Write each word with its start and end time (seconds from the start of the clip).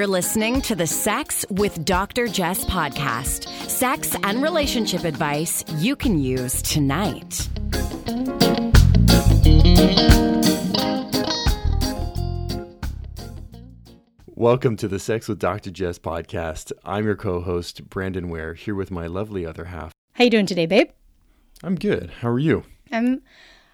You're 0.00 0.06
listening 0.06 0.62
to 0.62 0.74
the 0.74 0.86
Sex 0.86 1.44
with 1.50 1.84
Dr. 1.84 2.26
Jess 2.26 2.64
podcast. 2.64 3.46
Sex 3.68 4.16
and 4.22 4.42
relationship 4.42 5.04
advice 5.04 5.62
you 5.76 5.94
can 5.94 6.18
use 6.18 6.62
tonight. 6.62 7.46
Welcome 14.28 14.78
to 14.78 14.88
the 14.88 14.98
Sex 14.98 15.28
with 15.28 15.38
Dr. 15.38 15.70
Jess 15.70 15.98
podcast. 15.98 16.72
I'm 16.82 17.04
your 17.04 17.14
co-host 17.14 17.90
Brandon 17.90 18.30
Ware 18.30 18.54
here 18.54 18.74
with 18.74 18.90
my 18.90 19.06
lovely 19.06 19.44
other 19.44 19.66
half. 19.66 19.92
How 20.14 20.24
you 20.24 20.30
doing 20.30 20.46
today, 20.46 20.64
babe? 20.64 20.88
I'm 21.62 21.74
good. 21.74 22.10
How 22.22 22.30
are 22.30 22.38
you? 22.38 22.64
I'm 22.90 23.20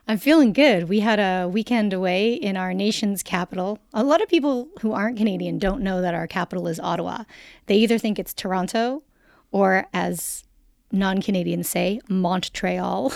I'm 0.09 0.19
feeling 0.19 0.53
good. 0.53 0.89
We 0.89 1.01
had 1.01 1.19
a 1.19 1.49
weekend 1.49 1.93
away 1.93 2.35
in 2.35 2.57
our 2.57 2.73
nation's 2.73 3.25
capital. 3.25 3.81
A 3.93 4.05
lot 4.05 4.23
of 4.23 4.29
people 4.29 4.69
who 4.81 4.93
aren't 4.93 5.17
Canadian 5.17 5.59
don't 5.59 5.83
know 5.83 6.01
that 6.01 6.15
our 6.15 6.29
capital 6.29 6.69
is 6.69 6.79
Ottawa. 6.79 7.25
They 7.67 7.75
either 7.77 7.99
think 7.99 8.19
it's 8.19 8.33
Toronto 8.33 9.03
or 9.51 9.87
as 9.93 10.45
non-Canadians 10.93 11.69
say, 11.69 12.01
Montreal. 12.09 13.13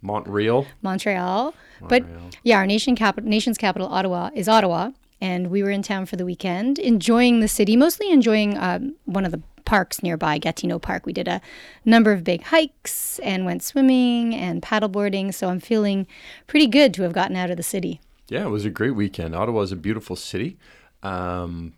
Montreal. 0.00 0.66
Montreal. 0.80 1.54
But 1.80 2.04
yeah, 2.44 2.58
our 2.58 2.66
nation 2.66 2.94
capital 2.94 3.28
nation's 3.28 3.58
capital 3.58 3.88
Ottawa 3.88 4.30
is 4.32 4.48
Ottawa 4.48 4.90
and 5.22 5.50
we 5.50 5.62
were 5.62 5.70
in 5.70 5.82
town 5.82 6.04
for 6.04 6.16
the 6.16 6.24
weekend, 6.24 6.80
enjoying 6.80 7.38
the 7.38 7.46
city, 7.46 7.76
mostly 7.76 8.10
enjoying 8.10 8.58
um, 8.58 8.96
one 9.04 9.24
of 9.24 9.30
the 9.30 9.40
parks 9.64 10.02
nearby, 10.02 10.36
Gatineau 10.36 10.80
Park. 10.80 11.06
We 11.06 11.12
did 11.12 11.28
a 11.28 11.40
number 11.84 12.10
of 12.10 12.24
big 12.24 12.42
hikes 12.42 13.20
and 13.20 13.46
went 13.46 13.62
swimming 13.62 14.34
and 14.34 14.60
paddleboarding. 14.60 15.32
So 15.32 15.48
I'm 15.48 15.60
feeling 15.60 16.08
pretty 16.48 16.66
good 16.66 16.92
to 16.94 17.02
have 17.02 17.12
gotten 17.12 17.36
out 17.36 17.50
of 17.50 17.56
the 17.56 17.62
city. 17.62 18.00
Yeah, 18.28 18.44
it 18.44 18.50
was 18.50 18.64
a 18.64 18.70
great 18.70 18.96
weekend. 18.96 19.36
Ottawa 19.36 19.60
is 19.60 19.70
a 19.70 19.76
beautiful 19.76 20.16
city. 20.16 20.58
Um, 21.04 21.74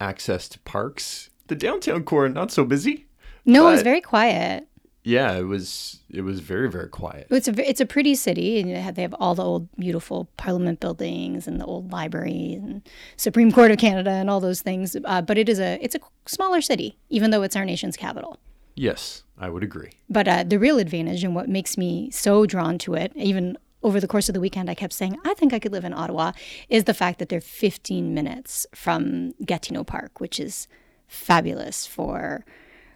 access 0.00 0.48
to 0.48 0.58
parks. 0.60 1.28
The 1.48 1.56
downtown 1.56 2.04
core 2.04 2.26
not 2.30 2.50
so 2.50 2.64
busy. 2.64 3.04
No, 3.44 3.68
it 3.68 3.72
was 3.72 3.82
very 3.82 4.00
quiet. 4.00 4.66
Yeah, 5.08 5.32
it 5.38 5.44
was. 5.44 6.00
It 6.10 6.20
was 6.20 6.40
very 6.40 6.70
very 6.70 6.90
quiet. 6.90 7.28
It's 7.30 7.48
a 7.48 7.68
it's 7.68 7.80
a 7.80 7.86
pretty 7.86 8.14
city, 8.14 8.60
and 8.60 8.70
they 8.70 8.80
have, 8.80 8.94
they 8.94 9.00
have 9.00 9.14
all 9.14 9.34
the 9.34 9.42
old 9.42 9.74
beautiful 9.76 10.28
Parliament 10.36 10.80
buildings 10.80 11.48
and 11.48 11.58
the 11.58 11.64
old 11.64 11.90
library 11.90 12.52
and 12.52 12.86
Supreme 13.16 13.50
Court 13.50 13.70
of 13.70 13.78
Canada 13.78 14.10
and 14.10 14.28
all 14.28 14.38
those 14.38 14.60
things. 14.60 14.94
Uh, 15.02 15.22
but 15.22 15.38
it 15.38 15.48
is 15.48 15.60
a 15.60 15.78
it's 15.80 15.94
a 15.94 16.00
smaller 16.26 16.60
city, 16.60 16.98
even 17.08 17.30
though 17.30 17.42
it's 17.42 17.56
our 17.56 17.64
nation's 17.64 17.96
capital. 17.96 18.38
Yes, 18.74 19.22
I 19.38 19.48
would 19.48 19.62
agree. 19.62 19.92
But 20.10 20.28
uh, 20.28 20.44
the 20.44 20.58
real 20.58 20.78
advantage 20.78 21.24
and 21.24 21.34
what 21.34 21.48
makes 21.48 21.78
me 21.78 22.10
so 22.10 22.44
drawn 22.44 22.76
to 22.78 22.92
it, 22.92 23.10
even 23.16 23.56
over 23.82 24.00
the 24.00 24.08
course 24.08 24.28
of 24.28 24.34
the 24.34 24.40
weekend, 24.40 24.68
I 24.68 24.74
kept 24.74 24.92
saying, 24.92 25.16
I 25.24 25.32
think 25.32 25.54
I 25.54 25.58
could 25.58 25.72
live 25.72 25.86
in 25.86 25.94
Ottawa, 25.94 26.32
is 26.68 26.84
the 26.84 26.92
fact 26.92 27.18
that 27.18 27.30
they're 27.30 27.40
15 27.40 28.12
minutes 28.12 28.66
from 28.74 29.32
Gatineau 29.44 29.84
Park, 29.84 30.20
which 30.20 30.38
is 30.38 30.68
fabulous 31.06 31.86
for 31.86 32.44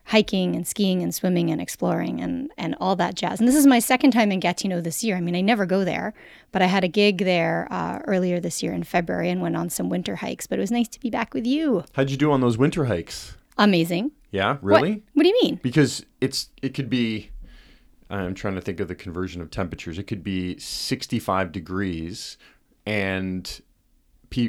hiking 0.04 0.56
and 0.56 0.66
skiing 0.66 1.02
and 1.02 1.14
swimming 1.14 1.50
and 1.50 1.60
exploring 1.60 2.20
and, 2.20 2.50
and 2.58 2.74
all 2.80 2.96
that 2.96 3.14
jazz. 3.14 3.38
And 3.38 3.48
this 3.48 3.54
is 3.54 3.66
my 3.66 3.78
second 3.78 4.10
time 4.10 4.32
in 4.32 4.40
Gatineau 4.40 4.80
this 4.80 5.04
year. 5.04 5.16
I 5.16 5.20
mean, 5.20 5.36
I 5.36 5.40
never 5.40 5.64
go 5.64 5.84
there, 5.84 6.12
but 6.50 6.60
I 6.60 6.66
had 6.66 6.84
a 6.84 6.88
gig 6.88 7.18
there 7.18 7.68
uh, 7.70 8.00
earlier 8.06 8.40
this 8.40 8.62
year 8.62 8.72
in 8.72 8.82
February 8.82 9.30
and 9.30 9.40
went 9.40 9.56
on 9.56 9.70
some 9.70 9.88
winter 9.88 10.16
hikes. 10.16 10.46
But 10.46 10.58
it 10.58 10.60
was 10.60 10.70
nice 10.70 10.88
to 10.88 11.00
be 11.00 11.10
back 11.10 11.34
with 11.34 11.46
you. 11.46 11.84
How'd 11.92 12.10
you 12.10 12.16
do 12.16 12.32
on 12.32 12.40
those 12.40 12.58
winter 12.58 12.86
hikes? 12.86 13.36
Amazing. 13.58 14.10
Yeah, 14.30 14.56
really? 14.62 14.92
What, 14.92 15.02
what 15.14 15.22
do 15.22 15.28
you 15.28 15.38
mean? 15.42 15.60
Because 15.62 16.04
it's 16.20 16.48
it 16.62 16.70
could 16.70 16.90
be. 16.90 17.30
I'm 18.10 18.34
trying 18.34 18.56
to 18.56 18.60
think 18.60 18.80
of 18.80 18.88
the 18.88 18.94
conversion 18.94 19.40
of 19.40 19.50
temperatures. 19.50 19.98
It 19.98 20.02
could 20.02 20.22
be 20.22 20.58
65 20.58 21.50
degrees, 21.50 22.36
and 22.84 23.60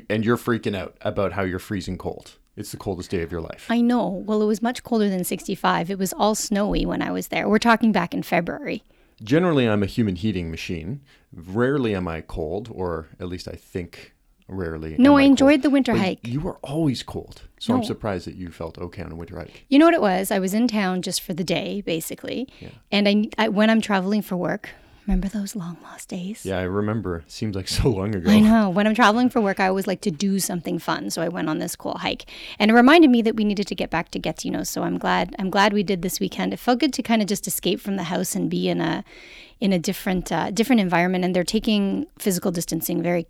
and 0.10 0.26
you're 0.26 0.38
freaking 0.38 0.76
out 0.76 0.98
about 1.02 1.34
how 1.34 1.44
you're 1.44 1.60
freezing 1.60 1.98
cold. 1.98 2.38
It's 2.56 2.72
the 2.72 2.78
coldest 2.78 3.10
day 3.10 3.22
of 3.24 3.32
your 3.32 3.42
life. 3.42 3.66
I 3.70 3.82
know. 3.82 4.08
Well, 4.08 4.42
it 4.42 4.46
was 4.46 4.62
much 4.62 4.84
colder 4.84 5.10
than 5.10 5.24
65. 5.24 5.90
It 5.90 5.98
was 5.98 6.14
all 6.14 6.36
snowy 6.36 6.86
when 6.86 7.02
I 7.02 7.12
was 7.12 7.30
there. 7.30 7.50
We're 7.50 7.58
talking 7.60 7.92
back 7.92 8.14
in 8.14 8.22
February. 8.22 8.84
Generally, 9.24 9.68
I'm 9.70 9.82
a 9.84 9.88
human 9.88 10.16
heating 10.16 10.52
machine. 10.52 11.02
Rarely 11.34 11.96
am 11.96 12.08
I 12.08 12.22
cold, 12.22 12.70
or 12.72 13.08
at 13.20 13.28
least 13.28 13.48
I 13.48 13.54
think 13.54 14.14
rarely. 14.48 14.96
No, 15.00 15.18
I, 15.18 15.22
I 15.22 15.24
enjoyed 15.26 15.62
cold. 15.62 15.62
the 15.64 15.70
winter 15.72 15.94
But 15.94 16.02
hike. 16.02 16.28
You 16.28 16.42
were 16.42 16.58
always 16.58 17.02
cold. 17.02 17.42
So 17.60 17.74
I'm 17.74 17.84
surprised 17.84 18.28
that 18.28 18.36
you 18.36 18.52
felt 18.52 18.78
okay 18.78 19.02
on 19.02 19.12
a 19.12 19.16
winter 19.16 19.40
hike. 19.40 19.66
You 19.70 19.80
know 19.80 19.86
what 19.86 19.94
it 19.94 20.02
was? 20.02 20.32
I 20.32 20.40
was 20.40 20.54
in 20.54 20.68
town 20.68 21.02
just 21.02 21.22
for 21.22 21.34
the 21.34 21.44
day, 21.44 21.82
basically. 21.82 22.50
Yeah. 22.60 22.70
And 22.92 23.08
I, 23.08 23.30
I 23.38 23.50
when 23.50 23.70
I'm 23.70 23.82
traveling 23.82 24.22
for 24.22 24.36
work, 24.36 24.70
remember 25.06 25.28
those 25.28 25.56
long 25.56 25.78
lost 25.84 26.10
days? 26.10 26.46
Yeah, 26.46 26.60
I 26.60 26.64
remember. 26.64 27.24
Seems 27.28 27.56
like 27.56 27.68
so 27.80 27.90
long 27.90 28.16
ago. 28.16 28.30
I 28.30 28.40
know. 28.40 28.70
When 28.70 28.88
I'm 28.88 28.96
traveling 28.96 29.30
for 29.30 29.42
work, 29.42 29.60
I 29.60 29.68
always 29.68 29.88
like 29.88 30.02
to 30.02 30.12
do 30.12 30.40
something 30.40 30.80
fun. 30.80 31.10
So 31.10 31.22
I 31.22 31.30
went 31.30 31.50
on 31.50 31.60
this 31.60 31.76
cool 31.76 31.98
hike, 32.00 32.26
and 32.60 32.72
it 32.72 32.74
reminded 32.74 33.10
me 33.10 33.22
that 33.22 33.36
we 33.36 33.44
needed 33.44 33.68
to 33.68 33.76
get 33.76 33.90
back 33.90 34.12
to 34.12 34.20
Gatineau. 34.20 34.64
So 34.64 34.84
I'm 34.84 34.98
glad. 34.98 35.36
I'm 35.40 35.50
glad 35.50 35.74
we 35.74 35.84
did 35.84 36.02
this 36.02 36.20
weekend. 36.20 36.54
It 36.54 36.58
felt 36.58 36.80
good 36.80 36.94
to 36.94 37.04
kind 37.04 37.22
of 37.22 37.28
just 37.28 37.48
escape 37.48 37.80
from 37.80 37.96
the 37.96 38.04
house 38.04 38.36
and 38.36 38.50
be 38.50 38.70
in 38.70 38.82
a 38.82 39.04
in 39.60 39.72
a 39.72 39.80
different 39.80 40.32
uh, 40.32 40.52
different 40.52 40.82
environment. 40.82 41.24
And 41.24 41.36
they're 41.36 41.44
taking 41.44 42.08
physical 42.20 42.52
distancing 42.52 43.02
very 43.02 43.28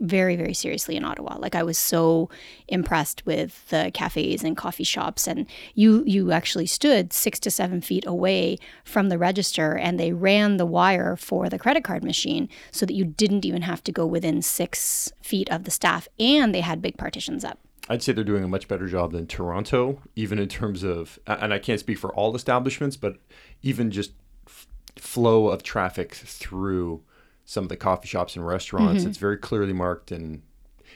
very 0.00 0.36
very 0.36 0.54
seriously 0.54 0.96
in 0.96 1.04
Ottawa. 1.04 1.36
Like 1.38 1.54
I 1.54 1.62
was 1.62 1.78
so 1.78 2.28
impressed 2.68 3.24
with 3.26 3.68
the 3.68 3.90
cafes 3.94 4.42
and 4.42 4.56
coffee 4.56 4.84
shops 4.84 5.26
and 5.26 5.46
you 5.74 6.02
you 6.06 6.32
actually 6.32 6.66
stood 6.66 7.12
6 7.12 7.40
to 7.40 7.50
7 7.50 7.80
feet 7.80 8.04
away 8.06 8.58
from 8.84 9.08
the 9.08 9.18
register 9.18 9.76
and 9.76 9.98
they 9.98 10.12
ran 10.12 10.56
the 10.56 10.66
wire 10.66 11.16
for 11.16 11.48
the 11.48 11.58
credit 11.58 11.84
card 11.84 12.04
machine 12.04 12.48
so 12.70 12.86
that 12.86 12.94
you 12.94 13.04
didn't 13.04 13.44
even 13.44 13.62
have 13.62 13.82
to 13.84 13.92
go 13.92 14.06
within 14.06 14.42
6 14.42 15.12
feet 15.22 15.50
of 15.50 15.64
the 15.64 15.70
staff 15.70 16.08
and 16.18 16.54
they 16.54 16.60
had 16.60 16.82
big 16.82 16.96
partitions 16.96 17.44
up. 17.44 17.58
I'd 17.88 18.02
say 18.02 18.12
they're 18.12 18.24
doing 18.24 18.44
a 18.44 18.48
much 18.48 18.66
better 18.66 18.86
job 18.86 19.12
than 19.12 19.26
Toronto, 19.26 20.00
even 20.16 20.38
in 20.38 20.48
terms 20.48 20.82
of, 20.82 21.18
and 21.26 21.52
I 21.52 21.58
can't 21.58 21.80
speak 21.80 21.98
for 21.98 22.14
all 22.14 22.34
establishments, 22.34 22.96
but 22.96 23.18
even 23.62 23.90
just 23.90 24.12
f- 24.46 24.66
flow 24.96 25.48
of 25.48 25.62
traffic 25.62 26.14
through 26.14 27.02
some 27.44 27.64
of 27.64 27.68
the 27.68 27.76
coffee 27.76 28.08
shops 28.08 28.36
and 28.36 28.46
restaurants. 28.46 29.00
Mm-hmm. 29.00 29.10
It's 29.10 29.18
very 29.18 29.36
clearly 29.36 29.72
marked 29.72 30.10
and 30.10 30.42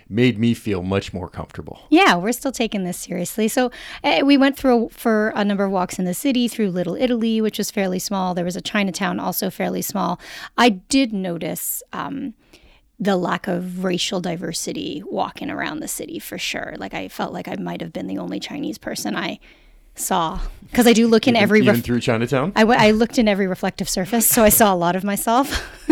made 0.08 0.38
me 0.38 0.54
feel 0.54 0.82
much 0.82 1.12
more 1.12 1.28
comfortable. 1.28 1.80
Yeah, 1.90 2.16
we're 2.16 2.32
still 2.32 2.52
taking 2.52 2.84
this 2.84 2.98
seriously. 2.98 3.48
So 3.48 3.70
uh, 4.02 4.22
we 4.24 4.38
went 4.38 4.56
through 4.56 4.88
for 4.90 5.32
a 5.36 5.44
number 5.44 5.64
of 5.64 5.70
walks 5.70 5.98
in 5.98 6.06
the 6.06 6.14
city 6.14 6.48
through 6.48 6.70
Little 6.70 6.96
Italy, 6.96 7.40
which 7.40 7.58
was 7.58 7.70
fairly 7.70 7.98
small. 7.98 8.34
There 8.34 8.44
was 8.44 8.56
a 8.56 8.62
Chinatown, 8.62 9.20
also 9.20 9.50
fairly 9.50 9.82
small. 9.82 10.18
I 10.56 10.70
did 10.70 11.12
notice 11.12 11.82
um, 11.92 12.34
the 12.98 13.16
lack 13.16 13.46
of 13.46 13.84
racial 13.84 14.20
diversity 14.20 15.02
walking 15.06 15.50
around 15.50 15.80
the 15.80 15.88
city 15.88 16.18
for 16.18 16.38
sure. 16.38 16.74
Like 16.78 16.94
I 16.94 17.08
felt 17.08 17.32
like 17.32 17.48
I 17.48 17.56
might 17.56 17.80
have 17.80 17.92
been 17.92 18.06
the 18.06 18.18
only 18.18 18.40
Chinese 18.40 18.78
person 18.78 19.14
I 19.14 19.38
saw 19.98 20.40
because 20.70 20.86
I 20.86 20.92
do 20.92 21.08
look 21.08 21.26
in 21.26 21.34
every. 21.34 21.60
even 21.60 21.76
ref- 21.76 21.84
through 21.84 22.00
Chinatown. 22.00 22.52
I, 22.54 22.60
w- 22.60 22.78
I 22.78 22.90
looked 22.90 23.18
in 23.18 23.26
every 23.26 23.46
reflective 23.46 23.88
surface, 23.88 24.26
so 24.26 24.44
I 24.44 24.50
saw 24.50 24.72
a 24.72 24.76
lot 24.76 24.96
of 24.96 25.04
myself. 25.04 25.62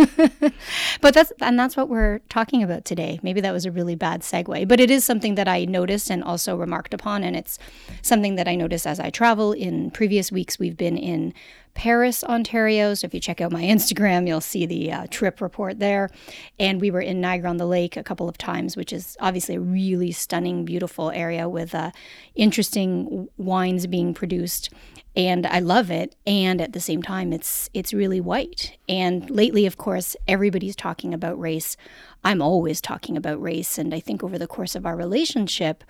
but 1.00 1.14
that's 1.14 1.32
and 1.40 1.58
that's 1.58 1.76
what 1.76 1.88
we're 1.88 2.18
talking 2.28 2.62
about 2.62 2.84
today. 2.84 3.18
Maybe 3.22 3.40
that 3.40 3.52
was 3.52 3.64
a 3.64 3.70
really 3.70 3.94
bad 3.94 4.20
segue, 4.20 4.68
but 4.68 4.78
it 4.78 4.90
is 4.90 5.04
something 5.04 5.34
that 5.36 5.48
I 5.48 5.64
noticed 5.64 6.10
and 6.10 6.22
also 6.22 6.56
remarked 6.56 6.92
upon, 6.92 7.24
and 7.24 7.34
it's 7.34 7.58
something 8.02 8.34
that 8.36 8.46
I 8.46 8.54
notice 8.54 8.86
as 8.86 9.00
I 9.00 9.10
travel. 9.10 9.52
In 9.52 9.90
previous 9.90 10.30
weeks, 10.30 10.58
we've 10.58 10.76
been 10.76 10.98
in 10.98 11.32
Paris, 11.76 12.24
Ontario. 12.24 12.94
So 12.94 13.04
if 13.04 13.14
you 13.14 13.20
check 13.20 13.40
out 13.40 13.52
my 13.52 13.62
Instagram, 13.62 14.26
you'll 14.26 14.40
see 14.40 14.64
the 14.64 14.90
uh, 14.90 15.06
trip 15.10 15.40
report 15.40 15.78
there. 15.78 16.10
And 16.58 16.80
we 16.80 16.90
were 16.90 17.02
in 17.02 17.20
Niagara 17.20 17.50
on 17.50 17.58
the 17.58 17.66
Lake 17.66 17.96
a 17.96 18.02
couple 18.02 18.28
of 18.28 18.38
times, 18.38 18.76
which 18.76 18.92
is 18.92 19.16
obviously 19.20 19.56
a 19.56 19.60
really 19.60 20.10
stunning, 20.10 20.64
beautiful 20.64 21.10
area 21.10 21.48
with 21.48 21.74
uh, 21.74 21.92
interesting 22.34 23.28
wines 23.36 23.86
being 23.86 24.14
produced. 24.14 24.72
And 25.14 25.46
I 25.46 25.60
love 25.60 25.90
it. 25.90 26.16
And 26.26 26.60
at 26.60 26.72
the 26.72 26.80
same 26.80 27.02
time, 27.02 27.32
it's 27.32 27.70
it's 27.74 27.94
really 27.94 28.20
white. 28.20 28.76
And 28.88 29.30
lately, 29.30 29.66
of 29.66 29.76
course, 29.76 30.16
everybody's 30.26 30.76
talking 30.76 31.14
about 31.14 31.38
race. 31.38 31.76
I'm 32.24 32.42
always 32.42 32.80
talking 32.80 33.16
about 33.16 33.40
race. 33.40 33.78
And 33.78 33.94
I 33.94 34.00
think 34.00 34.24
over 34.24 34.38
the 34.38 34.46
course 34.46 34.74
of 34.74 34.86
our 34.86 34.96
relationship, 34.96 35.84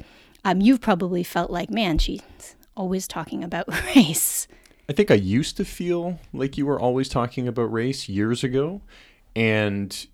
um, 0.44 0.60
you've 0.60 0.80
probably 0.80 1.22
felt 1.22 1.50
like, 1.50 1.70
man, 1.70 1.98
she's 1.98 2.22
always 2.76 3.08
talking 3.08 3.42
about 3.42 3.68
race. 3.96 4.48
I 4.88 4.92
think 4.92 5.10
I 5.10 5.14
used 5.14 5.56
to 5.56 5.64
feel 5.64 6.18
like 6.32 6.56
you 6.56 6.66
were 6.66 6.80
always 6.80 7.08
talking 7.08 7.48
about 7.48 7.72
race 7.72 8.08
years 8.08 8.44
ago, 8.44 8.82
and 9.34 10.06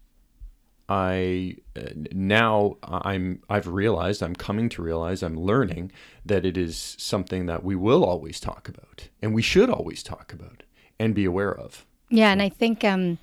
I 0.89 1.57
uh, 1.77 1.91
now 2.13 2.77
I'm 2.83 3.43
I've 3.49 3.67
realized 3.67 4.23
I'm 4.23 4.35
coming 4.35 4.69
to 4.71 4.83
realize 4.83 5.23
I'm 5.23 5.39
learning 5.39 5.93
that 6.25 6.45
it 6.45 6.57
is 6.57 6.97
something 6.99 7.47
that 7.47 7.65
we 7.65 7.77
will 7.77 8.05
always 8.05 8.41
talk 8.41 8.69
about 8.69 9.09
and 9.23 9.35
we 9.35 9.43
should 9.43 9.71
always 9.71 10.03
talk 10.03 10.33
about 10.33 10.65
and 10.99 11.15
be 11.15 11.25
aware 11.25 11.55
of. 11.55 11.87
Yeah, 12.11 12.31
and 12.31 12.43
I 12.43 12.49
think 12.49 12.85
um, 12.85 13.19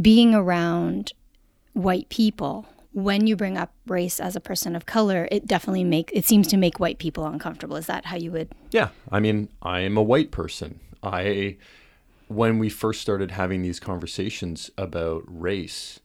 being 0.00 0.34
around 0.34 1.12
white 1.74 2.08
people 2.08 2.66
when 2.92 3.26
you 3.26 3.36
bring 3.36 3.56
up 3.56 3.72
race 3.86 4.18
as 4.18 4.34
a 4.34 4.40
person 4.40 4.74
of 4.74 4.86
color, 4.86 5.28
it 5.30 5.46
definitely 5.46 5.84
make 5.84 6.10
it 6.12 6.24
seems 6.24 6.46
to 6.48 6.56
make 6.56 6.80
white 6.80 6.98
people 6.98 7.26
uncomfortable. 7.26 7.76
Is 7.76 7.86
that 7.86 8.06
how 8.06 8.16
you 8.16 8.32
would? 8.32 8.50
Yeah, 8.70 8.88
I 9.10 9.20
mean, 9.20 9.48
I 9.62 9.80
am 9.80 9.96
a 9.96 10.02
white 10.02 10.30
person. 10.30 10.80
I 11.02 11.56
when 12.28 12.58
we 12.58 12.68
first 12.68 13.00
started 13.00 13.30
having 13.30 13.62
these 13.62 13.80
conversations 13.80 14.70
about 14.76 15.24
race, 15.26 16.00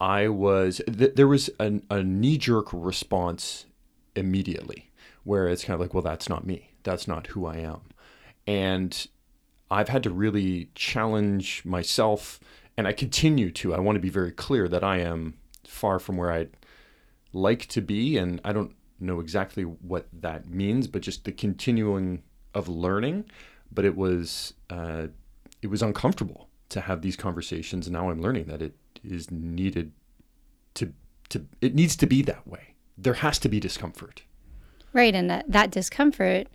I 0.00 0.28
was 0.28 0.80
th- 0.86 1.14
there 1.14 1.28
was 1.28 1.50
a, 1.58 1.80
a 1.90 2.02
knee 2.02 2.38
jerk 2.38 2.68
response 2.72 3.66
immediately, 4.14 4.90
where 5.24 5.48
it's 5.48 5.64
kind 5.64 5.74
of 5.74 5.80
like, 5.80 5.94
well, 5.94 6.02
that's 6.02 6.28
not 6.28 6.46
me. 6.46 6.70
That's 6.82 7.06
not 7.06 7.28
who 7.28 7.46
I 7.46 7.58
am. 7.58 7.80
And 8.46 9.06
I've 9.70 9.88
had 9.88 10.02
to 10.02 10.10
really 10.10 10.70
challenge 10.74 11.64
myself, 11.64 12.40
and 12.76 12.86
I 12.86 12.92
continue 12.92 13.50
to. 13.52 13.74
I 13.74 13.78
want 13.78 13.96
to 13.96 14.00
be 14.00 14.10
very 14.10 14.32
clear 14.32 14.68
that 14.68 14.84
I 14.84 14.98
am 14.98 15.34
far 15.72 15.98
from 15.98 16.16
where 16.16 16.30
I'd 16.30 16.56
like 17.32 17.66
to 17.68 17.80
be, 17.80 18.16
and 18.16 18.40
I 18.44 18.52
don't 18.52 18.74
know 19.00 19.20
exactly 19.20 19.64
what 19.64 20.06
that 20.12 20.48
means, 20.48 20.86
but 20.86 21.02
just 21.02 21.24
the 21.24 21.32
continuing 21.32 22.22
of 22.54 22.68
learning. 22.68 23.24
But 23.74 23.84
it 23.86 23.96
was 23.96 24.54
uh, 24.68 25.06
it 25.62 25.68
was 25.68 25.82
uncomfortable 25.82 26.48
to 26.68 26.82
have 26.82 27.02
these 27.02 27.16
conversations. 27.16 27.86
And 27.86 27.94
now 27.94 28.10
I'm 28.10 28.20
learning 28.20 28.44
that 28.46 28.60
it 28.60 28.74
is 29.02 29.30
needed 29.30 29.92
to 30.74 30.92
to 31.30 31.46
it 31.60 31.74
needs 31.74 31.96
to 31.96 32.06
be 32.06 32.22
that 32.22 32.46
way. 32.46 32.74
There 32.98 33.14
has 33.14 33.38
to 33.40 33.48
be 33.48 33.58
discomfort. 33.58 34.22
Right, 34.92 35.14
and 35.14 35.30
that, 35.30 35.50
that 35.50 35.70
discomfort 35.70 36.48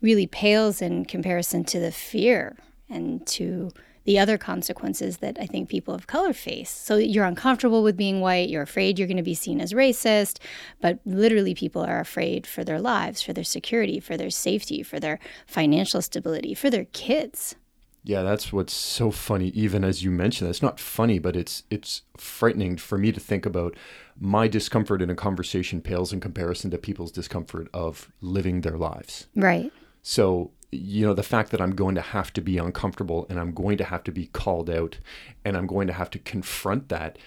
really 0.00 0.26
pales 0.26 0.82
in 0.82 1.04
comparison 1.04 1.64
to 1.64 1.78
the 1.78 1.92
fear 1.92 2.56
and 2.88 3.24
to 3.28 3.70
the 4.06 4.18
other 4.18 4.38
consequences 4.38 5.18
that 5.18 5.36
I 5.38 5.46
think 5.46 5.68
people 5.68 5.92
of 5.92 6.06
color 6.06 6.32
face. 6.32 6.70
So 6.70 6.96
you're 6.96 7.24
uncomfortable 7.24 7.82
with 7.82 7.96
being 7.96 8.20
white, 8.20 8.48
you're 8.48 8.62
afraid 8.62 8.98
you're 8.98 9.08
going 9.08 9.16
to 9.16 9.22
be 9.22 9.34
seen 9.34 9.60
as 9.60 9.72
racist, 9.72 10.38
but 10.80 11.00
literally 11.04 11.54
people 11.54 11.82
are 11.82 12.00
afraid 12.00 12.46
for 12.46 12.64
their 12.64 12.80
lives, 12.80 13.20
for 13.20 13.32
their 13.32 13.44
security, 13.44 14.00
for 14.00 14.16
their 14.16 14.30
safety, 14.30 14.82
for 14.82 15.00
their 15.00 15.18
financial 15.46 16.00
stability, 16.00 16.54
for 16.54 16.70
their 16.70 16.86
kids. 16.86 17.56
Yeah, 18.04 18.22
that's 18.22 18.52
what's 18.52 18.72
so 18.72 19.10
funny. 19.10 19.48
Even 19.48 19.82
as 19.82 20.04
you 20.04 20.12
mentioned, 20.12 20.48
it's 20.48 20.62
not 20.62 20.78
funny, 20.78 21.18
but 21.18 21.34
it's 21.34 21.64
it's 21.70 22.02
frightening 22.16 22.76
for 22.76 22.96
me 22.96 23.10
to 23.10 23.18
think 23.18 23.44
about. 23.44 23.76
My 24.18 24.46
discomfort 24.46 25.02
in 25.02 25.10
a 25.10 25.16
conversation 25.16 25.82
pales 25.82 26.12
in 26.12 26.20
comparison 26.20 26.70
to 26.70 26.78
people's 26.78 27.10
discomfort 27.10 27.68
of 27.74 28.12
living 28.20 28.60
their 28.60 28.78
lives. 28.78 29.26
Right. 29.34 29.72
So 30.02 30.52
you 30.76 31.06
know 31.06 31.14
the 31.14 31.22
fact 31.22 31.50
that 31.50 31.60
i'm 31.60 31.74
going 31.74 31.94
to 31.94 32.00
have 32.00 32.32
to 32.32 32.40
be 32.40 32.58
uncomfortable 32.58 33.26
and 33.28 33.38
i'm 33.38 33.52
going 33.52 33.76
to 33.76 33.84
have 33.84 34.04
to 34.04 34.12
be 34.12 34.26
called 34.26 34.70
out 34.70 34.98
and 35.44 35.56
i'm 35.56 35.66
going 35.66 35.86
to 35.86 35.92
have 35.92 36.10
to 36.10 36.18
confront 36.18 36.88
that 36.88 37.18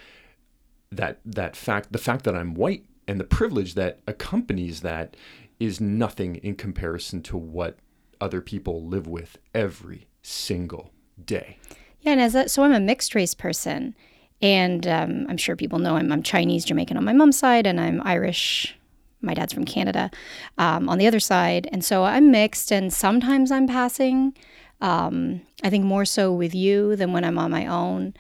that 0.92 1.20
that 1.26 1.56
fact 1.56 1.92
the 1.92 1.98
fact 1.98 2.24
that 2.24 2.36
i'm 2.36 2.54
white 2.54 2.86
and 3.08 3.20
the 3.20 3.26
privilege 3.26 3.74
that 3.74 4.00
accompanies 4.08 4.82
that 4.82 5.16
is 5.60 5.82
nothing 5.82 6.36
in 6.38 6.56
comparison 6.56 7.22
to 7.22 7.38
what 7.38 7.78
other 8.22 8.42
people 8.42 8.86
live 8.86 9.08
with 9.08 9.38
every 9.54 10.08
single 10.22 10.92
day 11.24 11.58
Yeah, 12.02 12.14
and 12.14 12.22
as 12.22 12.36
a, 12.36 12.48
so 12.48 12.64
I'm 12.64 12.74
a 12.74 12.80
mixed 12.80 13.14
race 13.16 13.34
person, 13.34 13.96
and 14.42 14.88
um, 14.88 15.26
I'm 15.30 15.38
sure 15.38 15.56
people 15.56 15.80
know 15.80 15.96
I'm, 15.96 16.12
I'm 16.12 16.24
Chinese 16.24 16.66
Jamaican 16.66 16.98
on 16.98 17.04
my 17.04 17.14
mom's 17.14 17.38
side, 17.38 17.68
and 17.68 17.80
I'm 17.80 18.02
Irish. 18.06 18.79
My 19.22 19.34
dad's 19.34 19.54
from 19.54 19.66
Canada 19.66 20.10
um, 20.58 20.88
on 20.90 20.98
the 20.98 21.08
other 21.08 21.20
side, 21.20 21.68
and 21.72 21.84
so 21.84 22.04
I'm 22.04 22.32
mixed, 22.32 22.72
and 22.72 22.92
sometimes 22.94 23.52
I'm 23.52 23.68
passing. 23.68 24.36
Um, 24.82 25.42
I 25.64 25.70
think 25.70 25.84
more 25.86 26.06
so 26.06 26.32
with 26.32 26.56
you 26.56 26.96
than 26.96 27.12
when 27.12 27.24
I'm 27.24 27.38
on 27.38 27.52
my 27.52 27.66
own, 27.66 28.14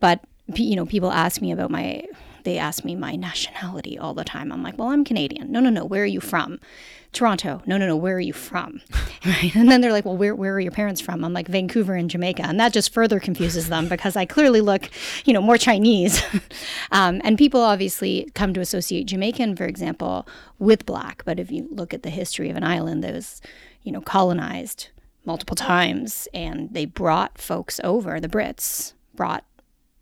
but 0.00 0.20
you 0.54 0.76
know, 0.76 0.86
people 0.86 1.12
ask 1.12 1.40
me 1.40 1.52
about 1.52 1.70
my. 1.70 2.04
They 2.46 2.58
ask 2.58 2.84
me 2.84 2.94
my 2.94 3.16
nationality 3.16 3.98
all 3.98 4.14
the 4.14 4.22
time. 4.22 4.52
I'm 4.52 4.62
like, 4.62 4.78
well, 4.78 4.86
I'm 4.86 5.04
Canadian. 5.04 5.50
No, 5.50 5.58
no, 5.58 5.68
no. 5.68 5.84
Where 5.84 6.04
are 6.04 6.06
you 6.06 6.20
from? 6.20 6.60
Toronto. 7.12 7.60
No, 7.66 7.76
no, 7.76 7.88
no. 7.88 7.96
Where 7.96 8.18
are 8.18 8.20
you 8.20 8.32
from? 8.32 8.80
right. 9.26 9.52
And 9.56 9.68
then 9.68 9.80
they're 9.80 9.90
like, 9.90 10.04
well, 10.04 10.16
where, 10.16 10.32
where 10.32 10.54
are 10.54 10.60
your 10.60 10.70
parents 10.70 11.00
from? 11.00 11.24
I'm 11.24 11.32
like, 11.32 11.48
Vancouver 11.48 11.94
and 11.94 12.08
Jamaica. 12.08 12.44
And 12.46 12.60
that 12.60 12.72
just 12.72 12.92
further 12.92 13.18
confuses 13.18 13.68
them 13.68 13.88
because 13.88 14.14
I 14.14 14.26
clearly 14.26 14.60
look, 14.60 14.88
you 15.24 15.32
know, 15.32 15.42
more 15.42 15.58
Chinese. 15.58 16.22
um, 16.92 17.20
and 17.24 17.36
people 17.36 17.60
obviously 17.60 18.30
come 18.36 18.54
to 18.54 18.60
associate 18.60 19.08
Jamaican, 19.08 19.56
for 19.56 19.64
example, 19.64 20.24
with 20.60 20.86
black. 20.86 21.24
But 21.24 21.40
if 21.40 21.50
you 21.50 21.66
look 21.72 21.92
at 21.92 22.04
the 22.04 22.10
history 22.10 22.48
of 22.48 22.56
an 22.56 22.62
island 22.62 23.02
that 23.02 23.12
was, 23.12 23.42
you 23.82 23.90
know, 23.90 24.00
colonized 24.00 24.90
multiple 25.24 25.56
times 25.56 26.28
and 26.32 26.72
they 26.72 26.84
brought 26.84 27.38
folks 27.38 27.80
over, 27.82 28.20
the 28.20 28.28
Brits 28.28 28.92
brought 29.16 29.44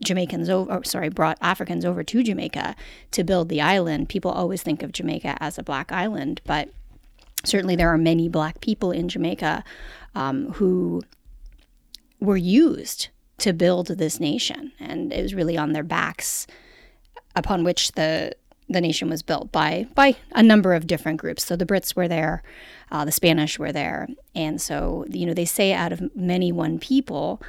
Jamaicans 0.03 0.49
over, 0.49 0.73
or 0.73 0.85
sorry, 0.85 1.09
brought 1.09 1.39
Africans 1.41 1.85
over 1.85 2.03
to 2.03 2.23
Jamaica 2.23 2.75
to 3.13 3.25
build 3.25 3.49
the 3.49 3.61
island. 3.61 4.09
People 4.09 4.31
always 4.31 4.63
think 4.63 4.83
of 4.83 4.93
Jamaica 4.93 5.37
as 5.41 5.59
a 5.59 5.63
black 5.63 5.93
island, 5.93 6.41
but 6.45 6.69
certainly 7.45 7.77
there 7.77 7.93
are 7.93 7.99
many 7.99 8.29
black 8.29 8.61
people 8.61 8.91
in 8.91 9.09
Jamaica 9.09 9.65
um, 10.15 10.53
who 10.53 11.03
were 12.21 12.37
used 12.37 13.09
to 13.39 13.53
build 13.53 13.89
this 13.89 14.21
nation, 14.21 14.73
and 14.79 15.13
it 15.13 15.23
was 15.23 15.35
really 15.35 15.57
on 15.57 15.73
their 15.73 15.83
backs 15.83 16.47
upon 17.37 17.65
which 17.65 17.93
the 17.93 18.33
the 18.67 18.81
nation 18.81 19.11
was 19.11 19.23
built 19.23 19.53
by 19.53 19.87
by 19.95 20.17
a 20.33 20.43
number 20.43 20.73
of 20.73 20.87
different 20.87 21.21
groups. 21.21 21.45
So 21.45 21.55
the 21.55 21.67
Brits 21.67 21.95
were 21.95 22.09
there, 22.09 22.43
uh, 22.91 23.05
the 23.05 23.13
Spanish 23.13 23.59
were 23.59 23.73
there, 23.73 24.09
and 24.35 24.61
so 24.61 25.05
you 25.09 25.27
know 25.27 25.35
they 25.35 25.45
say 25.45 25.73
out 25.73 25.93
of 25.93 26.15
many 26.17 26.53
one 26.53 26.79
people, 26.79 27.43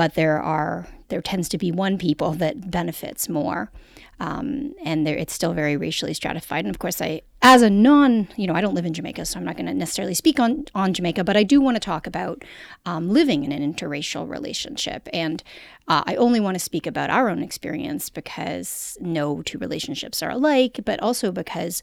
but 0.00 0.14
there 0.14 0.40
are 0.40 0.88
there 1.08 1.20
tends 1.20 1.46
to 1.46 1.58
be 1.58 1.70
one 1.70 1.98
people 1.98 2.32
that 2.32 2.70
benefits 2.70 3.28
more, 3.28 3.70
um, 4.18 4.74
and 4.82 5.06
there 5.06 5.14
it's 5.14 5.34
still 5.34 5.52
very 5.52 5.76
racially 5.76 6.14
stratified. 6.14 6.64
And 6.64 6.74
of 6.74 6.78
course, 6.78 7.02
I 7.02 7.20
as 7.42 7.60
a 7.60 7.68
non 7.68 8.26
you 8.34 8.46
know 8.46 8.54
I 8.54 8.62
don't 8.62 8.72
live 8.72 8.86
in 8.86 8.94
Jamaica, 8.94 9.26
so 9.26 9.38
I'm 9.38 9.44
not 9.44 9.56
going 9.58 9.66
to 9.66 9.74
necessarily 9.74 10.14
speak 10.14 10.40
on 10.40 10.64
on 10.74 10.94
Jamaica, 10.94 11.22
but 11.24 11.36
I 11.36 11.42
do 11.42 11.60
want 11.60 11.76
to 11.76 11.80
talk 11.80 12.06
about 12.06 12.42
um, 12.86 13.10
living 13.10 13.44
in 13.44 13.52
an 13.52 13.74
interracial 13.74 14.26
relationship, 14.26 15.06
and 15.12 15.42
uh, 15.86 16.02
I 16.06 16.16
only 16.16 16.40
want 16.40 16.54
to 16.54 16.60
speak 16.60 16.86
about 16.86 17.10
our 17.10 17.28
own 17.28 17.42
experience 17.42 18.08
because 18.08 18.96
no 19.02 19.42
two 19.42 19.58
relationships 19.58 20.22
are 20.22 20.30
alike, 20.30 20.80
but 20.86 20.98
also 21.02 21.30
because 21.30 21.82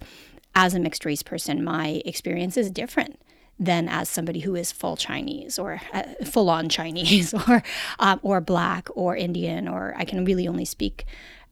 as 0.56 0.74
a 0.74 0.80
mixed 0.80 1.06
race 1.06 1.22
person, 1.22 1.64
my 1.64 2.02
experience 2.04 2.58
is 2.58 2.72
different 2.72 3.20
than 3.60 3.90
as 3.90 4.08
somebody 4.08 4.42
who 4.42 4.56
is 4.56 4.72
full 4.72 4.96
Chinese 4.96 5.58
or 5.58 5.82
uh, 5.94 6.04
full 6.26 6.50
on 6.50 6.70
Chinese 6.70 7.34
or 7.48 7.64
um, 8.00 8.20
or 8.22 8.42
black 8.42 8.88
or 8.96 9.16
Indian 9.16 9.68
or 9.68 9.94
I 9.98 10.06
can 10.06 10.26
really 10.26 10.48
only 10.48 10.66
speak 10.66 11.06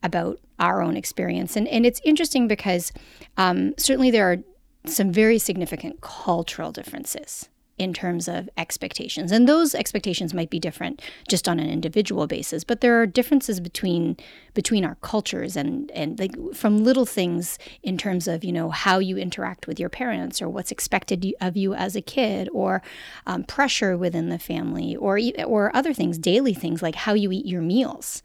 about 0.03 0.39
our 0.59 0.81
own 0.81 0.95
experience. 0.95 1.55
And 1.55 1.67
and 1.67 1.85
it's 1.85 2.01
interesting 2.03 2.47
because 2.47 2.91
um, 3.37 3.73
certainly 3.77 4.11
there 4.11 4.31
are 4.31 4.37
some 4.85 5.11
very 5.11 5.39
significant 5.39 6.01
cultural 6.01 6.71
differences 6.71 7.49
in 7.77 7.93
terms 7.93 8.27
of 8.27 8.49
expectations 8.57 9.31
and 9.31 9.49
those 9.49 9.75
expectations 9.75 10.33
might 10.33 10.49
be 10.49 10.59
different 10.59 11.01
just 11.27 11.49
on 11.49 11.59
an 11.59 11.69
individual 11.69 12.25
basis 12.25 12.63
but 12.63 12.79
there 12.79 13.01
are 13.01 13.05
differences 13.05 13.59
between 13.59 14.15
between 14.53 14.85
our 14.85 14.95
cultures 15.01 15.57
and 15.57 15.91
and 15.91 16.17
like 16.17 16.33
from 16.53 16.83
little 16.83 17.05
things 17.05 17.59
in 17.83 17.97
terms 17.97 18.27
of 18.27 18.43
you 18.43 18.51
know 18.51 18.69
how 18.69 18.97
you 18.99 19.17
interact 19.17 19.67
with 19.67 19.79
your 19.79 19.89
parents 19.89 20.41
or 20.41 20.47
what's 20.47 20.71
expected 20.71 21.33
of 21.41 21.57
you 21.57 21.73
as 21.73 21.95
a 21.95 22.01
kid 22.01 22.47
or 22.53 22.81
um, 23.27 23.43
pressure 23.43 23.97
within 23.97 24.29
the 24.29 24.39
family 24.39 24.95
or 24.95 25.19
or 25.45 25.75
other 25.75 25.93
things 25.93 26.17
daily 26.17 26.53
things 26.53 26.81
like 26.81 26.95
how 26.95 27.13
you 27.13 27.31
eat 27.31 27.45
your 27.45 27.61
meals 27.61 28.23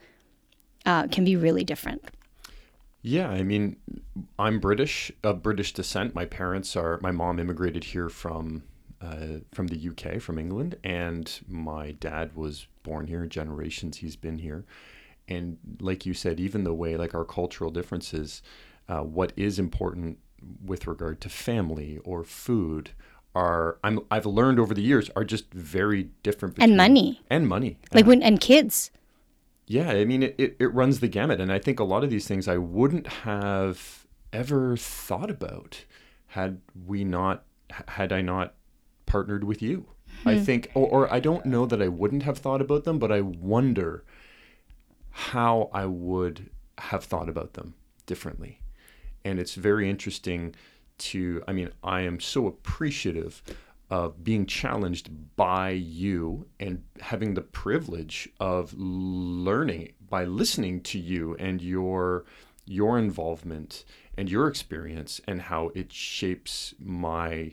uh, 0.86 1.06
can 1.08 1.24
be 1.24 1.34
really 1.36 1.64
different 1.64 2.04
Yeah, 3.02 3.30
I 3.30 3.42
mean, 3.42 3.76
I'm 4.38 4.60
British, 4.60 5.10
of 5.22 5.42
British 5.42 5.72
descent. 5.72 6.14
My 6.14 6.26
parents 6.26 6.76
are. 6.76 6.98
My 7.00 7.10
mom 7.10 7.38
immigrated 7.38 7.84
here 7.84 8.10
from 8.10 8.62
uh, 9.00 9.40
from 9.52 9.68
the 9.68 9.88
UK, 9.88 10.20
from 10.20 10.38
England, 10.38 10.76
and 10.84 11.40
my 11.48 11.92
dad 11.92 12.34
was 12.34 12.66
born 12.82 13.06
here. 13.06 13.26
Generations 13.26 13.98
he's 13.98 14.16
been 14.16 14.38
here, 14.38 14.64
and 15.28 15.58
like 15.80 16.04
you 16.06 16.14
said, 16.14 16.40
even 16.40 16.64
the 16.64 16.74
way 16.74 16.96
like 16.96 17.14
our 17.14 17.24
cultural 17.24 17.70
differences, 17.70 18.42
uh, 18.88 19.00
what 19.00 19.32
is 19.36 19.58
important 19.58 20.18
with 20.64 20.86
regard 20.86 21.20
to 21.20 21.28
family 21.28 21.98
or 22.04 22.24
food 22.24 22.90
are 23.34 23.78
I'm 23.84 24.00
I've 24.10 24.26
learned 24.26 24.58
over 24.58 24.74
the 24.74 24.82
years 24.82 25.10
are 25.14 25.24
just 25.24 25.52
very 25.54 26.10
different. 26.22 26.56
And 26.58 26.76
money. 26.76 27.20
and 27.30 27.48
money. 27.48 27.78
like 27.92 28.06
when 28.06 28.22
and 28.22 28.40
kids 28.40 28.90
Yeah, 29.66 29.90
I 29.90 30.04
mean, 30.04 30.22
it, 30.24 30.34
it, 30.36 30.56
it 30.58 30.74
runs 30.74 31.00
the 31.00 31.08
gamut. 31.08 31.40
And 31.40 31.52
I 31.52 31.58
think 31.58 31.78
a 31.78 31.84
lot 31.84 32.02
of 32.02 32.10
these 32.10 32.26
things 32.26 32.48
I 32.48 32.56
wouldn't 32.56 33.06
have 33.06 34.06
ever 34.32 34.76
thought 34.76 35.30
about 35.30 35.84
had 36.28 36.60
we 36.86 37.04
not, 37.04 37.44
had 37.88 38.12
I 38.12 38.20
not 38.20 38.54
partnered 39.10 39.42
with 39.42 39.60
you. 39.60 39.86
I 40.24 40.36
hmm. 40.36 40.44
think, 40.44 40.70
or, 40.74 40.86
or 40.86 41.12
I 41.12 41.18
don't 41.18 41.44
know 41.44 41.66
that 41.66 41.82
I 41.82 41.88
wouldn't 41.88 42.22
have 42.22 42.38
thought 42.38 42.60
about 42.60 42.84
them, 42.84 42.98
but 42.98 43.10
I 43.10 43.20
wonder 43.22 44.04
how 45.10 45.68
I 45.72 45.86
would 45.86 46.48
have 46.78 47.04
thought 47.04 47.28
about 47.28 47.54
them 47.54 47.74
differently. 48.06 48.60
And 49.24 49.40
it's 49.40 49.54
very 49.56 49.90
interesting 49.90 50.54
to, 50.98 51.42
I 51.48 51.52
mean, 51.52 51.70
I 51.82 52.02
am 52.02 52.20
so 52.20 52.46
appreciative 52.46 53.42
of 53.90 54.22
being 54.22 54.46
challenged 54.46 55.10
by 55.34 55.70
you 55.70 56.46
and 56.60 56.84
having 57.00 57.34
the 57.34 57.42
privilege 57.42 58.28
of 58.38 58.72
learning 58.76 59.92
by 60.08 60.24
listening 60.24 60.80
to 60.82 60.98
you 60.98 61.34
and 61.40 61.60
your 61.60 62.24
your 62.66 62.98
involvement 62.98 63.84
and 64.16 64.30
your 64.30 64.46
experience 64.46 65.20
and 65.26 65.42
how 65.42 65.72
it 65.74 65.92
shapes 65.92 66.72
my 66.78 67.52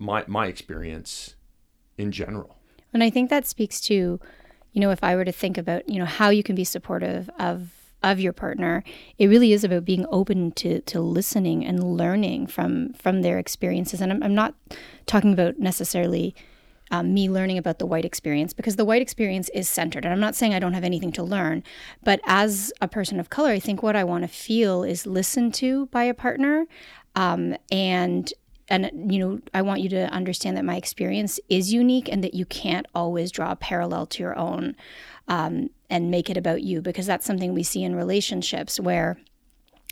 my 0.00 0.24
my 0.26 0.46
experience 0.46 1.36
in 1.96 2.10
general. 2.10 2.56
And 2.92 3.04
I 3.04 3.10
think 3.10 3.30
that 3.30 3.46
speaks 3.46 3.80
to, 3.82 4.18
you 4.72 4.80
know, 4.80 4.90
if 4.90 5.04
I 5.04 5.14
were 5.14 5.24
to 5.24 5.32
think 5.32 5.56
about, 5.56 5.88
you 5.88 5.98
know, 5.98 6.06
how 6.06 6.30
you 6.30 6.42
can 6.42 6.56
be 6.56 6.64
supportive 6.64 7.30
of 7.38 7.70
of 8.02 8.18
your 8.18 8.32
partner, 8.32 8.82
it 9.18 9.26
really 9.26 9.52
is 9.52 9.62
about 9.62 9.84
being 9.84 10.06
open 10.10 10.52
to 10.52 10.80
to 10.80 11.00
listening 11.00 11.64
and 11.64 11.96
learning 11.96 12.46
from 12.46 12.94
from 12.94 13.22
their 13.22 13.38
experiences. 13.38 14.00
And 14.00 14.10
I'm, 14.10 14.22
I'm 14.22 14.34
not 14.34 14.54
talking 15.06 15.32
about 15.32 15.58
necessarily 15.58 16.34
um, 16.90 17.14
me 17.14 17.30
learning 17.30 17.58
about 17.58 17.78
the 17.78 17.86
white 17.86 18.04
experience 18.04 18.52
because 18.52 18.76
the 18.76 18.84
white 18.84 19.02
experience 19.02 19.48
is 19.50 19.68
centered. 19.68 20.04
And 20.04 20.12
I'm 20.12 20.18
not 20.20 20.34
saying 20.34 20.54
I 20.54 20.58
don't 20.58 20.72
have 20.72 20.82
anything 20.82 21.12
to 21.12 21.22
learn, 21.22 21.62
but 22.02 22.20
as 22.26 22.72
a 22.80 22.88
person 22.88 23.20
of 23.20 23.30
color, 23.30 23.50
I 23.50 23.60
think 23.60 23.82
what 23.82 23.94
I 23.94 24.02
want 24.02 24.22
to 24.22 24.28
feel 24.28 24.82
is 24.82 25.06
listened 25.06 25.54
to 25.54 25.86
by 25.86 26.04
a 26.04 26.14
partner. 26.14 26.66
Um, 27.14 27.56
and 27.70 28.32
and 28.70 29.12
you 29.12 29.18
know 29.18 29.40
i 29.52 29.60
want 29.60 29.80
you 29.80 29.88
to 29.88 30.08
understand 30.10 30.56
that 30.56 30.64
my 30.64 30.76
experience 30.76 31.38
is 31.48 31.72
unique 31.72 32.08
and 32.08 32.24
that 32.24 32.32
you 32.32 32.46
can't 32.46 32.86
always 32.94 33.30
draw 33.30 33.50
a 33.52 33.56
parallel 33.56 34.06
to 34.06 34.22
your 34.22 34.38
own 34.38 34.74
um, 35.28 35.68
and 35.90 36.10
make 36.10 36.30
it 36.30 36.36
about 36.36 36.62
you 36.62 36.80
because 36.80 37.06
that's 37.06 37.26
something 37.26 37.52
we 37.52 37.62
see 37.62 37.82
in 37.82 37.94
relationships 37.94 38.80
where 38.80 39.18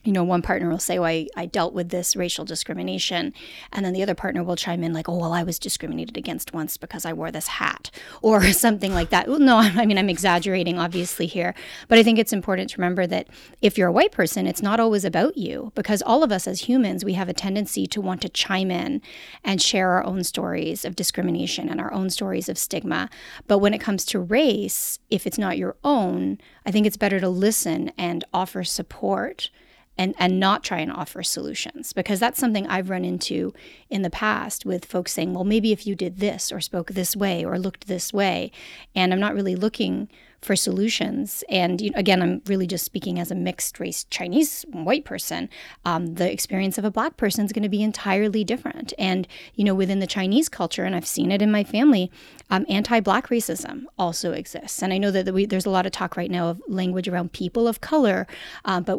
you 0.04 0.12
know, 0.12 0.22
one 0.22 0.42
partner 0.42 0.68
will 0.68 0.78
say, 0.78 0.98
well, 0.98 1.08
I, 1.08 1.26
I 1.36 1.46
dealt 1.46 1.74
with 1.74 1.88
this 1.88 2.14
racial 2.14 2.44
discrimination. 2.44 3.34
And 3.72 3.84
then 3.84 3.92
the 3.92 4.02
other 4.02 4.14
partner 4.14 4.44
will 4.44 4.56
chime 4.56 4.84
in, 4.84 4.92
like, 4.92 5.08
oh, 5.08 5.18
well, 5.18 5.32
I 5.32 5.42
was 5.42 5.58
discriminated 5.58 6.16
against 6.16 6.52
once 6.52 6.76
because 6.76 7.04
I 7.04 7.12
wore 7.12 7.30
this 7.30 7.48
hat 7.48 7.90
or 8.22 8.44
something 8.52 8.94
like 8.94 9.10
that. 9.10 9.28
Well, 9.28 9.40
No, 9.40 9.56
I 9.58 9.86
mean, 9.86 9.98
I'm 9.98 10.08
exaggerating, 10.08 10.78
obviously, 10.78 11.26
here. 11.26 11.54
But 11.88 11.98
I 11.98 12.02
think 12.02 12.18
it's 12.18 12.32
important 12.32 12.70
to 12.70 12.76
remember 12.78 13.06
that 13.08 13.28
if 13.60 13.76
you're 13.76 13.88
a 13.88 13.92
white 13.92 14.12
person, 14.12 14.46
it's 14.46 14.62
not 14.62 14.80
always 14.80 15.04
about 15.04 15.36
you 15.36 15.72
because 15.74 16.02
all 16.02 16.22
of 16.22 16.32
us 16.32 16.46
as 16.46 16.62
humans, 16.62 17.04
we 17.04 17.14
have 17.14 17.28
a 17.28 17.34
tendency 17.34 17.86
to 17.88 18.00
want 18.00 18.22
to 18.22 18.28
chime 18.28 18.70
in 18.70 19.02
and 19.44 19.60
share 19.60 19.90
our 19.90 20.04
own 20.04 20.22
stories 20.22 20.84
of 20.84 20.96
discrimination 20.96 21.68
and 21.68 21.80
our 21.80 21.92
own 21.92 22.08
stories 22.08 22.48
of 22.48 22.56
stigma. 22.56 23.10
But 23.46 23.58
when 23.58 23.74
it 23.74 23.80
comes 23.80 24.04
to 24.06 24.20
race, 24.20 25.00
if 25.10 25.26
it's 25.26 25.38
not 25.38 25.58
your 25.58 25.76
own, 25.82 26.38
I 26.64 26.70
think 26.70 26.86
it's 26.86 26.96
better 26.96 27.18
to 27.20 27.28
listen 27.28 27.90
and 27.98 28.24
offer 28.32 28.62
support 28.62 29.50
and 29.98 30.14
and 30.18 30.40
not 30.40 30.62
try 30.62 30.78
and 30.78 30.92
offer 30.92 31.22
solutions 31.22 31.92
because 31.92 32.20
that's 32.20 32.38
something 32.38 32.66
I've 32.66 32.88
run 32.88 33.04
into 33.04 33.52
in 33.90 34.02
the 34.02 34.10
past 34.10 34.64
with 34.64 34.84
folks 34.84 35.12
saying, 35.12 35.34
"Well, 35.34 35.44
maybe 35.44 35.72
if 35.72 35.86
you 35.86 35.94
did 35.94 36.18
this 36.18 36.52
or 36.52 36.60
spoke 36.60 36.92
this 36.92 37.16
way 37.16 37.44
or 37.44 37.58
looked 37.58 37.88
this 37.88 38.12
way." 38.12 38.52
And 38.94 39.12
I'm 39.12 39.20
not 39.20 39.34
really 39.34 39.56
looking 39.56 40.08
for 40.40 40.56
solutions. 40.56 41.44
And 41.48 41.80
you 41.80 41.90
know, 41.90 41.98
again, 41.98 42.22
I'm 42.22 42.42
really 42.46 42.66
just 42.66 42.84
speaking 42.84 43.18
as 43.18 43.30
a 43.30 43.34
mixed 43.34 43.80
race 43.80 44.04
Chinese 44.04 44.64
white 44.72 45.04
person. 45.04 45.48
Um, 45.84 46.14
the 46.14 46.30
experience 46.30 46.78
of 46.78 46.84
a 46.84 46.90
black 46.90 47.16
person 47.16 47.44
is 47.44 47.52
going 47.52 47.62
to 47.62 47.68
be 47.68 47.82
entirely 47.82 48.44
different. 48.44 48.92
And 48.98 49.26
you 49.54 49.64
know, 49.64 49.74
within 49.74 49.98
the 49.98 50.06
Chinese 50.06 50.48
culture, 50.48 50.84
and 50.84 50.94
I've 50.94 51.06
seen 51.06 51.32
it 51.32 51.42
in 51.42 51.50
my 51.50 51.64
family, 51.64 52.10
um, 52.50 52.64
anti-black 52.68 53.28
racism 53.28 53.84
also 53.98 54.32
exists. 54.32 54.82
And 54.82 54.92
I 54.92 54.98
know 54.98 55.10
that 55.10 55.32
we, 55.32 55.46
there's 55.46 55.66
a 55.66 55.70
lot 55.70 55.86
of 55.86 55.92
talk 55.92 56.16
right 56.16 56.30
now 56.30 56.48
of 56.48 56.62
language 56.68 57.08
around 57.08 57.32
people 57.32 57.68
of 57.68 57.80
color, 57.80 58.26
uh, 58.64 58.80
but 58.80 58.96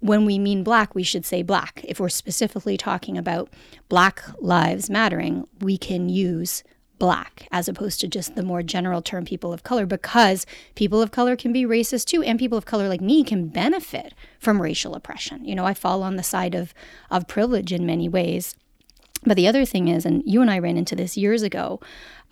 when 0.00 0.24
we 0.24 0.38
mean 0.38 0.62
black, 0.62 0.94
we 0.94 1.02
should 1.02 1.24
say 1.24 1.42
black. 1.42 1.80
If 1.84 1.98
we're 1.98 2.08
specifically 2.08 2.76
talking 2.76 3.18
about 3.18 3.48
Black 3.88 4.22
Lives 4.38 4.88
Mattering, 4.88 5.46
we 5.60 5.76
can 5.76 6.08
use 6.08 6.62
black 7.04 7.46
as 7.52 7.68
opposed 7.68 8.00
to 8.00 8.08
just 8.08 8.34
the 8.34 8.42
more 8.42 8.62
general 8.62 9.02
term 9.02 9.26
people 9.26 9.52
of 9.52 9.62
color 9.62 9.84
because 9.84 10.46
people 10.74 11.02
of 11.02 11.10
color 11.10 11.36
can 11.36 11.52
be 11.52 11.64
racist 11.64 12.06
too 12.06 12.22
and 12.22 12.38
people 12.38 12.56
of 12.56 12.64
color 12.64 12.88
like 12.88 13.02
me 13.02 13.22
can 13.22 13.46
benefit 13.46 14.14
from 14.38 14.62
racial 14.62 14.94
oppression. 14.94 15.44
You 15.44 15.54
know 15.54 15.66
i 15.66 15.74
fall 15.74 16.02
on 16.02 16.16
the 16.16 16.22
side 16.22 16.54
of 16.54 16.72
of 17.10 17.28
privilege 17.28 17.72
in 17.74 17.84
many 17.84 18.08
ways. 18.08 18.54
But 19.26 19.36
the 19.36 19.46
other 19.46 19.66
thing 19.66 19.88
is 19.88 20.06
and 20.06 20.22
you 20.24 20.40
and 20.40 20.50
i 20.50 20.58
ran 20.58 20.78
into 20.78 20.96
this 20.96 21.14
years 21.14 21.42
ago 21.42 21.78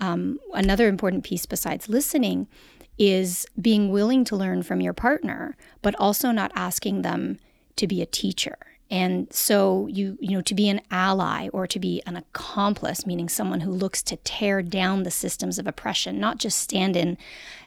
um, 0.01 0.41
another 0.55 0.89
important 0.89 1.23
piece 1.23 1.45
besides 1.45 1.91
listening 1.91 2.49
is 2.97 3.45
being 3.61 3.91
willing 3.91 4.25
to 4.25 4.37
learn 4.37 4.63
from 4.63 4.81
your 4.81 4.95
partner 4.95 5.55
but 5.83 5.95
also 5.99 6.31
not 6.31 6.51
asking 6.55 7.03
them 7.03 7.39
to 7.77 7.87
be 7.87 8.01
a 8.01 8.07
teacher 8.07 8.57
and 8.93 9.33
so 9.33 9.89
you 9.89 10.19
you 10.21 10.37
know 10.37 10.43
to 10.43 10.55
be 10.55 10.69
an 10.69 10.83
ally 10.91 11.49
or 11.49 11.67
to 11.67 11.81
be 11.81 12.03
an 12.07 12.15
accomplice 12.15 13.07
meaning 13.07 13.29
someone 13.29 13.61
who 13.61 13.71
looks 13.71 14.03
to 14.03 14.17
tear 14.17 14.63
down 14.63 15.03
the 15.03 15.11
systems 15.11 15.59
of 15.59 15.67
oppression, 15.67 16.21
not 16.21 16.39
just 16.39 16.59
stand 16.59 16.95
in 16.95 17.17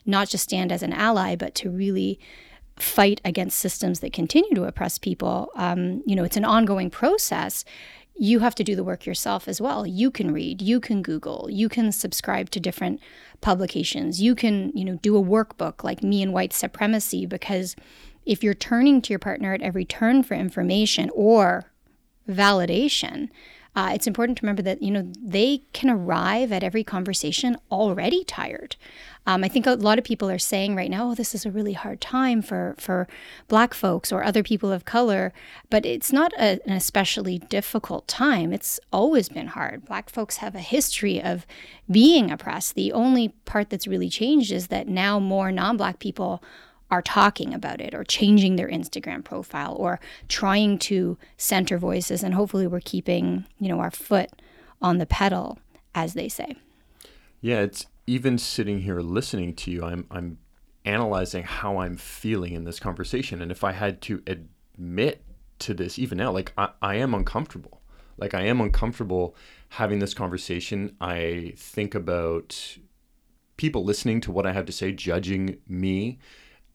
not 0.05 0.29
just 0.29 0.43
stand 0.43 0.71
as 0.71 0.83
an 0.83 0.93
ally 0.93 1.35
but 1.35 1.55
to 1.55 1.69
really 1.69 2.19
fight 2.77 3.19
against 3.25 3.57
systems 3.57 4.01
that 4.01 4.13
continue 4.13 4.53
to 4.53 4.65
oppress 4.65 4.97
people. 4.97 5.49
Um, 5.55 6.03
you 6.05 6.15
know, 6.15 6.25
it's 6.25 6.37
an 6.37 6.45
ongoing 6.45 6.89
process 6.89 7.65
you 8.17 8.39
have 8.39 8.55
to 8.55 8.63
do 8.63 8.75
the 8.75 8.83
work 8.83 9.05
yourself 9.05 9.47
as 9.47 9.59
well. 9.59 9.85
You 9.85 10.09
can 10.09 10.31
read, 10.31 10.61
you 10.61 10.79
can 10.79 11.01
Google, 11.01 11.49
you 11.51 11.67
can 11.67 11.91
subscribe 11.91 12.49
to 12.51 12.59
different 12.59 13.01
publications. 13.41 14.21
You 14.21 14.35
can, 14.35 14.71
you 14.73 14.85
know, 14.85 14.97
do 15.01 15.17
a 15.17 15.21
workbook 15.21 15.83
like 15.83 16.01
me 16.01 16.21
and 16.21 16.31
white 16.31 16.53
supremacy 16.53 17.25
because 17.25 17.75
if 18.25 18.43
you're 18.43 18.53
turning 18.53 19.01
to 19.03 19.11
your 19.11 19.19
partner 19.19 19.53
at 19.53 19.61
every 19.61 19.85
turn 19.85 20.23
for 20.23 20.33
information 20.33 21.09
or 21.13 21.71
validation, 22.29 23.29
uh, 23.75 23.91
it's 23.93 24.07
important 24.07 24.37
to 24.37 24.41
remember 24.41 24.61
that 24.61 24.81
you 24.81 24.89
know 24.89 25.11
they 25.21 25.61
can 25.73 25.89
arrive 25.89 26.51
at 26.51 26.63
every 26.63 26.83
conversation 26.83 27.57
already 27.69 28.23
tired. 28.23 28.77
Um, 29.27 29.43
I 29.43 29.47
think 29.47 29.65
a 29.65 29.73
lot 29.73 29.97
of 29.97 30.05
people 30.05 30.29
are 30.29 30.39
saying 30.39 30.75
right 30.75 30.89
now, 30.89 31.11
"Oh, 31.11 31.15
this 31.15 31.35
is 31.35 31.45
a 31.45 31.51
really 31.51 31.73
hard 31.73 31.99
time 31.99 32.41
for 32.41 32.75
for 32.77 33.07
Black 33.49 33.73
folks 33.73 34.13
or 34.13 34.23
other 34.23 34.43
people 34.43 34.71
of 34.71 34.85
color," 34.85 35.33
but 35.69 35.85
it's 35.85 36.13
not 36.13 36.31
a, 36.33 36.61
an 36.65 36.71
especially 36.71 37.39
difficult 37.39 38.07
time. 38.07 38.53
It's 38.53 38.79
always 38.93 39.27
been 39.27 39.47
hard. 39.47 39.85
Black 39.85 40.09
folks 40.09 40.37
have 40.37 40.55
a 40.55 40.59
history 40.59 41.21
of 41.21 41.45
being 41.91 42.31
oppressed. 42.31 42.75
The 42.75 42.93
only 42.93 43.29
part 43.43 43.69
that's 43.69 43.87
really 43.87 44.09
changed 44.09 44.53
is 44.53 44.67
that 44.67 44.87
now 44.87 45.19
more 45.19 45.51
non-Black 45.51 45.99
people 45.99 46.41
are 46.91 47.01
talking 47.01 47.53
about 47.53 47.81
it 47.81 47.93
or 47.93 48.03
changing 48.03 48.55
their 48.55 48.69
Instagram 48.69 49.23
profile 49.23 49.75
or 49.77 49.99
trying 50.27 50.77
to 50.77 51.17
center 51.37 51.77
voices 51.77 52.23
and 52.23 52.33
hopefully 52.33 52.67
we're 52.67 52.79
keeping, 52.79 53.45
you 53.59 53.67
know, 53.67 53.79
our 53.79 53.91
foot 53.91 54.29
on 54.81 54.97
the 54.97 55.05
pedal 55.05 55.57
as 55.93 56.13
they 56.13 56.29
say. 56.29 56.55
Yeah, 57.41 57.61
it's 57.61 57.85
even 58.07 58.37
sitting 58.37 58.81
here 58.81 58.99
listening 58.99 59.55
to 59.55 59.71
you, 59.71 59.83
I'm 59.83 60.05
I'm 60.11 60.37
analyzing 60.85 61.43
how 61.43 61.77
I'm 61.77 61.97
feeling 61.97 62.53
in 62.53 62.63
this 62.63 62.79
conversation 62.79 63.41
and 63.41 63.51
if 63.51 63.63
I 63.63 63.71
had 63.71 64.01
to 64.03 64.21
admit 64.27 65.23
to 65.59 65.73
this 65.73 65.97
even 65.97 66.17
now, 66.17 66.31
like 66.31 66.53
I, 66.57 66.69
I 66.81 66.95
am 66.95 67.13
uncomfortable. 67.13 67.81
Like 68.17 68.33
I 68.33 68.43
am 68.43 68.61
uncomfortable 68.61 69.35
having 69.69 69.99
this 69.99 70.13
conversation. 70.13 70.95
I 71.01 71.53
think 71.57 71.95
about 71.95 72.77
people 73.57 73.83
listening 73.83 74.21
to 74.21 74.31
what 74.31 74.45
I 74.45 74.53
have 74.53 74.65
to 74.65 74.71
say, 74.71 74.91
judging 74.91 75.57
me 75.67 76.19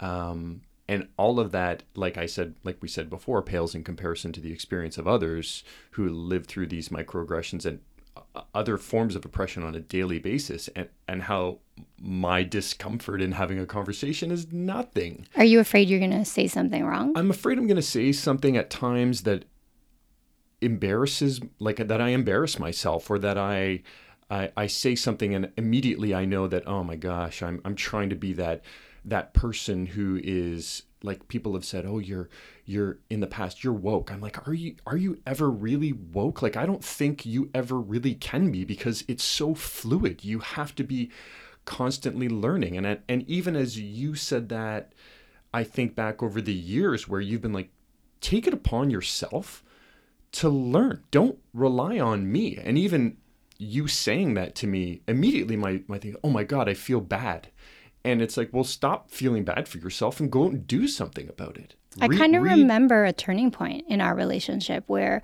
um, 0.00 0.62
and 0.88 1.07
all 1.16 1.38
of 1.38 1.52
that, 1.52 1.85
like 1.95 2.19
I 2.19 2.26
said, 2.26 2.57
like 2.64 2.78
we 2.80 2.88
said 2.88 3.09
before, 3.09 3.42
pales 3.42 3.76
in 3.76 3.85
comparison 3.85 4.33
to 4.33 4.40
the 4.40 4.52
experience 4.52 4.99
of 4.99 5.07
others 5.07 5.62
who 5.92 6.09
live 6.09 6.47
through 6.47 6.66
these 6.66 6.88
microaggressions 6.88 7.64
and 7.64 7.78
uh, 8.35 8.40
other 8.54 8.76
forms 8.76 9.14
of 9.14 9.25
oppression 9.25 9.62
on 9.62 9.76
a 9.76 9.80
daily 9.80 10.19
basis, 10.19 10.69
and, 10.75 10.88
and 11.07 11.23
how 11.23 11.59
my 12.00 12.42
discomfort 12.42 13.23
in 13.23 13.33
having 13.33 13.61
a 13.61 13.66
conversation 13.66 14.33
is 14.33 14.52
nothing. 14.52 15.28
Are 15.37 15.45
you 15.45 15.61
afraid 15.61 15.88
you're 15.88 16.00
going 16.00 16.11
to 16.11 16.25
say 16.25 16.49
something 16.49 16.85
wrong? 16.85 17.12
I'm 17.16 17.30
afraid 17.30 17.59
I'm 17.59 17.69
going 17.69 17.76
to 17.76 17.83
say 17.83 18.11
something 18.11 18.57
at 18.57 18.69
times 18.69 19.23
that 19.23 19.45
embarrasses, 20.61 21.40
like 21.61 21.76
that 21.76 22.00
I 22.00 22.09
embarrass 22.09 22.59
myself, 22.59 23.09
or 23.09 23.21
that 23.21 23.38
I, 23.38 23.83
I, 24.28 24.50
I 24.57 24.66
say 24.66 24.97
something 24.97 25.35
and 25.37 25.52
immediately 25.57 26.14
I 26.14 26.25
know 26.25 26.49
that 26.49 26.66
oh 26.66 26.83
my 26.83 26.97
gosh, 26.97 27.42
I'm 27.42 27.61
I'm 27.64 27.75
trying 27.76 28.11
to 28.11 28.16
be 28.16 28.33
that 28.35 28.62
that 29.04 29.35
person 29.35 29.87
who 29.87 30.21
is 30.23 30.83
like 31.02 31.28
people 31.28 31.54
have 31.54 31.64
said 31.64 31.87
oh 31.87 31.99
you're 31.99 32.28
you're 32.66 32.99
in 33.09 33.21
the 33.21 33.26
past 33.26 33.64
you're 33.64 33.73
woke. 33.73 34.12
I'm 34.12 34.21
like 34.21 34.47
are 34.47 34.54
you 34.54 34.76
are 34.87 34.97
you 34.97 35.19
ever 35.26 35.50
really 35.50 35.92
woke? 35.92 36.42
Like 36.42 36.57
i 36.57 36.66
don't 36.66 36.85
think 36.85 37.25
you 37.25 37.50
ever 37.54 37.78
really 37.78 38.14
can 38.14 38.50
be 38.50 38.64
because 38.64 39.04
it's 39.09 39.25
so 39.25 39.54
fluid. 39.54 40.25
You 40.25 40.40
have 40.40 40.75
to 40.76 40.85
be 40.85 41.11
constantly 41.64 42.28
learning. 42.28 42.76
And 42.76 43.00
and 43.09 43.28
even 43.28 43.57
as 43.57 43.78
you 43.78 44.14
said 44.14 44.49
that 44.50 44.92
i 45.52 45.64
think 45.64 45.95
back 45.95 46.23
over 46.23 46.40
the 46.40 46.54
years 46.54 47.09
where 47.09 47.21
you've 47.21 47.42
been 47.42 47.52
like 47.52 47.71
take 48.21 48.47
it 48.47 48.54
upon 48.54 48.90
yourself 48.90 49.64
to 50.33 50.49
learn. 50.49 51.02
Don't 51.11 51.38
rely 51.52 51.99
on 51.99 52.30
me. 52.30 52.57
And 52.57 52.78
even 52.78 53.16
you 53.61 53.87
saying 53.87 54.35
that 54.35 54.54
to 54.54 54.66
me 54.66 55.02
immediately 55.07 55.54
my 55.54 55.83
my 55.87 55.99
thing 55.99 56.16
oh 56.25 56.30
my 56.30 56.42
god 56.42 56.66
i 56.66 56.73
feel 56.73 57.00
bad 57.00 57.49
and 58.04 58.23
it's 58.23 58.37
like, 58.37 58.50
well, 58.52 58.64
stop 58.64 59.11
feeling 59.11 59.45
bad 59.45 59.69
for 59.69 59.78
yourself 59.78 60.21
and 60.21 60.30
go 60.30 60.45
and 60.45 60.66
do 60.66 60.88
something 60.88 61.28
about 61.28 61.57
it. 61.57 61.75
I 62.00 62.09
kind 62.09 62.37
of 62.37 62.42
remember 62.42 63.04
a 63.04 63.12
turning 63.12 63.50
point 63.50 63.85
in 63.88 64.00
our 64.00 64.14
relationship 64.14 64.85
where 64.87 65.23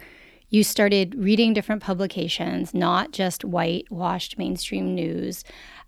you 0.48 0.62
started 0.62 1.14
reading 1.16 1.54
different 1.54 1.82
publications, 1.82 2.74
not 2.74 3.12
just 3.12 3.44
whitewashed 3.44 4.38
mainstream 4.38 4.94
news. 4.94 5.44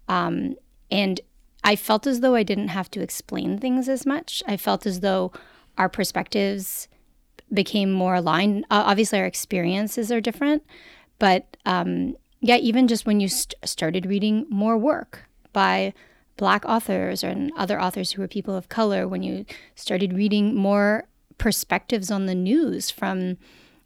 Um, 0.08 0.56
and 0.90 1.20
I 1.64 1.76
felt 1.76 2.06
as 2.06 2.20
though 2.20 2.34
I 2.34 2.42
didn't 2.42 2.68
have 2.68 2.90
to 2.92 3.00
explain 3.00 3.58
things 3.58 3.88
as 3.88 4.06
much. 4.06 4.42
I 4.46 4.56
felt 4.56 4.86
as 4.86 5.00
though 5.00 5.32
our 5.76 5.88
perspectives 5.88 6.88
became 7.52 7.92
more 7.92 8.16
aligned. 8.16 8.64
Uh, 8.70 8.84
obviously, 8.86 9.18
our 9.18 9.26
experiences 9.26 10.10
are 10.10 10.20
different, 10.20 10.64
but 11.18 11.56
um, 11.66 12.16
yeah, 12.40 12.56
even 12.56 12.88
just 12.88 13.06
when 13.06 13.20
you 13.20 13.28
st- 13.28 13.54
started 13.64 14.06
reading 14.06 14.46
more 14.48 14.76
work 14.76 15.28
by 15.52 15.92
black 16.38 16.64
authors 16.64 17.22
and 17.22 17.52
other 17.56 17.78
authors 17.78 18.12
who 18.12 18.22
were 18.22 18.28
people 18.28 18.56
of 18.56 18.70
color, 18.70 19.06
when 19.06 19.22
you 19.22 19.44
started 19.74 20.14
reading 20.14 20.54
more 20.54 21.06
perspectives 21.36 22.10
on 22.10 22.24
the 22.24 22.34
news 22.34 22.90
from, 22.90 23.36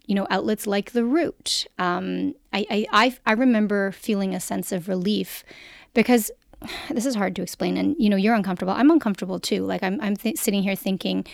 you 0.07 0.15
know, 0.15 0.29
outlets 0.31 0.69
like 0.69 0.93
The 0.93 1.05
Root. 1.05 1.67
Um, 1.79 2.35
I, 2.53 2.67
I, 2.71 2.87
I, 2.93 3.17
I 3.27 3.33
remember 3.33 3.91
feeling 3.91 4.35
a 4.35 4.41
sense 4.41 4.71
of 4.71 4.87
relief 4.87 5.43
because 5.95 6.31
this 6.91 7.07
is 7.07 7.15
hard 7.15 7.35
to 7.37 7.43
explain 7.43 7.77
and 7.77 7.97
you 7.99 8.09
know 8.09 8.17
you're 8.17 8.35
uncomfortable 8.35 8.73
i'm 8.73 8.91
uncomfortable 8.91 9.41
too 9.41 9.65
like 9.65 9.83
i'm, 9.83 10.01
I'm 10.01 10.17
th- 10.17 10.39
sitting 10.39 10.63
here 10.63 10.77
thinking 10.77 11.27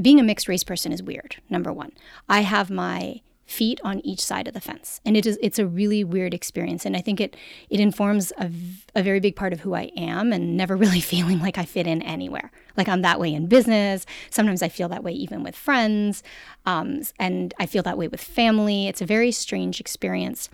being 0.00 0.18
a 0.18 0.22
mixed 0.22 0.48
race 0.48 0.64
person 0.64 0.92
is 0.92 1.02
weird 1.02 1.36
number 1.50 1.72
one 1.72 1.92
i 2.28 2.40
have 2.40 2.68
my 2.68 3.20
feet 3.52 3.80
on 3.84 4.00
each 4.00 4.20
side 4.20 4.48
of 4.48 4.54
the 4.54 4.60
fence. 4.60 5.00
And 5.04 5.14
it 5.16 5.26
is 5.26 5.38
it's 5.42 5.58
a 5.58 5.66
really 5.66 6.02
weird 6.02 6.32
experience. 6.32 6.86
And 6.86 6.96
i 6.96 7.00
think 7.00 7.20
it 7.20 7.36
it 7.68 7.80
informs 7.80 8.32
a, 8.38 8.50
a 8.94 9.02
very 9.02 9.20
big 9.20 9.36
part 9.36 9.52
of 9.52 9.60
who 9.60 9.74
i 9.74 9.90
am 9.96 10.32
and 10.32 10.56
never 10.56 10.74
really 10.84 11.00
feeling 11.00 11.38
like 11.38 11.58
i 11.58 11.64
fit 11.64 11.86
in 11.86 12.00
anywhere. 12.02 12.50
Like 12.76 12.88
i'm 12.88 13.02
that 13.02 13.20
way 13.20 13.32
in 13.32 13.46
business. 13.46 14.06
Sometimes 14.30 14.62
i 14.62 14.68
feel 14.68 14.88
that 14.88 15.04
way 15.04 15.12
even 15.12 15.42
with 15.42 15.54
friends. 15.54 16.22
Um, 16.64 17.02
and 17.18 17.52
i 17.58 17.66
feel 17.66 17.82
that 17.82 17.98
way 17.98 18.08
with 18.08 18.20
family. 18.20 18.88
It's 18.88 19.02
a 19.02 19.06
very 19.06 19.32
strange 19.32 19.80
experience. 19.80 20.48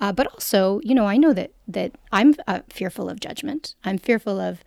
Uh, 0.00 0.12
but 0.12 0.28
also 0.28 0.80
you 0.84 0.94
know 0.94 1.06
i 1.06 1.16
know 1.16 1.32
that 1.32 1.50
that 1.66 1.92
i'm 2.12 2.34
uh, 2.46 2.60
fearful 2.68 3.08
of 3.10 3.18
judgment. 3.18 3.74
I'm 3.84 3.98
fearful 3.98 4.38
of 4.38 4.62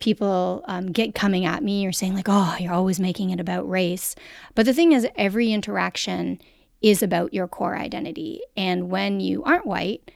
people 0.00 0.62
um, 0.66 0.86
get 0.92 1.14
coming 1.14 1.44
at 1.44 1.62
me 1.62 1.86
or 1.86 1.92
saying 1.92 2.14
like 2.14 2.28
oh 2.28 2.56
you're 2.58 2.72
always 2.72 2.98
making 2.98 3.30
it 3.30 3.38
about 3.38 3.68
race. 3.68 4.16
But 4.56 4.66
the 4.66 4.74
thing 4.74 4.90
is 4.90 5.06
every 5.16 5.52
interaction 5.52 6.40
is 6.80 7.02
about 7.02 7.34
your 7.34 7.48
core 7.48 7.76
identity. 7.76 8.40
And 8.56 8.90
when 8.90 9.20
you 9.20 9.42
aren't 9.44 9.66
white, 9.66 10.10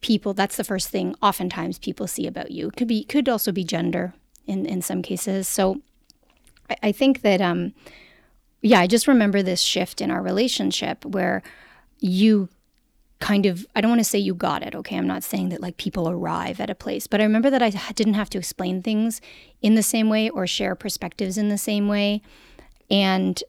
people 0.00 0.34
that's 0.34 0.56
the 0.56 0.64
first 0.64 0.90
thing 0.90 1.14
oftentimes 1.22 1.78
people 1.78 2.06
see 2.06 2.26
about 2.26 2.50
you. 2.50 2.70
Could 2.70 2.88
be 2.88 3.04
could 3.04 3.28
also 3.28 3.52
be 3.52 3.64
gender 3.64 4.14
in, 4.46 4.66
in 4.66 4.82
some 4.82 5.00
cases. 5.00 5.48
So 5.48 5.80
I, 6.68 6.76
I 6.84 6.92
think 6.92 7.22
that 7.22 7.40
um 7.40 7.74
yeah, 8.60 8.80
I 8.80 8.86
just 8.86 9.08
remember 9.08 9.42
this 9.42 9.60
shift 9.60 10.00
in 10.00 10.10
our 10.10 10.22
relationship 10.22 11.04
where 11.04 11.42
you 12.00 12.48
kind 13.20 13.46
of 13.46 13.66
I 13.74 13.80
don't 13.80 13.90
want 13.90 14.00
to 14.00 14.04
say 14.04 14.18
you 14.18 14.34
got 14.34 14.62
it, 14.62 14.74
okay? 14.74 14.98
I'm 14.98 15.06
not 15.06 15.22
saying 15.22 15.48
that 15.48 15.62
like 15.62 15.78
people 15.78 16.08
arrive 16.08 16.60
at 16.60 16.68
a 16.68 16.74
place, 16.74 17.06
but 17.06 17.22
I 17.22 17.24
remember 17.24 17.48
that 17.48 17.62
I 17.62 17.70
didn't 17.70 18.14
have 18.14 18.28
to 18.30 18.38
explain 18.38 18.82
things 18.82 19.22
in 19.62 19.74
the 19.74 19.82
same 19.82 20.10
way 20.10 20.28
or 20.28 20.46
share 20.46 20.74
perspectives 20.74 21.38
in 21.38 21.48
the 21.48 21.56
same 21.56 21.88
way. 21.88 22.20
And 22.90 23.42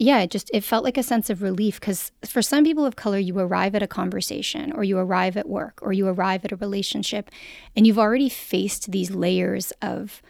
yeah, 0.00 0.20
it 0.20 0.30
just 0.30 0.50
it 0.54 0.64
felt 0.64 0.82
like 0.82 0.96
a 0.96 1.02
sense 1.02 1.28
of 1.28 1.42
relief 1.42 1.78
because 1.78 2.10
for 2.24 2.40
some 2.40 2.64
people 2.64 2.86
of 2.86 2.96
color, 2.96 3.18
you 3.18 3.38
arrive 3.38 3.74
at 3.74 3.82
a 3.82 3.86
conversation 3.86 4.72
or 4.72 4.82
you 4.82 4.96
arrive 4.96 5.36
at 5.36 5.46
work 5.46 5.78
or 5.82 5.92
you 5.92 6.08
arrive 6.08 6.42
at 6.42 6.52
a 6.52 6.56
relationship, 6.56 7.30
and 7.76 7.86
you've 7.86 7.98
already 7.98 8.30
faced 8.30 8.92
these 8.92 9.10
layers 9.10 9.74
of 9.82 10.22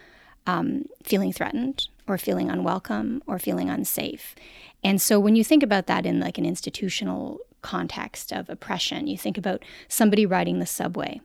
um, 0.45 0.87
feeling 1.03 1.31
threatened 1.31 1.87
or 2.05 2.17
feeling 2.17 2.49
unwelcome 2.49 3.23
or 3.27 3.39
feeling 3.39 3.69
unsafe. 3.69 4.35
And 4.83 5.01
so 5.01 5.21
when 5.21 5.37
you 5.37 5.43
think 5.43 5.63
about 5.63 5.87
that 5.87 6.05
in 6.05 6.19
like 6.19 6.37
an 6.37 6.45
institutional 6.45 7.39
context 7.61 8.33
of 8.33 8.49
oppression, 8.49 9.07
you 9.07 9.17
think 9.17 9.37
about 9.37 9.63
somebody 9.87 10.25
riding 10.25 10.59
the 10.59 10.65
subway 10.65 11.21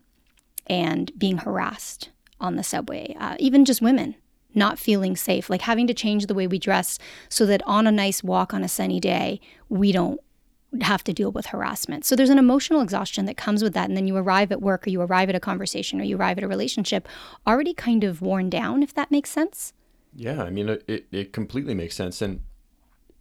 and 0.69 1.11
being 1.19 1.39
harassed 1.39 2.11
on 2.41 2.55
the 2.55 2.63
subway, 2.63 3.17
uh, 3.19 3.35
even 3.41 3.65
just 3.65 3.83
women 3.83 4.15
not 4.57 4.79
feeling 4.79 5.17
safe, 5.17 5.51
like 5.51 5.63
having 5.63 5.87
to 5.87 5.95
change 5.95 6.27
the 6.27 6.35
way 6.35 6.47
we 6.47 6.59
dress 6.59 6.99
so 7.29 7.47
that 7.47 7.63
on 7.67 7.87
a 7.87 7.93
nice 7.93 8.25
walk 8.25 8.55
on 8.55 8.65
a 8.65 8.69
sunny 8.69 8.99
day, 8.99 9.41
we 9.69 9.93
don't 9.93 10.21
have 10.83 11.05
to 11.05 11.13
deal 11.13 11.31
with 11.31 11.47
harassment. 11.47 12.05
So 12.05 12.17
there's 12.17 12.31
an 12.31 12.39
emotional 12.39 12.81
exhaustion 12.81 13.27
that 13.27 13.37
comes 13.37 13.63
with 13.63 13.73
that. 13.75 13.89
And 13.89 13.97
then 13.97 14.07
you 14.07 14.17
arrive 14.17 14.51
at 14.53 14.61
work 14.61 14.87
or 14.87 14.91
you 14.91 15.01
arrive 15.01 15.29
at 15.29 15.35
a 15.35 15.41
conversation 15.41 16.01
or 16.01 16.05
you 16.05 16.17
arrive 16.17 16.39
at 16.39 16.45
a 16.45 16.49
relationship 16.49 17.09
already 17.47 17.75
kind 17.75 18.05
of 18.05 18.21
worn 18.21 18.51
down, 18.51 18.83
if 18.83 18.93
that 18.95 19.11
makes 19.11 19.31
sense. 19.31 19.73
Yeah, 20.15 20.43
I 20.43 20.51
mean, 20.51 20.69
it, 20.69 21.07
it 21.11 21.33
completely 21.33 21.75
makes 21.75 21.95
sense. 21.95 22.23
And 22.23 22.41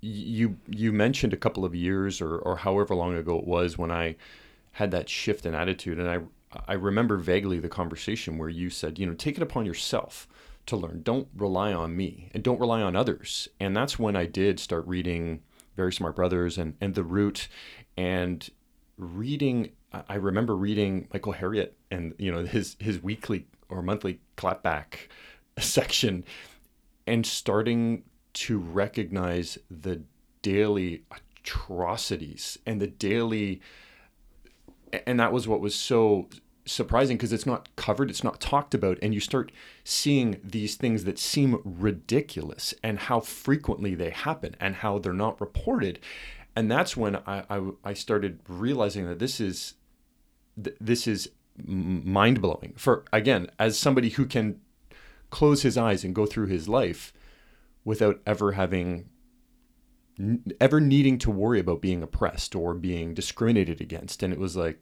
you 0.02 0.58
you 0.68 0.92
mentioned 0.92 1.34
a 1.34 1.38
couple 1.38 1.66
of 1.66 1.74
years 1.74 2.22
or, 2.22 2.38
or 2.38 2.58
however 2.58 2.94
long 2.94 3.16
ago 3.16 3.40
it 3.40 3.48
was 3.48 3.78
when 3.78 3.92
I 3.92 4.16
had 4.74 4.92
that 4.92 5.10
shift 5.10 5.46
in 5.46 5.56
attitude. 5.56 6.00
And 6.00 6.10
I, 6.10 6.20
I 6.68 6.74
remember 6.74 7.18
vaguely 7.18 7.60
the 7.60 7.70
conversation 7.70 8.38
where 8.38 8.50
you 8.50 8.70
said, 8.70 9.00
you 9.00 9.06
know, 9.06 9.14
take 9.14 9.38
it 9.38 9.44
upon 9.44 9.66
yourself 9.66 10.28
to 10.68 10.76
learn. 10.76 11.02
Don't 11.04 11.28
rely 11.36 11.74
on 11.74 11.96
me 11.96 12.30
and 12.34 12.44
don't 12.44 12.60
rely 12.60 12.82
on 12.82 12.96
others. 12.96 13.48
And 13.60 13.76
that's 13.76 14.00
when 14.00 14.16
I 14.16 14.26
did 14.26 14.60
start 14.60 14.86
reading 14.88 15.42
Very 15.76 15.94
Smart 15.94 16.16
Brothas 16.16 16.58
and, 16.58 16.76
and 16.82 16.96
The 16.96 17.04
Root 17.04 17.48
and 17.98 18.50
reading 18.98 19.72
I 20.10 20.16
remember 20.16 20.56
reading 20.56 21.08
Michael 21.14 21.34
Harriot 21.34 21.72
and 21.90 22.14
you 22.18 22.32
know 22.32 22.44
his 22.46 22.76
his 22.80 23.02
weekly 23.02 23.48
or 23.70 23.82
monthly 23.82 24.20
clapback 24.38 25.10
section 25.60 26.24
and 27.08 27.26
starting 27.26 28.04
to 28.34 28.58
recognize 28.58 29.58
the 29.70 30.02
daily 30.42 31.04
atrocities 31.12 32.58
and 32.66 32.82
the 32.82 32.88
daily 32.88 33.62
and 35.06 35.20
that 35.20 35.32
was 35.32 35.48
what 35.48 35.62
was 35.62 35.76
so 35.76 36.28
surprising 36.66 37.18
because 37.18 37.32
it's 37.32 37.46
not 37.46 37.74
covered, 37.76 38.10
it's 38.10 38.24
not 38.24 38.40
talked 38.40 38.74
about, 38.74 38.98
and 39.02 39.14
you 39.14 39.20
start 39.20 39.52
seeing 39.84 40.40
these 40.44 40.76
things 40.76 41.04
that 41.04 41.20
seem 41.20 41.62
ridiculous 41.64 42.74
and 42.84 43.00
how 43.00 43.20
frequently 43.20 43.96
they 43.96 44.10
happen 44.10 44.56
and 44.60 44.76
how 44.76 45.00
they're 45.00 45.14
not 45.14 45.40
reported. 45.40 46.00
And 46.56 46.72
that's 46.72 46.98
when 46.98 47.18
I, 47.28 47.44
I, 47.50 47.70
I 47.84 47.94
started 47.94 48.40
realizing 48.48 49.08
that 49.08 49.20
this 49.20 49.40
is 49.40 49.76
this 50.58 51.06
is 51.06 51.30
mind 51.66 52.42
blowing. 52.42 52.74
For 52.78 53.04
again, 53.12 53.50
as 53.60 53.78
somebody 53.78 54.10
who 54.10 54.26
can 54.26 54.62
close 55.30 55.64
his 55.64 55.78
eyes 55.78 56.04
and 56.04 56.16
go 56.16 56.26
through 56.26 56.48
his 56.48 56.70
life 56.70 57.14
without 57.84 58.22
ever 58.26 58.54
having 58.54 59.10
ever 60.62 60.80
needing 60.80 61.18
to 61.18 61.30
worry 61.30 61.60
about 61.60 61.82
being 61.82 62.02
oppressed 62.02 62.56
or 62.56 62.74
being 62.74 63.14
discriminated 63.14 63.82
against 63.82 64.24
and 64.24 64.32
it 64.32 64.40
was 64.40 64.56
like 64.56 64.80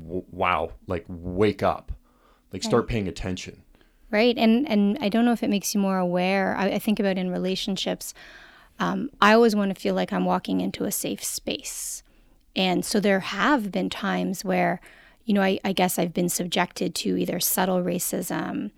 wow, 0.00 0.72
like 0.86 1.04
wake 1.08 1.62
up, 1.62 1.92
like 2.52 2.62
start 2.62 2.88
paying 2.88 3.08
attention. 3.08 3.62
Right, 4.10 4.36
and 4.36 4.68
and 4.68 4.98
I 5.00 5.08
don't 5.08 5.24
know 5.24 5.32
if 5.32 5.42
it 5.42 5.50
makes 5.50 5.74
you 5.74 5.80
more 5.80 5.98
aware. 5.98 6.56
I, 6.56 6.72
I 6.72 6.78
think 6.78 7.00
about 7.00 7.18
in 7.18 7.30
relationships. 7.30 8.14
Um, 8.78 9.10
I 9.20 9.32
always 9.32 9.54
want 9.54 9.74
to 9.74 9.80
feel 9.80 9.94
like 9.94 10.12
I'm 10.12 10.24
walking 10.24 10.60
into 10.60 10.84
a 10.84 10.92
safe 10.92 11.22
space, 11.22 12.02
and 12.54 12.84
so 12.84 13.00
there 13.00 13.20
have 13.20 13.70
been 13.70 13.90
times 13.90 14.44
where, 14.44 14.80
you 15.24 15.34
know, 15.34 15.42
I, 15.42 15.58
I 15.64 15.72
guess 15.72 15.98
I've 15.98 16.14
been 16.14 16.28
subjected 16.28 16.94
to 16.96 17.16
either 17.16 17.40
subtle 17.40 17.82
racism, 17.82 18.70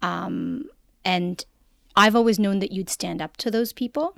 um, 0.00 0.66
and 1.04 1.44
I've 1.96 2.16
always 2.16 2.38
known 2.38 2.58
that 2.60 2.72
you'd 2.72 2.90
stand 2.90 3.20
up 3.20 3.36
to 3.38 3.50
those 3.50 3.72
people 3.72 4.16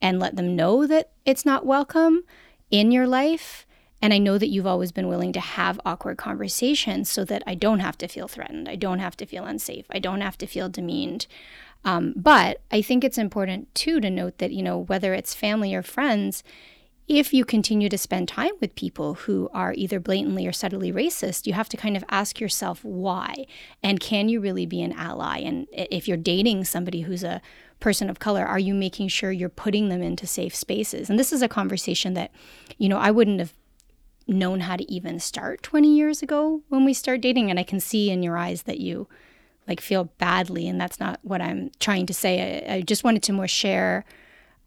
and 0.00 0.18
let 0.18 0.36
them 0.36 0.54
know 0.56 0.86
that 0.86 1.10
it's 1.24 1.46
not 1.46 1.64
welcome 1.64 2.24
in 2.70 2.90
your 2.90 3.06
life 3.06 3.66
and 4.02 4.12
I 4.12 4.18
know 4.18 4.36
that 4.36 4.48
you've 4.48 4.66
always 4.66 4.90
been 4.90 5.06
willing 5.06 5.32
to 5.32 5.40
have 5.40 5.80
awkward 5.86 6.18
conversations 6.18 7.08
so 7.08 7.24
that 7.24 7.44
I 7.46 7.54
don't 7.54 7.78
have 7.78 7.96
to 7.98 8.08
feel 8.08 8.26
threatened. 8.26 8.68
I 8.68 8.74
don't 8.74 8.98
have 8.98 9.16
to 9.18 9.26
feel 9.26 9.44
unsafe. 9.44 9.86
I 9.90 10.00
don't 10.00 10.20
have 10.20 10.36
to 10.38 10.46
feel 10.46 10.68
demeaned. 10.68 11.28
Um, 11.84 12.12
but 12.16 12.60
I 12.70 12.82
think 12.82 13.04
it's 13.04 13.18
important 13.18 13.72
too 13.74 14.00
to 14.00 14.10
note 14.10 14.38
that, 14.38 14.52
you 14.52 14.62
know, 14.62 14.78
whether 14.78 15.14
it's 15.14 15.34
family 15.34 15.72
or 15.72 15.82
friends, 15.82 16.42
if 17.08 17.32
you 17.32 17.44
continue 17.44 17.88
to 17.88 17.98
spend 17.98 18.28
time 18.28 18.52
with 18.60 18.74
people 18.74 19.14
who 19.14 19.48
are 19.52 19.74
either 19.74 20.00
blatantly 20.00 20.46
or 20.46 20.52
subtly 20.52 20.92
racist, 20.92 21.46
you 21.46 21.52
have 21.52 21.68
to 21.68 21.76
kind 21.76 21.96
of 21.96 22.04
ask 22.08 22.40
yourself 22.40 22.84
why. 22.84 23.46
And 23.82 24.00
can 24.00 24.28
you 24.28 24.40
really 24.40 24.66
be 24.66 24.82
an 24.82 24.92
ally? 24.92 25.38
And 25.38 25.66
if 25.72 26.08
you're 26.08 26.16
dating 26.16 26.64
somebody 26.64 27.02
who's 27.02 27.24
a 27.24 27.42
person 27.80 28.08
of 28.08 28.20
color, 28.20 28.44
are 28.44 28.58
you 28.58 28.74
making 28.74 29.08
sure 29.08 29.32
you're 29.32 29.48
putting 29.48 29.88
them 29.88 30.02
into 30.02 30.26
safe 30.26 30.54
spaces? 30.54 31.10
And 31.10 31.18
this 31.18 31.32
is 31.32 31.42
a 31.42 31.48
conversation 31.48 32.14
that, 32.14 32.30
you 32.78 32.88
know, 32.88 32.98
I 32.98 33.10
wouldn't 33.10 33.40
have 33.40 33.52
known 34.26 34.60
how 34.60 34.76
to 34.76 34.90
even 34.90 35.18
start 35.18 35.62
20 35.62 35.94
years 35.94 36.22
ago 36.22 36.62
when 36.68 36.84
we 36.84 36.94
start 36.94 37.20
dating 37.20 37.50
and 37.50 37.58
i 37.58 37.62
can 37.62 37.80
see 37.80 38.10
in 38.10 38.22
your 38.22 38.36
eyes 38.36 38.62
that 38.62 38.80
you 38.80 39.08
like 39.68 39.80
feel 39.80 40.04
badly 40.18 40.68
and 40.68 40.80
that's 40.80 41.00
not 41.00 41.20
what 41.22 41.40
i'm 41.40 41.70
trying 41.78 42.06
to 42.06 42.14
say. 42.14 42.64
I, 42.66 42.74
I 42.76 42.80
just 42.82 43.04
wanted 43.04 43.22
to 43.24 43.32
more 43.32 43.48
share 43.48 44.04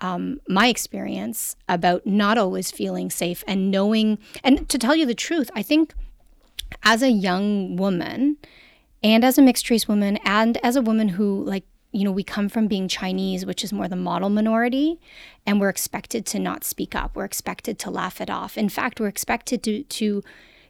um, 0.01 0.41
my 0.47 0.67
experience 0.67 1.55
about 1.69 2.05
not 2.05 2.37
always 2.37 2.69
feeling 2.69 3.09
safe 3.09 3.43
and 3.47 3.71
knowing 3.71 4.17
and 4.43 4.67
to 4.69 4.77
tell 4.77 4.95
you 4.95 5.05
the 5.05 5.15
truth 5.15 5.49
i 5.55 5.61
think 5.61 5.93
as 6.83 7.01
a 7.01 7.09
young 7.09 7.75
woman 7.75 8.37
and 9.03 9.23
as 9.23 9.37
a 9.37 9.41
mixed 9.41 9.69
race 9.69 9.87
woman 9.87 10.17
and 10.25 10.57
as 10.63 10.75
a 10.75 10.81
woman 10.81 11.09
who 11.09 11.43
like 11.43 11.63
you 11.95 12.03
know, 12.03 12.11
we 12.11 12.23
come 12.23 12.49
from 12.49 12.67
being 12.67 12.89
Chinese, 12.89 13.45
which 13.45 13.63
is 13.63 13.71
more 13.71 13.87
the 13.87 13.95
model 13.95 14.29
minority, 14.29 14.99
and 15.45 15.61
we're 15.61 15.69
expected 15.69 16.25
to 16.25 16.39
not 16.39 16.65
speak 16.65 16.93
up. 16.93 17.15
We're 17.15 17.23
expected 17.23 17.79
to 17.79 17.89
laugh 17.89 18.19
it 18.19 18.29
off. 18.29 18.57
In 18.57 18.67
fact, 18.67 18.99
we're 18.99 19.07
expected 19.07 19.63
to 19.63 19.83
to 19.83 20.23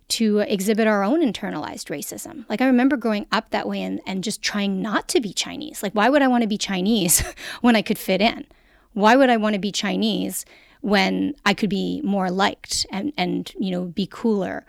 to 0.07 0.39
exhibit 0.41 0.85
our 0.85 1.03
own 1.03 1.21
internalized 1.21 1.89
racism. 1.89 2.45
Like 2.47 2.61
I 2.61 2.67
remember 2.67 2.95
growing 2.95 3.25
up 3.31 3.49
that 3.49 3.67
way 3.67 3.81
and, 3.81 4.01
and 4.05 4.23
just 4.23 4.43
trying 4.43 4.79
not 4.83 5.07
to 5.09 5.19
be 5.19 5.33
Chinese. 5.33 5.81
Like, 5.81 5.93
why 5.93 6.09
would 6.09 6.21
I 6.21 6.27
want 6.27 6.43
to 6.43 6.47
be 6.47 6.59
Chinese 6.59 7.23
when 7.61 7.75
I 7.75 7.81
could 7.81 7.97
fit 7.97 8.21
in? 8.21 8.45
Why 8.93 9.15
would 9.15 9.31
I 9.31 9.37
want 9.37 9.55
to 9.55 9.59
be 9.59 9.71
Chinese 9.71 10.45
when 10.81 11.33
I 11.43 11.55
could 11.55 11.71
be 11.71 12.01
more 12.03 12.29
liked 12.29 12.85
and, 12.91 13.13
and 13.17 13.51
you 13.59 13.71
know, 13.71 13.85
be 13.85 14.05
cooler? 14.05 14.63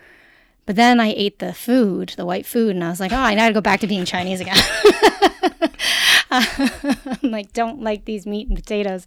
But 0.66 0.76
then 0.76 1.00
I 1.00 1.14
ate 1.16 1.38
the 1.38 1.54
food, 1.54 2.14
the 2.16 2.26
white 2.26 2.44
food, 2.44 2.74
and 2.74 2.84
I 2.84 2.90
was 2.90 3.00
like, 3.00 3.12
oh, 3.12 3.16
I 3.16 3.34
gotta 3.34 3.54
go 3.54 3.60
back 3.60 3.80
to 3.80 3.86
being 3.86 4.04
Chinese 4.04 4.40
again. 4.40 4.56
I'm 6.30 7.30
like, 7.30 7.52
don't 7.52 7.80
like 7.82 8.04
these 8.04 8.26
meat 8.26 8.48
and 8.48 8.56
potatoes. 8.56 9.06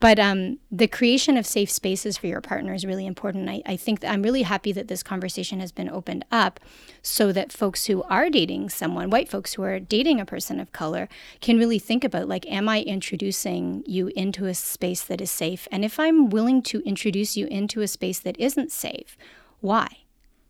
But 0.00 0.18
um, 0.18 0.58
the 0.70 0.88
creation 0.88 1.36
of 1.36 1.46
safe 1.46 1.70
spaces 1.70 2.16
for 2.16 2.26
your 2.26 2.40
partner 2.40 2.72
is 2.72 2.86
really 2.86 3.06
important. 3.06 3.50
I, 3.50 3.62
I 3.66 3.76
think 3.76 4.02
I'm 4.02 4.22
really 4.22 4.42
happy 4.42 4.72
that 4.72 4.88
this 4.88 5.02
conversation 5.02 5.60
has 5.60 5.72
been 5.72 5.90
opened 5.90 6.24
up 6.32 6.58
so 7.02 7.32
that 7.32 7.52
folks 7.52 7.84
who 7.84 8.02
are 8.04 8.30
dating 8.30 8.70
someone, 8.70 9.10
white 9.10 9.28
folks 9.28 9.54
who 9.54 9.62
are 9.62 9.78
dating 9.78 10.18
a 10.18 10.24
person 10.24 10.58
of 10.58 10.72
color, 10.72 11.08
can 11.42 11.58
really 11.58 11.78
think 11.78 12.02
about 12.02 12.28
like, 12.28 12.50
am 12.50 12.66
I 12.66 12.80
introducing 12.80 13.84
you 13.86 14.08
into 14.16 14.46
a 14.46 14.54
space 14.54 15.04
that 15.04 15.20
is 15.20 15.30
safe? 15.30 15.68
And 15.70 15.84
if 15.84 16.00
I'm 16.00 16.30
willing 16.30 16.62
to 16.62 16.80
introduce 16.80 17.36
you 17.36 17.46
into 17.48 17.82
a 17.82 17.88
space 17.88 18.20
that 18.20 18.40
isn't 18.40 18.72
safe, 18.72 19.18
why? 19.60 19.98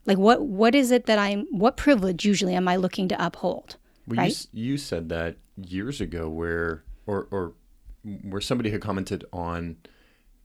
Like, 0.07 0.19
what 0.19 0.43
what 0.43 0.75
is 0.75 0.91
it 0.91 1.07
that 1.07 1.19
I'm? 1.19 1.47
What 1.51 1.77
privilege 1.77 2.25
usually 2.25 2.55
am 2.55 2.69
I 2.69 2.77
looking 2.77 3.09
to 3.09 3.25
uphold? 3.25 3.77
Well, 4.07 4.19
right? 4.19 4.47
you, 4.53 4.71
you 4.73 4.79
said 4.79 5.09
that 5.11 5.37
years 5.57 6.01
ago, 6.01 6.29
where 6.29 6.85
or 7.07 7.29
or 7.31 7.53
where 8.23 8.41
somebody 8.41 8.71
had 8.71 8.81
commented 8.81 9.25
on 9.33 9.77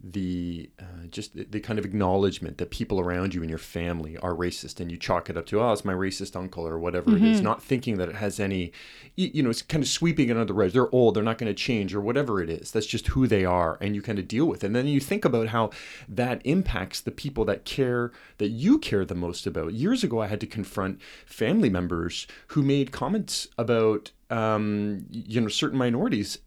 the 0.08 0.70
uh, 0.80 1.08
just 1.10 1.36
the, 1.36 1.46
the, 1.46 1.60
kind 1.60 1.80
of 1.80 1.86
acknowledgement 1.86 2.60
that 2.60 2.70
people 2.70 3.00
around 3.00 3.34
you 3.34 3.42
and 3.42 3.50
your 3.50 3.58
family 3.58 4.18
are 4.18 4.36
racist 4.36 4.80
and 4.80 4.92
you 4.92 4.98
chalk 4.98 5.32
it 5.32 5.38
up 5.38 5.48
to 5.48 5.60
oh 5.60 5.72
it's 5.72 5.84
my 5.84 5.94
racist 5.94 6.36
uncle 6.36 6.68
or 6.68 6.78
whatever 6.78 7.10
mm-hmm. 7.10 7.26
it 7.26 7.32
is 7.32 7.38
mm-hmm. 7.38 7.46
not 7.46 7.64
thinking 7.64 7.98
that 7.98 8.08
it 8.08 8.16
has 8.16 8.40
any 8.40 8.72
you 9.16 9.42
know 9.42 9.50
it's 9.50 9.64
kind 9.64 9.84
of 9.84 9.90
sweeping 9.90 10.30
it 10.30 10.34
under 10.34 10.46
the 10.46 10.54
rug 10.54 10.72
they're 10.72 10.94
old 10.94 11.16
they're 11.16 11.24
not 11.24 11.40
going 11.40 11.52
to 11.52 11.56
change 11.56 11.96
or 11.96 12.00
whatever 12.00 12.40
it 12.40 12.52
is 12.52 12.70
that's 12.72 12.86
just 12.86 13.08
who 13.08 13.26
they 13.26 13.44
are 13.44 13.80
and 13.82 13.96
you 13.96 14.02
kind 14.02 14.20
of 14.20 14.28
deal 14.28 14.46
with 14.46 14.64
it 14.64 14.68
and 14.68 14.76
then 14.76 14.86
you 14.86 15.00
think 15.00 15.26
about 15.26 15.48
how 15.48 15.72
that 16.08 16.40
impacts 16.46 17.02
the 17.02 17.12
people 17.12 17.44
that 17.44 17.66
care 17.66 18.12
that 18.38 18.50
you 18.50 18.78
care 18.78 19.06
the 19.06 19.16
most 19.16 19.48
about 19.48 19.74
years 19.74 20.04
ago 20.04 20.22
i 20.22 20.28
had 20.28 20.40
to 20.40 20.48
confront 20.48 21.02
family 21.26 21.70
members 21.70 22.28
who 22.50 22.62
made 22.62 22.92
comments 22.92 23.48
about 23.58 24.12
um, 24.30 25.06
you 25.10 25.42
know 25.42 25.48
certain 25.48 25.80
minorities 25.80 26.38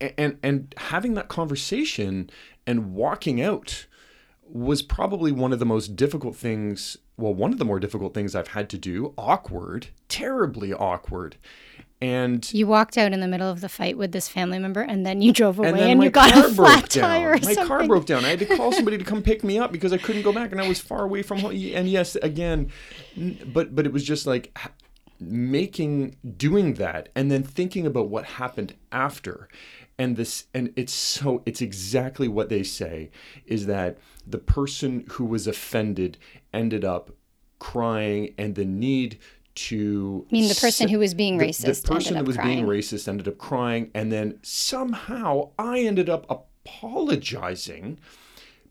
and 0.00 0.38
and 0.42 0.74
having 0.76 1.14
that 1.14 1.28
conversation 1.28 2.30
and 2.66 2.94
walking 2.94 3.40
out 3.40 3.86
was 4.48 4.82
probably 4.82 5.32
one 5.32 5.52
of 5.52 5.58
the 5.58 5.66
most 5.66 5.96
difficult 5.96 6.36
things 6.36 6.96
well 7.16 7.34
one 7.34 7.52
of 7.52 7.58
the 7.58 7.64
more 7.64 7.80
difficult 7.80 8.14
things 8.14 8.34
i've 8.34 8.48
had 8.48 8.68
to 8.70 8.78
do. 8.78 9.12
Awkward 9.18 9.88
terribly 10.08 10.72
awkward. 10.72 11.36
And 11.98 12.52
you 12.52 12.66
walked 12.66 12.98
out 12.98 13.14
in 13.14 13.20
the 13.20 13.26
middle 13.26 13.48
of 13.48 13.62
the 13.62 13.70
fight 13.70 13.96
with 13.96 14.12
this 14.12 14.28
family 14.28 14.58
member 14.58 14.82
and 14.82 15.06
then 15.06 15.22
you 15.22 15.32
drove 15.32 15.58
away 15.58 15.70
and, 15.70 15.78
and 15.78 16.02
you 16.04 16.10
got 16.10 16.36
a 16.36 16.42
flat 16.52 16.90
tire 16.90 17.32
my 17.32 17.38
something. 17.40 17.66
car 17.66 17.86
broke 17.86 18.04
down. 18.04 18.24
I 18.24 18.28
had 18.28 18.38
to 18.40 18.56
call 18.56 18.70
somebody 18.70 18.98
to 18.98 19.04
come 19.04 19.22
pick 19.22 19.42
me 19.42 19.58
up 19.58 19.72
because 19.72 19.92
i 19.92 19.98
couldn't 19.98 20.22
go 20.22 20.32
back 20.32 20.52
and 20.52 20.60
i 20.60 20.68
was 20.68 20.78
far 20.78 21.04
away 21.04 21.22
from 21.22 21.38
home. 21.38 21.52
And 21.52 21.88
yes 21.88 22.14
again 22.16 22.70
but 23.46 23.74
but 23.74 23.86
it 23.86 23.92
was 23.92 24.04
just 24.04 24.26
like 24.26 24.56
making 25.18 26.16
doing 26.36 26.74
that 26.74 27.08
and 27.14 27.30
then 27.30 27.42
thinking 27.42 27.86
about 27.86 28.08
what 28.08 28.24
happened 28.24 28.74
after 28.92 29.48
and 29.98 30.16
this 30.16 30.44
and 30.52 30.72
it's 30.76 30.92
so 30.92 31.42
it's 31.46 31.60
exactly 31.60 32.28
what 32.28 32.48
they 32.48 32.62
say 32.62 33.10
is 33.46 33.66
that 33.66 33.98
the 34.26 34.38
person 34.38 35.04
who 35.12 35.24
was 35.24 35.46
offended 35.46 36.18
ended 36.52 36.84
up 36.84 37.10
crying 37.58 38.34
and 38.36 38.54
the 38.54 38.64
need 38.64 39.18
to 39.54 40.26
I 40.30 40.32
mean 40.32 40.48
the 40.48 40.54
person 40.54 40.88
se- 40.88 40.92
who 40.92 40.98
was 40.98 41.14
being 41.14 41.38
racist 41.38 41.82
the, 41.82 41.88
person 41.88 42.16
who 42.16 42.24
was 42.24 42.36
crying. 42.36 42.56
being 42.56 42.66
racist 42.66 43.08
ended 43.08 43.26
up 43.26 43.38
crying 43.38 43.90
and 43.94 44.12
then 44.12 44.38
somehow 44.42 45.50
I 45.58 45.80
ended 45.80 46.10
up 46.10 46.26
apologizing 46.28 47.98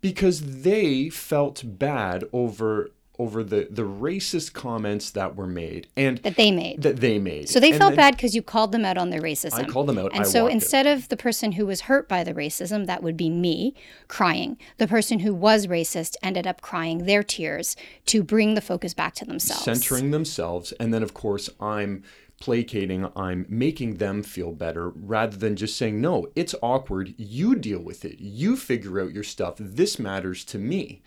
because 0.02 0.62
they 0.62 1.10
felt 1.10 1.64
bad 1.66 2.26
over 2.32 2.92
over 3.20 3.44
the 3.44 3.68
the 3.70 3.84
racist 3.84 4.54
comments 4.54 5.12
that 5.12 5.36
were 5.36 5.48
made 5.48 5.88
and 5.96 6.18
that 6.20 6.36
they 6.36 6.52
made 6.52 6.82
that 6.82 6.98
they 6.98 7.20
made. 7.20 7.50
So 7.50 7.60
they 7.60 7.72
and 7.72 7.80
felt 7.80 7.92
then, 7.92 7.98
bad 7.98 8.16
because 8.16 8.36
you 8.36 8.42
called 8.42 8.72
them 8.72 8.86
out 8.86 8.98
on 8.98 9.10
their 9.10 9.22
racism. 9.22 9.60
I 9.60 9.64
called 9.66 9.88
them 9.88 9.98
out. 9.98 10.12
And 10.14 10.22
I 10.22 10.24
so 10.24 10.48
instead 10.48 10.86
of 10.86 11.10
the 11.10 11.18
person 11.18 11.54
who 11.54 11.66
was 11.66 11.82
hurt 11.82 12.08
by 12.10 12.24
the 12.24 12.34
racism, 12.34 12.86
that 12.88 13.04
would 13.04 13.18
be 13.18 13.30
me 13.30 13.76
crying. 14.08 14.58
The 14.78 14.88
person 14.88 15.20
who 15.20 15.34
was 15.34 15.68
racist 15.68 16.16
ended 16.22 16.48
up 16.48 16.62
crying 16.62 17.06
their 17.06 17.24
tears 17.24 17.76
to 18.08 18.24
bring 18.24 18.56
the 18.56 18.62
focus 18.62 18.94
back 18.94 19.16
to 19.16 19.26
themselves, 19.26 19.64
centering 19.64 20.12
themselves, 20.12 20.72
and 20.74 20.94
then 20.94 21.04
of 21.04 21.14
course 21.14 21.50
I'm 21.60 22.04
placating, 22.40 23.10
I'm 23.16 23.46
making 23.50 23.96
them 23.96 24.22
feel 24.24 24.52
better 24.52 24.90
rather 24.90 25.38
than 25.38 25.56
just 25.56 25.78
saying, 25.78 26.02
no, 26.02 26.28
it's 26.36 26.56
awkward. 26.62 27.14
You 27.18 27.56
deal 27.56 27.80
with 27.80 28.06
it. 28.06 28.20
You 28.20 28.58
figure 28.58 29.00
out 29.00 29.14
your 29.14 29.24
stuff. 29.24 29.56
This 29.58 29.98
matters 30.00 30.44
to 30.46 30.58
me. 30.58 31.02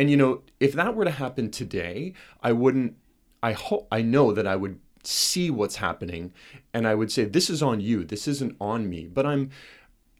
And 0.00 0.10
you 0.10 0.16
know, 0.16 0.40
if 0.60 0.72
that 0.72 0.96
were 0.96 1.04
to 1.04 1.10
happen 1.10 1.50
today, 1.50 2.14
I 2.42 2.52
wouldn't 2.52 2.96
I 3.42 3.52
hope 3.52 3.86
I 3.92 4.00
know 4.00 4.32
that 4.32 4.46
I 4.46 4.56
would 4.56 4.80
see 5.04 5.50
what's 5.50 5.76
happening 5.76 6.32
and 6.72 6.88
I 6.88 6.94
would 6.94 7.12
say 7.12 7.26
this 7.26 7.50
is 7.50 7.62
on 7.62 7.82
you. 7.82 8.04
This 8.04 8.26
isn't 8.26 8.56
on 8.62 8.88
me. 8.88 9.06
But 9.06 9.26
I'm 9.26 9.50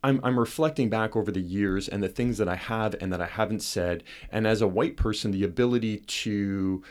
I'm, 0.04 0.20
I'm 0.22 0.38
reflecting 0.38 0.90
back 0.90 1.16
over 1.16 1.32
the 1.32 1.40
years 1.40 1.88
and 1.88 2.02
the 2.02 2.10
things 2.10 2.36
that 2.36 2.46
I 2.46 2.56
have 2.56 2.94
and 3.00 3.10
that 3.10 3.22
I 3.22 3.26
haven't 3.26 3.62
said. 3.62 4.04
And 4.30 4.46
as 4.46 4.60
a 4.60 4.68
white 4.68 4.98
person, 4.98 5.30
the 5.30 5.44
ability 5.44 6.00
to, 6.00 6.82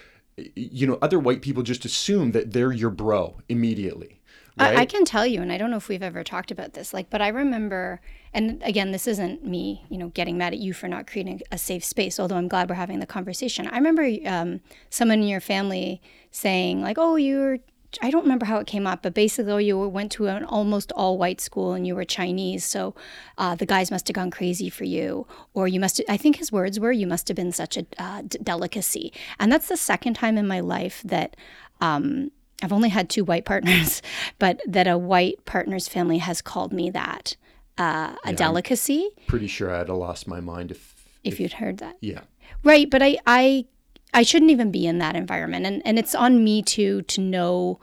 you 0.55 0.87
know, 0.87 0.97
other 0.99 1.19
white 1.19 1.43
people 1.43 1.61
just 1.61 1.85
assume 1.85 2.31
that 2.31 2.53
they're 2.53 2.71
your 2.71 2.89
bro 2.89 3.37
immediately. 3.47 4.18
Right? 4.59 4.77
I, 4.77 4.81
I, 4.81 4.85
can 4.85 5.05
tell 5.05 5.25
you, 5.25 5.41
and 5.41 5.51
I 5.51 5.57
don't 5.57 5.71
know 5.71 5.77
if 5.77 5.87
we've 5.87 6.03
ever 6.03 6.23
talked 6.23 6.51
about 6.51 6.73
this, 6.73 6.93
like, 6.93 7.09
but 7.09 7.21
I 7.21 7.29
remember, 7.29 8.01
and 8.33 8.61
again, 8.63 8.91
this 8.91 9.07
isn't 9.07 9.45
me, 9.45 9.85
you 9.89 9.97
know, 9.97 10.09
getting 10.09 10.37
mad 10.37 10.53
at 10.53 10.59
you 10.59 10.73
for 10.73 10.87
not 10.89 11.07
creating 11.07 11.41
a 11.51 11.57
safe 11.57 11.83
space, 11.83 12.19
although 12.19 12.35
I'm 12.35 12.49
glad 12.49 12.69
we're 12.69 12.75
having 12.75 12.99
the 12.99 13.05
conversation. 13.05 13.67
I 13.67 13.77
remember 13.77 14.09
um, 14.25 14.59
someone 14.89 15.21
in 15.21 15.29
your 15.29 15.39
family 15.39 16.01
saying, 16.31 16.81
like, 16.81 16.97
oh, 16.97 17.15
you're, 17.15 17.59
I 18.01 18.11
don't 18.11 18.23
remember 18.23 18.45
how 18.45 18.59
it 18.59 18.67
came 18.67 18.85
up, 18.85 19.01
but 19.01 19.13
basically, 19.13 19.51
oh, 19.51 19.57
you 19.57 19.79
went 19.79 20.11
to 20.13 20.27
an 20.27 20.43
almost 20.43 20.91
all 20.91 21.17
white 21.17 21.39
school 21.39 21.71
and 21.71 21.87
you 21.87 21.95
were 21.95 22.03
Chinese, 22.03 22.65
so 22.65 22.95
uh, 23.37 23.55
the 23.55 23.65
guys 23.65 23.91
must 23.91 24.09
have 24.09 24.15
gone 24.15 24.29
crazy 24.29 24.69
for 24.69 24.83
you, 24.83 25.25
or 25.53 25.69
you 25.69 25.79
must, 25.79 26.01
I 26.09 26.17
think 26.17 26.35
his 26.35 26.51
words 26.51 26.79
were, 26.79 26.91
you 26.91 27.07
must 27.07 27.29
have 27.29 27.35
been 27.35 27.53
such 27.53 27.77
a 27.77 27.85
uh, 27.97 28.23
d- 28.27 28.39
delicacy. 28.43 29.13
And 29.39 29.51
that's 29.51 29.69
the 29.69 29.77
second 29.77 30.15
time 30.15 30.37
in 30.37 30.47
my 30.47 30.59
life 30.59 31.01
that, 31.05 31.37
um, 31.79 32.31
I've 32.61 32.73
only 32.73 32.89
had 32.89 33.09
two 33.09 33.23
white 33.23 33.45
partners, 33.45 34.01
but 34.39 34.61
that 34.67 34.87
a 34.87 34.97
white 34.97 35.45
partner's 35.45 35.87
family 35.87 36.17
has 36.17 36.41
called 36.41 36.73
me 36.73 36.89
that 36.91 37.35
uh, 37.77 38.15
a 38.25 38.31
yeah, 38.31 38.31
delicacy. 38.33 39.09
I'm 39.19 39.25
pretty 39.25 39.47
sure 39.47 39.73
I'd 39.73 39.87
have 39.87 39.97
lost 39.97 40.27
my 40.27 40.39
mind 40.39 40.71
if, 40.71 40.95
if, 41.23 41.33
if 41.33 41.39
you'd 41.39 41.53
heard 41.53 41.77
that. 41.77 41.97
Yeah. 42.01 42.21
Right, 42.63 42.89
but 42.89 43.01
I 43.01 43.17
I 43.25 43.65
I 44.13 44.23
shouldn't 44.23 44.51
even 44.51 44.71
be 44.71 44.85
in 44.85 44.97
that 44.97 45.15
environment, 45.15 45.65
and 45.65 45.81
and 45.85 45.97
it's 45.97 46.15
on 46.15 46.43
me 46.43 46.61
to 46.63 47.01
to 47.03 47.21
know. 47.21 47.79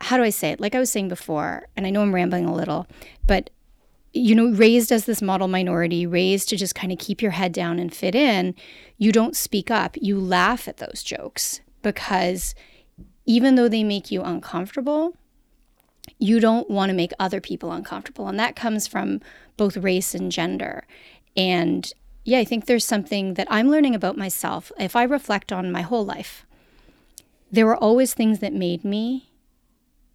How 0.00 0.16
do 0.16 0.24
I 0.24 0.30
say 0.30 0.50
it? 0.50 0.60
Like 0.60 0.74
I 0.74 0.80
was 0.80 0.90
saying 0.90 1.08
before, 1.08 1.68
and 1.76 1.86
I 1.86 1.90
know 1.90 2.02
I'm 2.02 2.12
rambling 2.12 2.44
a 2.44 2.52
little, 2.52 2.88
but 3.24 3.50
you 4.12 4.34
know, 4.34 4.48
raised 4.50 4.92
as 4.92 5.06
this 5.06 5.22
model 5.22 5.48
minority, 5.48 6.06
raised 6.06 6.48
to 6.50 6.56
just 6.56 6.74
kind 6.74 6.92
of 6.92 6.98
keep 6.98 7.22
your 7.22 7.30
head 7.30 7.52
down 7.52 7.78
and 7.78 7.94
fit 7.94 8.14
in, 8.14 8.54
you 8.98 9.10
don't 9.10 9.36
speak 9.36 9.70
up. 9.70 9.96
You 10.00 10.18
laugh 10.18 10.68
at 10.68 10.76
those 10.78 11.02
jokes 11.02 11.60
because 11.82 12.54
even 13.26 13.54
though 13.54 13.68
they 13.68 13.84
make 13.84 14.10
you 14.10 14.22
uncomfortable, 14.22 15.16
you 16.18 16.40
don't 16.40 16.68
want 16.70 16.90
to 16.90 16.94
make 16.94 17.12
other 17.18 17.40
people 17.40 17.72
uncomfortable. 17.72 18.28
And 18.28 18.38
that 18.38 18.56
comes 18.56 18.86
from 18.86 19.20
both 19.56 19.76
race 19.76 20.14
and 20.14 20.32
gender. 20.32 20.84
And 21.36 21.92
yeah, 22.24 22.38
I 22.38 22.44
think 22.44 22.66
there's 22.66 22.84
something 22.84 23.34
that 23.34 23.48
I'm 23.50 23.70
learning 23.70 23.94
about 23.94 24.16
myself. 24.16 24.70
If 24.78 24.94
I 24.96 25.04
reflect 25.04 25.52
on 25.52 25.72
my 25.72 25.82
whole 25.82 26.04
life, 26.04 26.46
there 27.50 27.66
were 27.66 27.76
always 27.76 28.14
things 28.14 28.38
that 28.38 28.52
made 28.52 28.84
me 28.84 29.28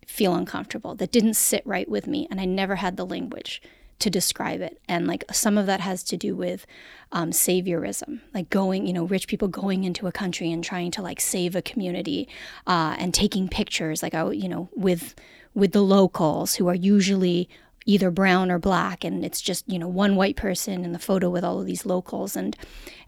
feel 0.05 0.33
uncomfortable, 0.33 0.95
that 0.95 1.11
didn't 1.11 1.35
sit 1.35 1.61
right 1.65 1.89
with 1.89 2.07
me. 2.07 2.27
And 2.31 2.39
I 2.39 2.45
never 2.45 2.75
had 2.75 2.97
the 2.97 3.05
language 3.05 3.61
to 3.99 4.09
describe 4.09 4.61
it. 4.61 4.79
And 4.87 5.07
like 5.07 5.23
some 5.31 5.57
of 5.57 5.65
that 5.65 5.79
has 5.81 6.03
to 6.03 6.17
do 6.17 6.35
with 6.35 6.65
um, 7.11 7.31
saviorism, 7.31 8.21
like 8.33 8.49
going, 8.49 8.85
you 8.85 8.93
know, 8.93 9.05
rich 9.05 9.27
people 9.27 9.47
going 9.47 9.83
into 9.83 10.07
a 10.07 10.11
country 10.11 10.51
and 10.51 10.63
trying 10.63 10.91
to 10.91 11.01
like 11.01 11.19
save 11.19 11.55
a 11.55 11.61
community 11.61 12.27
uh, 12.67 12.95
and 12.99 13.13
taking 13.13 13.47
pictures, 13.47 14.03
like 14.03 14.13
I, 14.13 14.29
you 14.31 14.49
know, 14.49 14.69
with 14.75 15.15
with 15.53 15.71
the 15.71 15.81
locals 15.81 16.55
who 16.55 16.67
are 16.67 16.75
usually 16.75 17.49
either 17.87 18.11
brown 18.11 18.51
or 18.51 18.59
black 18.59 19.03
and 19.03 19.25
it's 19.25 19.41
just 19.41 19.67
you 19.67 19.79
know 19.79 19.87
one 19.87 20.15
white 20.15 20.35
person 20.35 20.83
in 20.83 20.91
the 20.91 20.99
photo 20.99 21.29
with 21.29 21.43
all 21.43 21.59
of 21.59 21.65
these 21.65 21.85
locals 21.85 22.35
and 22.35 22.55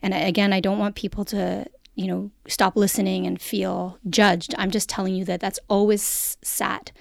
and 0.01 0.13
again 0.13 0.53
i 0.53 0.61
don't 0.61 0.79
want 0.79 0.95
people 0.95 1.25
to 1.25 1.65
you 1.95 2.07
know 2.07 2.31
stop 2.47 2.77
listening 2.77 3.27
and 3.27 3.41
feel 3.41 3.99
judged 4.09 4.55
i'm 4.57 4.71
just 4.71 4.87
telling 4.87 5.13
you 5.13 5.25
that 5.25 5.41
that's 5.41 5.59
always 5.67 6.37
sat 6.41 6.93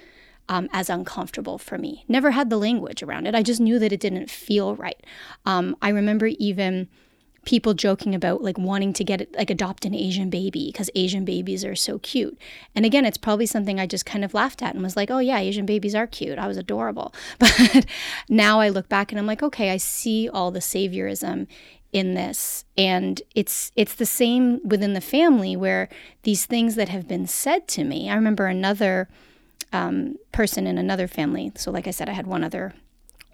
um, 0.49 0.67
as 0.73 0.89
uncomfortable 0.89 1.57
for 1.57 1.77
me. 1.77 2.03
Never 2.07 2.31
had 2.31 2.49
the 2.49 2.57
language 2.57 3.01
around 3.01 3.27
it. 3.27 3.35
I 3.35 3.43
just 3.43 3.61
knew 3.61 3.79
that 3.79 3.93
it 3.93 3.99
didn't 3.99 4.29
feel 4.29 4.75
right. 4.75 5.01
Um, 5.45 5.77
I 5.81 5.89
remember 5.89 6.27
even 6.27 6.89
people 7.45 7.73
joking 7.73 8.13
about 8.13 8.43
like 8.43 8.57
wanting 8.57 8.91
to 8.91 9.03
get 9.03 9.33
like 9.35 9.49
adopt 9.49 9.85
an 9.85 9.95
Asian 9.95 10.29
baby 10.29 10.69
because 10.71 10.89
Asian 10.93 11.23
babies 11.23 11.63
are 11.63 11.75
so 11.75 11.99
cute. 11.99 12.37
And 12.75 12.85
again, 12.85 13.05
it's 13.05 13.17
probably 13.17 13.45
something 13.45 13.79
I 13.79 13.87
just 13.87 14.05
kind 14.05 14.25
of 14.25 14.33
laughed 14.33 14.61
at 14.61 14.73
and 14.73 14.83
was 14.83 14.97
like, 14.97 15.09
"Oh 15.09 15.19
yeah, 15.19 15.37
Asian 15.37 15.65
babies 15.65 15.95
are 15.95 16.07
cute. 16.07 16.37
I 16.37 16.47
was 16.47 16.57
adorable." 16.57 17.13
But 17.39 17.85
now 18.27 18.59
I 18.59 18.69
look 18.69 18.89
back 18.89 19.11
and 19.11 19.19
I'm 19.19 19.27
like, 19.27 19.41
"Okay, 19.41 19.71
I 19.71 19.77
see 19.77 20.27
all 20.27 20.51
the 20.51 20.59
saviorism 20.59 21.47
in 21.91 22.13
this 22.13 22.65
and 22.77 23.21
it's 23.33 23.71
it's 23.75 23.95
the 23.95 24.05
same 24.05 24.59
within 24.63 24.93
the 24.93 25.01
family 25.01 25.55
where 25.55 25.89
these 26.21 26.45
things 26.45 26.75
that 26.75 26.87
have 26.87 27.07
been 27.07 27.25
said 27.25 27.67
to 27.67 27.83
me 27.83 28.07
i 28.07 28.13
remember 28.13 28.45
another 28.45 29.09
um, 29.71 30.15
person 30.31 30.67
in 30.67 30.77
another 30.77 31.07
family 31.07 31.51
so 31.55 31.71
like 31.71 31.87
i 31.87 31.91
said 31.91 32.09
i 32.09 32.13
had 32.13 32.27
one 32.27 32.43
other 32.43 32.73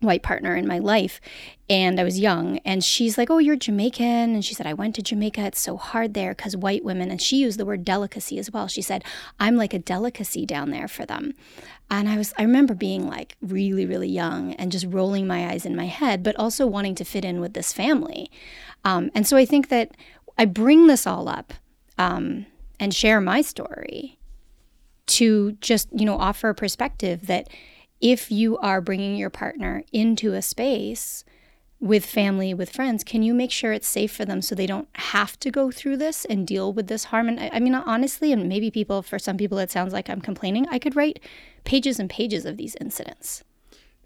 white 0.02 0.24
partner 0.24 0.56
in 0.56 0.68
my 0.68 0.80
life 0.80 1.20
and 1.70 2.00
I 2.00 2.04
was 2.04 2.20
young 2.20 2.60
and 2.60 2.84
she's 2.84 3.18
like, 3.18 3.30
"Oh, 3.30 3.40
you're 3.40 3.56
Jamaican." 3.56 4.06
And 4.36 4.46
she 4.46 4.54
said, 4.54 4.68
"I 4.68 4.74
went 4.74 4.96
to 4.96 5.02
Jamaica. 5.02 5.42
It's 5.42 5.62
so 5.62 5.78
hard 5.78 6.14
there 6.14 6.36
cuz 6.36 6.56
white 6.56 6.84
women." 6.84 7.10
And 7.10 7.22
she 7.22 7.38
used 7.38 7.60
the 7.60 7.66
word 7.66 7.84
delicacy 7.84 8.38
as 8.38 8.52
well. 8.52 8.68
She 8.68 8.82
said, 8.82 9.04
"I'm 9.40 9.56
like 9.56 9.74
a 9.74 9.80
delicacy 9.80 10.46
down 10.46 10.70
there 10.70 10.88
for 10.88 11.06
them." 11.06 11.34
And 11.90 12.08
I 12.08 12.18
was 12.18 12.34
I 12.38 12.44
remember 12.44 12.76
being 12.76 13.08
like 13.08 13.36
really 13.42 13.86
really 13.86 14.10
young 14.10 14.54
and 14.56 14.72
just 14.72 14.86
rolling 14.86 15.28
my 15.28 15.48
eyes 15.50 15.66
in 15.66 15.76
my 15.76 15.88
head, 15.88 16.24
but 16.24 16.36
also 16.36 16.68
wanting 16.68 16.96
to 16.96 17.06
fit 17.06 17.26
in 17.26 17.40
with 17.40 17.54
this 17.54 17.74
family. 17.74 18.30
Um, 18.84 19.10
and 19.16 19.26
so 19.26 19.38
I 19.38 19.46
think 19.46 19.70
that 19.70 19.96
I 20.38 20.46
bring 20.46 20.88
this 20.88 21.08
all 21.08 21.28
up 21.28 21.54
um, 21.98 22.46
and 22.80 22.94
share 22.94 23.22
my 23.22 23.42
story 23.42 24.20
to 25.08 25.54
just, 25.54 25.90
you 25.92 26.06
know, 26.06 26.18
offer 26.18 26.50
a 26.50 26.56
perspective 26.56 27.28
that 27.28 27.50
if 28.02 28.32
you 28.32 28.58
are 28.58 28.82
bringing 28.82 29.16
your 29.16 29.30
partner 29.30 29.84
into 29.92 30.34
a 30.34 30.42
space 30.42 31.24
with 31.80 32.06
family, 32.06 32.54
with 32.54 32.70
friends, 32.70 33.04
can 33.04 33.22
you 33.22 33.34
make 33.34 33.52
sure 33.52 33.72
it's 33.72 33.88
safe 33.88 34.12
for 34.12 34.26
them 34.26 34.42
so 34.42 34.56
they 34.56 34.66
don't 34.66 34.88
have 34.96 35.40
to 35.40 35.52
go 35.52 35.72
through 35.72 35.98
this 35.98 36.26
and 36.26 36.48
deal 36.48 36.74
with 36.74 36.88
this 36.88 37.06
harm? 37.06 37.28
And 37.28 37.40
I, 37.40 37.60
mean, 37.60 37.76
honestly, 37.76 38.32
and 38.32 38.50
maybe 38.50 38.72
people, 38.72 39.02
for 39.02 39.20
some 39.20 39.38
people, 39.38 39.58
it 39.60 39.72
sounds 39.72 39.94
like 39.94 40.10
I'm 40.10 40.22
complaining. 40.22 40.68
I 40.70 40.80
could 40.80 40.96
write 40.96 41.20
pages 41.64 42.00
and 42.00 42.10
pages 42.10 42.46
of 42.46 42.58
these 42.58 42.76
incidents. 42.82 43.44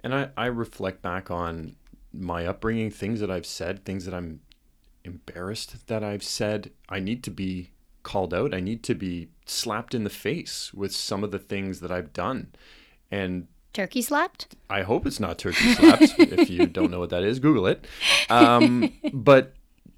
And 0.04 0.14
I, 0.14 0.30
I 0.36 0.46
reflect 0.48 1.02
back 1.02 1.30
on 1.30 1.76
my 2.12 2.46
upbringing, 2.46 2.92
things 2.92 3.20
that 3.20 3.30
I've 3.30 3.46
said, 3.46 3.86
things 3.86 4.06
that 4.06 4.14
I'm 4.14 4.42
embarrassed 5.04 5.88
that 5.88 6.04
I've 6.04 6.24
said. 6.24 6.72
I 6.90 7.00
need 7.00 7.24
to 7.24 7.32
be 7.32 7.72
called 8.04 8.34
out. 8.34 8.54
I 8.54 8.60
need 8.60 8.84
to 8.84 8.96
be 8.96 9.30
slapped 9.50 9.94
in 9.94 10.04
the 10.04 10.10
face 10.10 10.74
with 10.74 10.94
some 10.94 11.24
of 11.24 11.32
the 11.32 11.40
things 11.40 11.80
that 11.80 11.92
I've 11.92 12.14
done. 12.14 12.52
And 13.12 13.48
turkey 13.74 14.02
slapped? 14.02 14.56
I 14.70 14.82
hope 14.82 15.06
it's 15.06 15.20
not 15.20 15.38
turkey 15.38 15.74
slapped. 15.74 16.16
if 16.18 16.50
you 16.50 16.66
don't 16.68 16.92
know 16.92 17.00
what 17.00 17.10
that 17.10 17.24
is, 17.24 17.40
Google 17.40 17.68
it. 17.68 17.86
Um, 18.30 18.94
but 19.14 19.54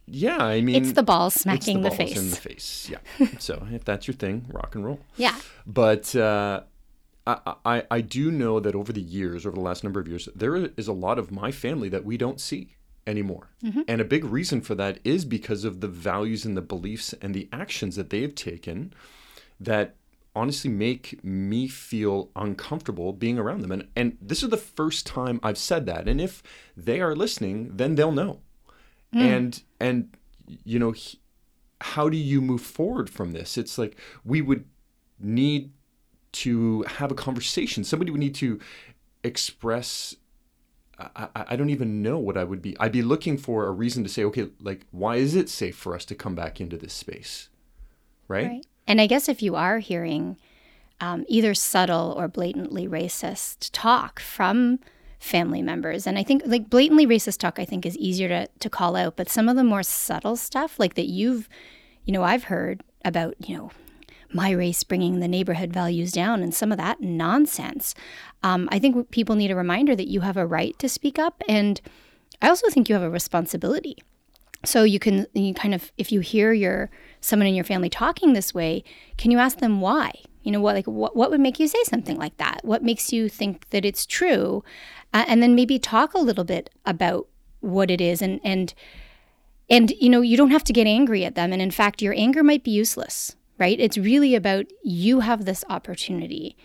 yeah, 0.07 0.37
I 0.37 0.61
mean, 0.61 0.75
it's 0.75 0.93
the 0.93 1.03
balls 1.03 1.33
smacking 1.33 1.81
the, 1.81 1.89
the, 1.89 1.95
face. 1.95 2.17
in 2.17 2.29
the 2.29 2.35
face. 2.35 2.89
Yeah. 2.89 3.27
so 3.39 3.67
if 3.71 3.85
that's 3.85 4.07
your 4.07 4.15
thing, 4.15 4.45
rock 4.51 4.75
and 4.75 4.85
roll. 4.85 4.99
Yeah. 5.15 5.35
But 5.65 6.15
uh, 6.15 6.61
I, 7.27 7.55
I 7.65 7.83
I 7.91 8.01
do 8.01 8.31
know 8.31 8.59
that 8.59 8.75
over 8.75 8.91
the 8.91 9.01
years, 9.01 9.45
over 9.45 9.55
the 9.55 9.61
last 9.61 9.83
number 9.83 9.99
of 9.99 10.07
years, 10.07 10.27
there 10.35 10.55
is 10.55 10.87
a 10.87 10.93
lot 10.93 11.19
of 11.19 11.31
my 11.31 11.51
family 11.51 11.89
that 11.89 12.03
we 12.03 12.17
don't 12.17 12.41
see 12.41 12.75
anymore. 13.07 13.49
Mm-hmm. 13.63 13.81
And 13.87 14.01
a 14.01 14.05
big 14.05 14.25
reason 14.25 14.61
for 14.61 14.75
that 14.75 14.99
is 15.03 15.25
because 15.25 15.63
of 15.63 15.81
the 15.81 15.87
values 15.87 16.45
and 16.45 16.55
the 16.55 16.61
beliefs 16.61 17.13
and 17.21 17.33
the 17.33 17.49
actions 17.51 17.95
that 17.95 18.09
they 18.09 18.21
have 18.21 18.35
taken 18.35 18.93
that 19.61 19.95
honestly 20.35 20.69
make 20.69 21.23
me 21.23 21.67
feel 21.67 22.29
uncomfortable 22.35 23.13
being 23.13 23.37
around 23.37 23.61
them. 23.61 23.71
And, 23.71 23.87
and 23.95 24.17
this 24.21 24.43
is 24.43 24.49
the 24.49 24.57
first 24.57 25.05
time 25.05 25.39
I've 25.43 25.57
said 25.57 25.85
that. 25.85 26.07
And 26.07 26.19
if 26.19 26.41
they 26.75 27.01
are 27.01 27.15
listening, 27.15 27.75
then 27.75 27.95
they'll 27.95 28.11
know. 28.11 28.39
Mm. 29.13 29.21
And, 29.21 29.63
and, 29.79 30.17
you 30.63 30.79
know, 30.79 30.91
he, 30.91 31.19
how 31.81 32.09
do 32.09 32.17
you 32.17 32.41
move 32.41 32.61
forward 32.61 33.09
from 33.09 33.33
this? 33.33 33.57
It's 33.57 33.77
like 33.77 33.97
we 34.23 34.41
would 34.41 34.65
need 35.19 35.71
to 36.33 36.83
have 36.83 37.11
a 37.11 37.15
conversation. 37.15 37.83
Somebody 37.83 38.11
would 38.11 38.19
need 38.19 38.35
to 38.35 38.59
express. 39.23 40.15
I, 40.97 41.27
I 41.35 41.55
don't 41.55 41.71
even 41.71 42.01
know 42.01 42.19
what 42.19 42.37
I 42.37 42.43
would 42.43 42.61
be. 42.61 42.77
I'd 42.79 42.91
be 42.91 43.01
looking 43.01 43.37
for 43.37 43.65
a 43.65 43.71
reason 43.71 44.03
to 44.03 44.09
say, 44.09 44.23
okay, 44.25 44.49
like, 44.61 44.85
why 44.91 45.15
is 45.15 45.35
it 45.35 45.49
safe 45.49 45.75
for 45.75 45.93
us 45.95 46.05
to 46.05 46.15
come 46.15 46.35
back 46.35 46.61
into 46.61 46.77
this 46.77 46.93
space? 46.93 47.49
right? 48.31 48.47
right. 48.47 48.65
And 48.87 48.99
I 48.99 49.07
guess 49.07 49.29
if 49.29 49.41
you 49.41 49.55
are 49.55 49.79
hearing 49.79 50.37
um, 50.99 51.25
either 51.27 51.53
subtle 51.53 52.13
or 52.17 52.27
blatantly 52.27 52.87
racist 52.87 53.69
talk 53.71 54.19
from 54.19 54.79
family 55.19 55.61
members, 55.61 56.07
and 56.07 56.17
I 56.17 56.23
think 56.23 56.43
like 56.45 56.69
blatantly 56.69 57.05
racist 57.05 57.37
talk, 57.37 57.59
I 57.59 57.65
think 57.65 57.85
is 57.85 57.97
easier 57.97 58.27
to, 58.27 58.47
to 58.47 58.69
call 58.69 58.95
out, 58.95 59.15
but 59.15 59.29
some 59.29 59.47
of 59.49 59.55
the 59.55 59.63
more 59.63 59.83
subtle 59.83 60.35
stuff, 60.35 60.79
like 60.79 60.95
that 60.95 61.07
you've, 61.07 61.47
you 62.05 62.13
know, 62.13 62.23
I've 62.23 62.45
heard 62.45 62.83
about, 63.05 63.35
you 63.39 63.57
know, 63.57 63.71
my 64.33 64.51
race 64.51 64.83
bringing 64.83 65.19
the 65.19 65.27
neighborhood 65.27 65.73
values 65.73 66.11
down 66.11 66.41
and 66.41 66.53
some 66.53 66.71
of 66.71 66.77
that 66.77 67.01
nonsense. 67.01 67.93
Um, 68.43 68.69
I 68.71 68.79
think 68.79 69.11
people 69.11 69.35
need 69.35 69.51
a 69.51 69.55
reminder 69.55 69.95
that 69.95 70.07
you 70.07 70.21
have 70.21 70.37
a 70.37 70.45
right 70.45 70.77
to 70.79 70.87
speak 70.87 71.19
up. 71.19 71.41
And 71.47 71.81
I 72.41 72.47
also 72.47 72.69
think 72.69 72.87
you 72.87 72.95
have 72.95 73.03
a 73.03 73.09
responsibility 73.09 73.97
so 74.63 74.83
you 74.83 74.99
can 74.99 75.27
you 75.33 75.53
kind 75.53 75.73
of 75.73 75.91
if 75.97 76.11
you 76.11 76.19
hear 76.19 76.53
your 76.53 76.89
someone 77.19 77.47
in 77.47 77.55
your 77.55 77.63
family 77.65 77.89
talking 77.89 78.33
this 78.33 78.53
way, 78.53 78.83
can 79.17 79.31
you 79.31 79.39
ask 79.39 79.59
them 79.59 79.81
why? 79.81 80.11
You 80.43 80.51
know 80.51 80.61
what 80.61 80.75
like 80.75 80.87
what 80.87 81.15
what 81.15 81.31
would 81.31 81.39
make 81.39 81.59
you 81.59 81.67
say 81.67 81.83
something 81.85 82.17
like 82.17 82.37
that? 82.37 82.61
What 82.63 82.83
makes 82.83 83.11
you 83.11 83.29
think 83.29 83.69
that 83.69 83.85
it's 83.85 84.05
true? 84.05 84.63
Uh, 85.13 85.25
and 85.27 85.41
then 85.41 85.55
maybe 85.55 85.79
talk 85.79 86.13
a 86.13 86.19
little 86.19 86.43
bit 86.43 86.69
about 86.85 87.27
what 87.61 87.91
it 87.91 88.01
is 88.01 88.21
and 88.21 88.39
and 88.43 88.73
and 89.69 89.91
you 89.91 90.09
know 90.09 90.21
you 90.21 90.35
don't 90.35 90.51
have 90.51 90.63
to 90.65 90.73
get 90.73 90.87
angry 90.87 91.23
at 91.23 91.35
them 91.35 91.53
and 91.53 91.61
in 91.61 91.71
fact 91.71 92.01
your 92.01 92.13
anger 92.15 92.43
might 92.43 92.63
be 92.63 92.71
useless 92.71 93.35
right 93.57 93.79
it's 93.79 93.97
really 93.97 94.35
about 94.35 94.65
you 94.83 95.19
have 95.19 95.45
this 95.45 95.63
opportunity 95.69 96.57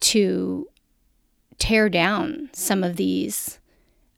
to 0.00 0.66
tear 1.58 1.88
down 1.88 2.48
some 2.52 2.82
of 2.82 2.96
these 2.96 3.58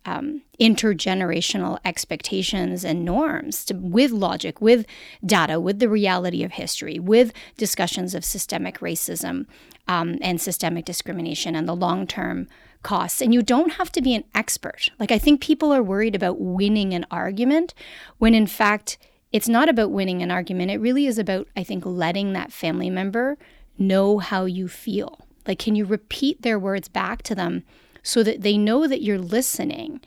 um, 0.05 0.43
intergenerational 0.59 1.79
expectations 1.85 2.85
and 2.85 3.05
norms 3.05 3.65
to, 3.67 3.75
with 3.75 4.11
logic, 4.11 4.61
with 4.61 4.87
data, 5.25 5.61
with 5.61 5.79
the 5.79 5.89
reality 5.89 6.43
of 6.43 6.53
history, 6.53 6.99
with 6.99 7.33
discussions 7.57 8.15
of 8.15 8.25
systemic 8.25 8.79
racism 8.79 9.47
um, 9.89 10.19
and 10.23 10.41
systemic 10.41 10.85
discrimination 10.85 11.55
and 11.55 11.69
the 11.69 11.77
long 11.77 12.07
term 12.07 12.49
costs. 12.83 13.21
And 13.21 13.35
you 13.35 13.43
don't 13.43 13.75
have 13.75 13.93
to 13.93 14.01
be 14.01 14.15
an 14.15 14.25
expert. 14.35 14.91
Like, 14.99 15.11
I 15.11 15.19
think 15.19 15.43
people 15.43 15.73
are 15.73 15.83
worried 15.83 16.15
about 16.15 16.41
winning 16.41 16.95
an 16.95 17.07
argument 17.11 17.75
when 18.19 18.35
in 18.35 18.47
fact, 18.47 18.99
it's 19.33 19.49
not 19.49 19.69
about 19.69 19.93
winning 19.93 20.23
an 20.23 20.31
argument. 20.31 20.71
It 20.71 20.81
really 20.81 21.07
is 21.07 21.19
about, 21.19 21.47
I 21.57 21.63
think, 21.63 21.85
letting 21.87 22.33
that 22.33 22.53
family 22.53 22.91
member 22.91 23.39
know 23.79 24.19
how 24.19 24.45
you 24.45 24.67
feel. 24.67 25.27
Like, 25.47 25.59
can 25.59 25.77
you 25.77 25.85
repeat 25.85 26.43
their 26.43 26.59
words 26.59 26.89
back 26.89 27.23
to 27.23 27.35
them 27.35 27.65
so 28.03 28.23
that 28.23 28.43
they 28.43 28.57
know 28.57 28.87
that 28.87 29.03
you're 29.03 29.19
listening. 29.19 30.01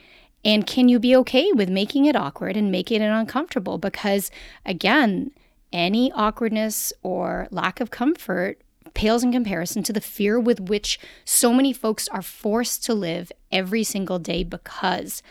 And 0.46 0.68
can 0.68 0.90
you 0.90 1.00
be 1.00 1.16
okay 1.18 1.52
with 1.54 1.70
making 1.70 2.06
it 2.06 2.16
awkward 2.16 2.58
and 2.58 2.72
making 2.72 3.02
it 3.02 3.08
uncomfortable? 3.08 3.78
Because 3.78 4.30
again, 4.66 5.32
any 5.72 6.12
awkwardness 6.12 6.94
or 7.02 7.48
lack 7.50 7.80
of 7.80 7.92
comfort 7.92 8.62
pales 8.94 9.24
in 9.24 9.32
comparison 9.32 9.84
to 9.84 9.94
the 9.94 10.02
fear 10.02 10.40
with 10.40 10.60
which 10.60 11.00
so 11.26 11.54
many 11.54 11.74
folks 11.74 12.08
are 12.10 12.22
forced 12.22 12.84
to 12.84 12.94
live 12.94 13.32
every 13.52 13.84
single 13.84 14.20
day 14.20 14.44
because 14.44 15.24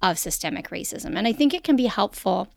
of 0.00 0.18
systemic 0.18 0.70
racism. 0.70 1.16
And 1.16 1.26
I 1.26 1.32
think 1.32 1.52
it 1.52 1.64
can 1.64 1.76
be 1.76 1.86
helpful 1.86 2.48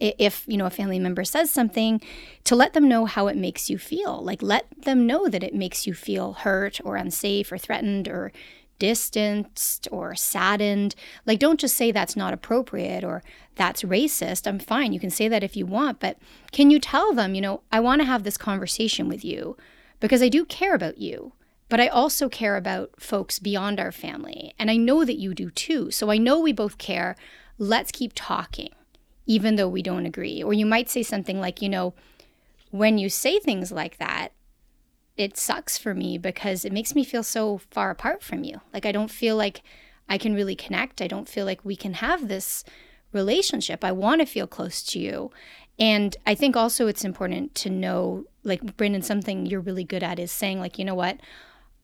if 0.00 0.44
you 0.46 0.56
know 0.56 0.64
a 0.64 0.70
family 0.70 0.98
member 0.98 1.24
says 1.24 1.50
something 1.50 2.00
to 2.44 2.56
let 2.56 2.72
them 2.72 2.88
know 2.88 3.04
how 3.04 3.26
it 3.26 3.36
makes 3.36 3.68
you 3.68 3.76
feel 3.76 4.24
like 4.24 4.42
let 4.42 4.66
them 4.82 5.06
know 5.06 5.28
that 5.28 5.42
it 5.42 5.54
makes 5.54 5.86
you 5.86 5.92
feel 5.92 6.32
hurt 6.32 6.80
or 6.84 6.96
unsafe 6.96 7.52
or 7.52 7.58
threatened 7.58 8.08
or 8.08 8.32
distanced 8.78 9.88
or 9.90 10.14
saddened. 10.14 10.94
Like, 11.26 11.38
don't 11.38 11.60
just 11.60 11.76
say 11.76 11.90
that's 11.92 12.16
not 12.16 12.34
appropriate 12.34 13.04
or 13.04 13.22
that's 13.56 13.82
racist. 13.82 14.46
I'm 14.46 14.58
fine. 14.58 14.92
You 14.92 15.00
can 15.00 15.10
say 15.10 15.28
that 15.28 15.44
if 15.44 15.56
you 15.56 15.66
want, 15.66 16.00
but 16.00 16.18
can 16.52 16.70
you 16.70 16.78
tell 16.78 17.12
them, 17.12 17.34
you 17.34 17.40
know, 17.40 17.62
I 17.70 17.80
want 17.80 18.00
to 18.00 18.06
have 18.06 18.22
this 18.24 18.36
conversation 18.36 19.08
with 19.08 19.24
you 19.24 19.56
because 20.00 20.22
I 20.22 20.28
do 20.28 20.44
care 20.44 20.74
about 20.74 20.98
you, 20.98 21.32
but 21.68 21.80
I 21.80 21.88
also 21.88 22.28
care 22.28 22.56
about 22.56 22.90
folks 23.00 23.38
beyond 23.38 23.80
our 23.80 23.92
family. 23.92 24.54
And 24.58 24.70
I 24.70 24.76
know 24.76 25.04
that 25.04 25.18
you 25.18 25.34
do 25.34 25.50
too. 25.50 25.90
So 25.90 26.10
I 26.10 26.18
know 26.18 26.38
we 26.38 26.52
both 26.52 26.78
care. 26.78 27.16
Let's 27.58 27.92
keep 27.92 28.12
talking, 28.14 28.70
even 29.26 29.56
though 29.56 29.68
we 29.68 29.82
don't 29.82 30.06
agree. 30.06 30.42
Or 30.42 30.52
you 30.52 30.66
might 30.66 30.90
say 30.90 31.02
something 31.02 31.40
like, 31.40 31.62
you 31.62 31.68
know, 31.68 31.94
when 32.70 32.98
you 32.98 33.08
say 33.08 33.38
things 33.38 33.70
like 33.70 33.98
that, 33.98 34.32
it 35.16 35.36
sucks 35.36 35.78
for 35.78 35.94
me 35.94 36.18
because 36.18 36.64
it 36.64 36.72
makes 36.72 36.94
me 36.94 37.04
feel 37.04 37.22
so 37.22 37.58
far 37.70 37.90
apart 37.90 38.22
from 38.22 38.44
you. 38.44 38.60
Like 38.72 38.86
I 38.86 38.92
don't 38.92 39.10
feel 39.10 39.36
like 39.36 39.62
I 40.08 40.18
can 40.18 40.34
really 40.34 40.56
connect. 40.56 41.00
I 41.00 41.06
don't 41.06 41.28
feel 41.28 41.46
like 41.46 41.64
we 41.64 41.76
can 41.76 41.94
have 41.94 42.28
this 42.28 42.64
relationship. 43.12 43.84
I 43.84 43.92
want 43.92 44.20
to 44.20 44.26
feel 44.26 44.46
close 44.46 44.82
to 44.84 44.98
you. 44.98 45.30
And 45.78 46.16
I 46.26 46.34
think 46.34 46.56
also 46.56 46.86
it's 46.86 47.04
important 47.04 47.54
to 47.56 47.70
know, 47.70 48.24
like 48.42 48.76
Brandon, 48.76 49.02
something 49.02 49.46
you're 49.46 49.60
really 49.60 49.84
good 49.84 50.02
at 50.02 50.18
is 50.18 50.30
saying, 50.30 50.60
like, 50.60 50.78
you 50.78 50.84
know 50.84 50.94
what, 50.94 51.18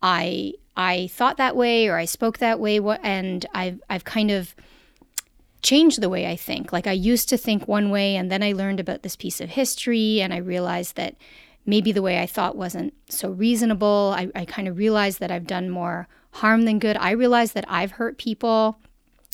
I 0.03 0.55
I 0.77 1.09
thought 1.09 1.37
that 1.37 1.57
way 1.57 1.89
or 1.89 1.97
I 1.97 2.05
spoke 2.05 2.39
that 2.39 2.61
way, 2.61 2.79
and 3.03 3.47
I've 3.55 3.81
I've 3.89 4.05
kind 4.05 4.31
of 4.31 4.55
changed 5.63 6.01
the 6.01 6.09
way 6.09 6.27
I 6.27 6.37
think. 6.37 6.73
Like 6.73 6.87
I 6.87 6.93
used 6.93 7.29
to 7.31 7.37
think 7.37 7.69
one 7.69 7.91
way, 7.91 8.17
and 8.17 8.31
then 8.31 8.43
I 8.43 8.53
learned 8.53 8.81
about 8.81 9.03
this 9.03 9.17
piece 9.17 9.41
of 9.41 9.51
history, 9.51 10.21
and 10.21 10.33
I 10.33 10.39
realized 10.39 10.97
that 10.97 11.17
maybe 11.67 11.93
the 11.93 12.03
way 12.03 12.21
I 12.21 12.27
thought 12.27 12.57
wasn't 12.57 12.95
so 13.09 13.31
reasonable. 13.31 14.15
I, 14.17 14.29
I 14.35 14.45
kind 14.45 14.69
of 14.69 14.79
realized 14.79 15.21
that 15.21 15.31
I've 15.31 15.47
done 15.47 15.71
more 15.71 16.09
harm 16.33 16.65
than 16.65 16.79
good. 16.79 16.97
I 16.97 17.11
realized 17.11 17.55
that 17.55 17.65
I've 17.69 17.93
hurt 17.93 18.19
people 18.19 18.79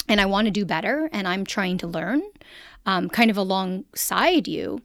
and 0.09 0.21
I 0.21 0.27
want 0.27 0.47
to 0.47 0.51
do 0.51 0.65
better 0.65 1.09
and 1.13 1.27
I'm 1.27 1.45
trying 1.45 1.79
to 1.79 1.87
learn 1.87 2.23
um, 2.85 3.09
kind 3.09 3.31
of 3.31 3.37
alongside 3.37 4.49
you. 4.49 4.81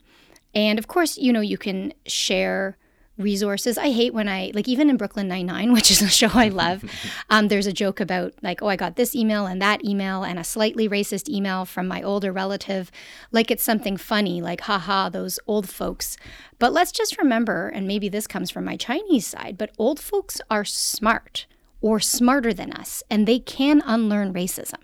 And 0.54 0.77
of 0.80 0.88
course, 0.88 1.17
you 1.17 1.32
know, 1.32 1.41
you 1.41 1.58
can 1.58 1.93
share 2.06 2.77
resources. 3.17 3.78
I 3.78 3.91
hate 3.91 4.13
when 4.13 4.28
I 4.28 4.52
like 4.54 4.67
even 4.67 4.89
in 4.89 4.97
Brooklyn 4.97 5.28
Nine 5.28 5.45
Nine, 5.45 5.74
which 5.74 5.91
is 5.91 6.02
a 6.02 6.10
show 6.10 6.30
I 6.34 6.50
love. 6.50 6.84
um, 7.30 7.47
there's 7.47 7.67
a 7.67 7.74
joke 7.74 8.00
about 8.00 8.34
like, 8.41 8.62
oh, 8.62 8.67
I 8.67 8.76
got 8.76 8.95
this 8.95 9.15
email 9.15 9.45
and 9.45 9.62
that 9.62 9.84
email 9.86 10.24
and 10.24 10.39
a 10.39 10.43
slightly 10.43 10.88
racist 10.88 11.30
email 11.30 11.65
from 11.65 11.88
my 11.88 12.02
older 12.02 12.32
relative, 12.32 12.91
like 13.32 13.52
it's 13.52 13.63
something 13.63 13.97
funny, 13.97 14.41
like 14.41 14.62
haha, 14.62 15.10
those 15.10 15.39
old 15.47 15.69
folks. 15.69 16.17
But 16.60 16.74
let's 16.74 16.91
just 16.91 17.17
remember, 17.17 17.69
and 17.69 17.88
maybe 17.88 18.10
this 18.10 18.28
comes 18.28 18.52
from 18.52 18.65
my 18.65 18.78
Chinese 18.78 19.28
side, 19.28 19.58
but 19.58 19.71
old 19.78 20.00
folks 20.00 20.41
are 20.50 20.65
smart 20.65 21.47
or 21.82 22.00
smarter 22.00 22.54
than 22.54 22.71
us, 22.74 23.04
and 23.10 23.28
they 23.28 23.39
can 23.39 23.82
unlearn 23.86 24.34
racism. 24.34 24.80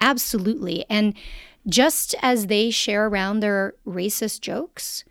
Absolutely. 0.00 0.84
And 0.90 1.14
just 1.66 2.14
as 2.20 2.48
they 2.48 2.70
share 2.70 3.06
around 3.06 3.40
their 3.40 3.74
racist 3.86 4.40
jokes, 4.40 5.04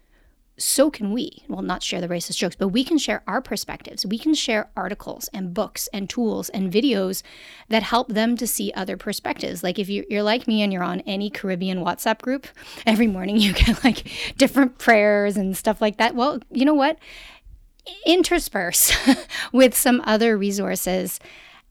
so 0.63 0.89
can 0.89 1.12
we. 1.12 1.43
Well, 1.47 1.62
not 1.62 1.84
share 1.84 2.02
the 2.02 2.08
racist 2.08 2.38
jokes, 2.38 2.56
but 2.56 2.69
we 2.69 2.84
can 2.84 2.97
share 2.97 3.24
our 3.28 3.41
perspectives. 3.41 4.06
We 4.06 4.17
can 4.17 4.34
share 4.34 4.69
articles 4.76 5.30
and 5.34 5.54
books 5.54 5.89
and 5.93 6.10
tools 6.10 6.50
and 6.50 6.71
videos 6.71 7.24
that 7.69 7.84
help 7.84 8.10
them 8.10 8.38
to 8.38 8.47
see 8.47 8.71
other 8.74 8.97
perspectives. 8.97 9.63
Like 9.63 9.80
if 9.80 9.89
you're 9.89 10.24
like 10.24 10.47
me 10.47 10.62
and 10.62 10.71
you're 10.71 10.84
on 10.84 11.02
any 11.02 11.30
Caribbean 11.30 11.80
WhatsApp 11.80 12.21
group, 12.21 12.47
every 12.86 13.08
morning 13.08 13.38
you 13.38 13.54
get 13.54 13.84
like 13.84 14.08
different 14.38 14.78
prayers 14.78 15.38
and 15.38 15.56
stuff 15.56 15.82
like 15.82 15.97
that. 15.97 16.15
Well, 16.15 16.39
you 16.52 16.65
know 16.65 16.74
what? 16.74 16.97
Intersperse 18.06 18.93
with 19.52 19.76
some 19.76 20.02
other 20.06 20.38
resources 20.38 21.19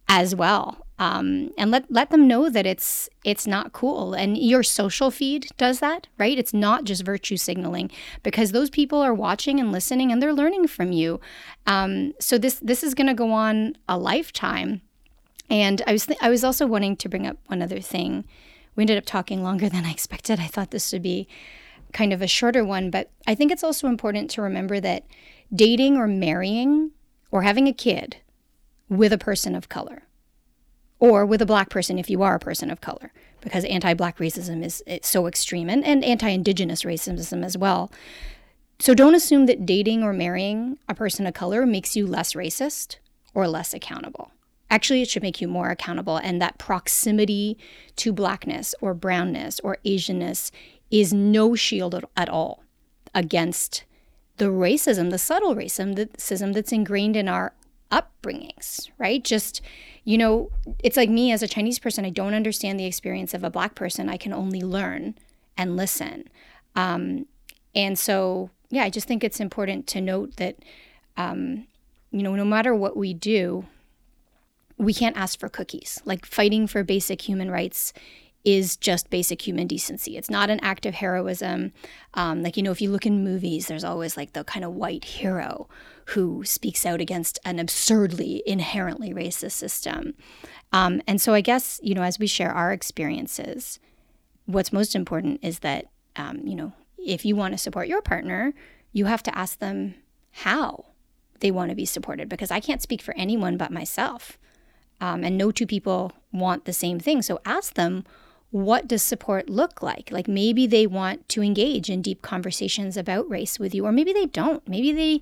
as 0.09 0.35
well 0.35 0.85
um, 1.01 1.51
and 1.57 1.71
let 1.71 1.91
let 1.91 2.11
them 2.11 2.29
know 2.29 2.51
that 2.51 2.67
it's 2.67 3.09
it's 3.25 3.47
not 3.47 3.73
cool. 3.73 4.13
And 4.13 4.37
your 4.37 4.63
social 4.63 5.11
feed 5.11 5.47
does 5.57 5.81
that, 5.81 6.09
right? 6.19 6.39
It's 6.39 6.53
not 6.53 6.85
just 6.85 7.07
virtue 7.07 7.39
signaling 7.39 7.91
because 8.23 8.53
those 8.53 8.69
people 8.69 9.01
are 9.01 9.15
watching 9.15 9.59
and 9.59 9.73
listening 9.73 10.13
and 10.13 10.23
they're 10.23 10.35
learning 10.35 10.69
from 10.69 10.93
you. 10.93 11.19
Um, 11.67 12.13
so 12.21 12.37
this 12.37 12.61
this 12.61 12.85
is 12.85 12.95
going 12.95 13.07
to 13.07 13.15
go 13.15 13.33
on 13.33 13.77
a 13.89 13.97
lifetime. 13.97 14.83
And 15.49 15.81
I 15.87 15.93
was 15.93 16.05
th- 16.05 16.19
I 16.21 16.29
was 16.29 16.45
also 16.45 16.67
wanting 16.67 16.97
to 16.97 17.09
bring 17.09 17.27
up 17.27 17.39
one 17.47 17.63
other 17.63 17.81
thing. 17.81 18.27
We 18.77 18.83
ended 18.83 18.99
up 18.99 19.07
talking 19.07 19.43
longer 19.43 19.71
than 19.71 19.87
I 19.87 19.91
expected. 19.91 20.39
I 20.39 20.49
thought 20.49 20.71
this 20.71 20.93
would 20.93 21.03
be 21.03 21.27
kind 21.95 22.13
of 22.13 22.21
a 22.21 22.27
shorter 22.27 22.63
one, 22.63 22.91
but 22.91 23.11
I 23.27 23.35
think 23.35 23.51
it's 23.51 23.65
also 23.65 23.89
important 23.89 24.31
to 24.33 24.43
remember 24.43 24.79
that 24.81 25.07
dating 25.53 25.97
or 25.97 26.07
marrying 26.07 26.91
or 27.31 27.43
having 27.43 27.67
a 27.67 27.73
kid 27.73 28.19
with 28.91 29.15
a 29.15 29.19
person 29.19 29.55
of 29.55 29.71
color 29.71 30.03
or 31.01 31.27
with 31.27 31.43
a 31.43 31.47
black 31.47 31.71
person 31.71 31.99
if 31.99 32.09
you 32.09 32.23
are 32.23 32.37
a 32.37 32.41
person 32.41 32.71
of 32.71 32.81
color, 32.81 33.13
because 33.41 33.65
anti 33.65 33.95
black 33.95 34.19
racism 34.19 34.63
is 34.63 34.83
so 35.03 35.27
extreme 35.27 35.69
and, 35.69 35.85
and 35.85 36.05
anti 36.05 36.29
indigenous 36.29 36.83
racism 36.83 37.45
as 37.45 37.59
well. 37.59 37.91
So 38.79 38.95
don't 38.95 39.15
assume 39.15 39.47
that 39.47 39.67
dating 39.67 40.03
or 40.03 40.13
marrying 40.13 40.79
a 40.89 40.95
person 40.95 41.27
of 41.27 41.35
color 41.35 41.67
makes 41.67 41.97
you 41.97 42.07
less 42.07 42.35
racist 42.35 42.97
or 43.35 43.49
less 43.49 43.75
accountable. 43.75 44.33
Actually, 44.71 45.03
it 45.03 45.09
should 45.09 45.23
make 45.23 45.41
you 45.41 45.49
more 45.49 45.71
accountable, 45.71 46.17
and 46.19 46.41
that 46.41 46.59
proximity 46.59 47.59
to 47.97 48.13
blackness 48.13 48.75
or 48.81 48.95
brownness 48.95 49.59
or 49.61 49.79
Asianness 49.85 50.53
is 50.91 51.13
no 51.13 51.55
shield 51.55 52.05
at 52.17 52.29
all 52.29 52.63
against 53.15 53.85
the 54.37 54.47
racism, 54.47 55.11
the 55.11 55.19
subtle 55.19 55.55
racism 55.55 56.55
that's 56.55 56.73
ingrained 56.73 57.17
in 57.17 57.29
our 57.29 57.53
upbringings, 57.91 58.89
right? 58.99 59.23
Just 59.23 59.61
you 60.05 60.17
know, 60.17 60.51
it's 60.83 60.97
like 60.97 61.11
me 61.11 61.31
as 61.31 61.43
a 61.43 61.49
Chinese 61.49 61.79
person, 61.79 62.05
I 62.05 62.11
don't 62.11 62.35
understand 62.35 62.81
the 62.81 62.87
experience 62.87 63.35
of 63.35 63.45
a 63.45 63.51
black 63.51 63.75
person. 63.75 64.09
I 64.09 64.17
can 64.17 64.33
only 64.33 64.61
learn 64.61 65.15
and 65.57 65.77
listen. 65.77 66.25
Um, 66.75 67.27
and 67.75 67.99
so, 67.99 68.51
yeah, 68.71 68.85
I 68.85 68.91
just 68.91 69.07
think 69.07 69.23
it's 69.23 69.41
important 69.41 69.87
to 69.89 70.01
note 70.01 70.37
that, 70.37 70.57
um, 71.17 71.67
you 72.11 72.23
know, 72.23 72.35
no 72.35 72.45
matter 72.45 72.75
what 72.75 72.97
we 72.97 73.13
do, 73.13 73.67
we 74.79 74.95
can't 74.95 75.17
ask 75.17 75.39
for 75.39 75.49
cookies. 75.49 76.01
Like 76.05 76.25
fighting 76.25 76.67
for 76.67 76.83
basic 76.83 77.29
human 77.29 77.51
rights 77.51 77.93
is 78.45 78.77
just 78.77 79.11
basic 79.11 79.47
human 79.47 79.67
decency. 79.67 80.17
It's 80.17 80.31
not 80.31 80.49
an 80.49 80.61
act 80.61 80.87
of 80.87 80.95
heroism. 80.95 81.73
Um, 82.15 82.43
like, 82.43 82.57
you 82.57 82.63
know, 82.63 82.71
if 82.71 82.81
you 82.81 82.91
look 82.91 83.05
in 83.05 83.23
movies, 83.23 83.67
there's 83.67 83.85
always 83.85 84.17
like 84.17 84.33
the 84.33 84.45
kind 84.45 84.65
of 84.65 84.75
white 84.75 85.05
hero 85.05 85.69
who 86.07 86.43
speaks 86.45 86.87
out 86.87 87.01
against 87.01 87.39
an 87.45 87.59
absurdly, 87.59 88.43
inherently 88.47 89.13
racist 89.13 89.53
system. 89.53 90.15
Um, 90.73 91.03
and 91.07 91.21
so 91.21 91.35
I 91.35 91.41
guess, 91.41 91.81
you 91.83 91.95
know, 91.95 92.03
as 92.03 92.19
we 92.19 92.27
share 92.27 92.53
our 92.53 92.73
experiences, 92.73 93.79
what's 94.47 94.73
most 94.73 94.95
important 94.97 95.41
is 95.43 95.61
that, 95.61 95.87
um, 96.17 96.41
you 96.45 96.57
know, 96.57 96.73
if 96.99 97.25
you 97.25 97.37
want 97.37 97.53
to 97.53 97.59
support 97.59 97.89
your 97.89 98.03
partner, 98.03 98.55
you 98.93 99.05
have 99.05 99.23
to 99.25 99.39
ask 99.39 99.59
them 99.59 99.95
how 100.31 100.87
they 101.41 101.51
want 101.51 101.71
to 101.71 101.77
be 101.77 101.87
supported 101.87 102.29
because 102.29 102.51
I 102.51 102.61
can't 102.61 102.83
speak 102.83 103.03
for 103.03 103.15
anyone 103.17 103.57
but 103.57 103.71
myself. 103.71 104.39
Um, 105.01 105.25
and 105.25 105.39
no 105.39 105.51
two 105.51 105.67
people 105.67 106.13
want 106.33 106.65
the 106.65 106.73
same 106.73 107.01
thing. 107.01 107.23
So 107.23 107.41
ask 107.45 107.75
them 107.75 108.05
what 108.51 108.89
does 108.89 109.03
support 109.03 109.49
look 109.49 109.83
like? 109.83 110.11
Like 110.11 110.27
maybe 110.27 110.67
they 110.67 110.87
want 110.87 111.29
to 111.31 111.43
engage 111.43 111.89
in 111.89 112.03
deep 112.03 112.21
conversations 112.23 112.97
about 112.97 113.31
race 113.31 113.59
with 113.59 113.75
you, 113.75 113.87
or 113.87 113.93
maybe 113.93 114.13
they 114.13 114.27
don't. 114.27 114.67
Maybe 114.69 114.93
they 114.93 115.21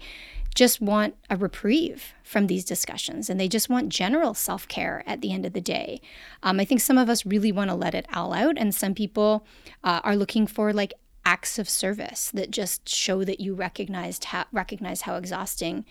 just 0.55 0.81
want 0.81 1.15
a 1.29 1.37
reprieve 1.37 2.15
from 2.25 2.47
these 2.47 2.65
discussions 2.65 3.29
and 3.31 3.39
they 3.39 3.47
just 3.47 3.69
want 3.69 3.91
general 3.91 4.35
self 4.35 4.67
care 4.67 5.05
at 5.07 5.21
the 5.21 5.33
end 5.33 5.45
of 5.45 5.53
the 5.53 5.61
day. 5.61 6.01
Um, 6.43 6.59
I 6.59 6.65
think 6.65 6.81
some 6.81 6.99
of 6.99 7.11
us 7.11 7.27
really 7.27 7.53
want 7.53 7.71
to 7.71 7.77
let 7.77 7.95
it 7.95 8.07
all 8.15 8.33
out, 8.33 8.57
and 8.57 8.75
some 8.75 8.95
people 8.95 9.45
uh, 9.85 10.01
are 10.05 10.17
looking 10.17 10.47
for 10.47 10.73
like 10.73 10.95
acts 11.25 11.59
of 11.59 11.69
service 11.69 12.31
that 12.33 12.51
just 12.51 12.89
show 12.89 13.23
that 13.25 13.41
you 13.41 13.55
recognized 13.55 14.25
how, 14.25 14.47
recognize 14.51 15.03
how 15.03 15.17
exhausting 15.17 15.85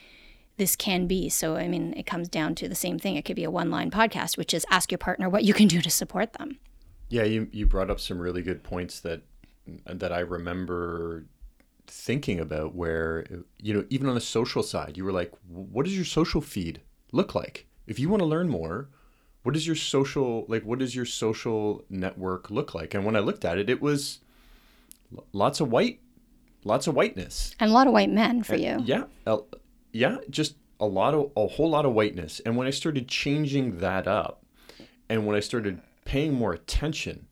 this 0.58 0.76
can 0.76 1.06
be. 1.06 1.30
So, 1.30 1.56
I 1.56 1.67
mean, 1.67 1.93
it 1.95 2.08
comes 2.08 2.28
down 2.28 2.56
to 2.56 2.67
the 2.67 2.73
same 2.73 2.97
thing. 2.97 3.15
It 3.15 3.26
could 3.26 3.36
be 3.36 3.43
a 3.43 3.52
one 3.52 3.69
line 3.69 3.91
podcast, 3.91 4.38
which 4.38 4.52
is 4.52 4.65
ask 4.71 4.91
your 4.91 4.97
partner 4.97 5.30
what 5.30 5.43
you 5.43 5.54
can 5.54 5.67
do 5.67 5.80
to 5.82 5.91
support 5.91 6.34
them. 6.34 6.58
Yeah, 7.10 7.24
you 7.24 7.48
you 7.52 7.65
brought 7.65 7.89
up 7.89 8.00
some 8.00 8.20
really 8.20 8.41
good 8.41 8.63
points 8.63 9.00
that 9.02 9.22
that 9.86 10.12
I 10.12 10.20
remember 10.20 11.26
thinking 11.88 12.39
about 12.39 12.76
where 12.76 13.26
you 13.62 13.74
know 13.74 13.86
even 13.89 14.10
on 14.10 14.15
the 14.15 14.22
social 14.22 14.62
side 14.62 14.98
you 14.98 15.06
were 15.06 15.12
like 15.12 15.32
what 15.48 15.86
does 15.86 15.96
your 15.96 16.06
social 16.06 16.41
feed 16.41 16.82
look 17.12 17.34
like? 17.34 17.65
If 17.86 18.00
you 18.00 18.10
want 18.10 18.22
to 18.22 18.26
learn 18.26 18.50
more 18.50 18.89
what 19.43 19.54
does 19.54 19.65
your 19.65 19.78
social 19.78 20.46
like 20.50 20.63
what 20.63 20.80
does 20.80 20.96
your 20.96 21.06
social 21.06 21.86
network 21.89 22.52
look 22.52 22.76
like? 22.76 22.93
And 22.93 23.06
when 23.06 23.15
i 23.15 23.20
looked 23.20 23.46
at 23.46 23.58
it 23.58 23.70
it 23.70 23.82
was 23.82 24.20
lots 25.32 25.62
of 25.62 25.72
white 25.72 26.02
lots 26.65 26.88
of 26.88 26.96
whiteness. 26.96 27.56
And 27.60 27.72
a 27.72 27.74
lot 27.74 27.88
of 27.88 27.93
white 27.93 28.10
men 28.12 28.43
for 28.43 28.56
and, 28.56 28.63
you. 28.63 28.82
yeah 28.84 29.04
uh, 29.26 29.38
yeah 29.93 30.17
just 30.30 30.56
a 30.82 30.86
lot 30.86 31.13
of 31.13 31.32
a 31.38 31.48
whole 31.48 31.70
lot 31.70 31.86
of 31.86 31.93
whiteness. 31.93 32.41
And 32.46 32.58
when 32.58 32.67
i 32.67 32.72
started 32.72 33.08
changing 33.08 33.78
that 33.78 34.08
up 34.08 34.43
and 35.08 35.26
when 35.26 35.38
i 35.38 35.39
started 35.39 35.80
paying 36.08 36.34
more 36.34 36.54
attention, 36.54 37.28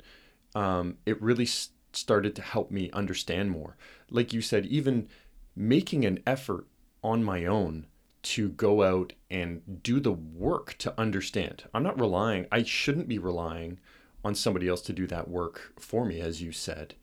um, 0.53 0.97
it 1.05 1.21
really 1.21 1.45
s- 1.45 1.69
started 1.93 2.35
to 2.35 2.41
help 2.41 2.69
me 2.69 2.91
understand 2.91 3.49
more. 3.49 3.77
Like 4.11 4.33
you 4.33 4.41
said, 4.41 4.65
even 4.65 5.07
making 5.55 6.03
an 6.03 6.19
effort 6.27 6.67
on 7.01 7.23
my 7.23 7.45
own 7.45 7.87
to 8.21 8.49
go 8.49 8.83
out 8.83 9.13
and 9.31 9.81
do 9.81 10.01
the 10.01 10.11
work 10.11 10.75
to 10.79 10.93
understand. 10.99 11.63
I'm 11.73 11.83
not 11.83 11.97
relying, 11.99 12.47
I 12.51 12.63
shouldn't 12.63 13.07
be 13.07 13.17
relying 13.17 13.79
on 14.25 14.35
somebody 14.35 14.67
else 14.67 14.81
to 14.81 14.93
do 14.93 15.07
that 15.07 15.29
work 15.29 15.71
for 15.79 16.03
me, 16.03 16.19
as 16.19 16.41
you 16.41 16.51
said. 16.51 16.95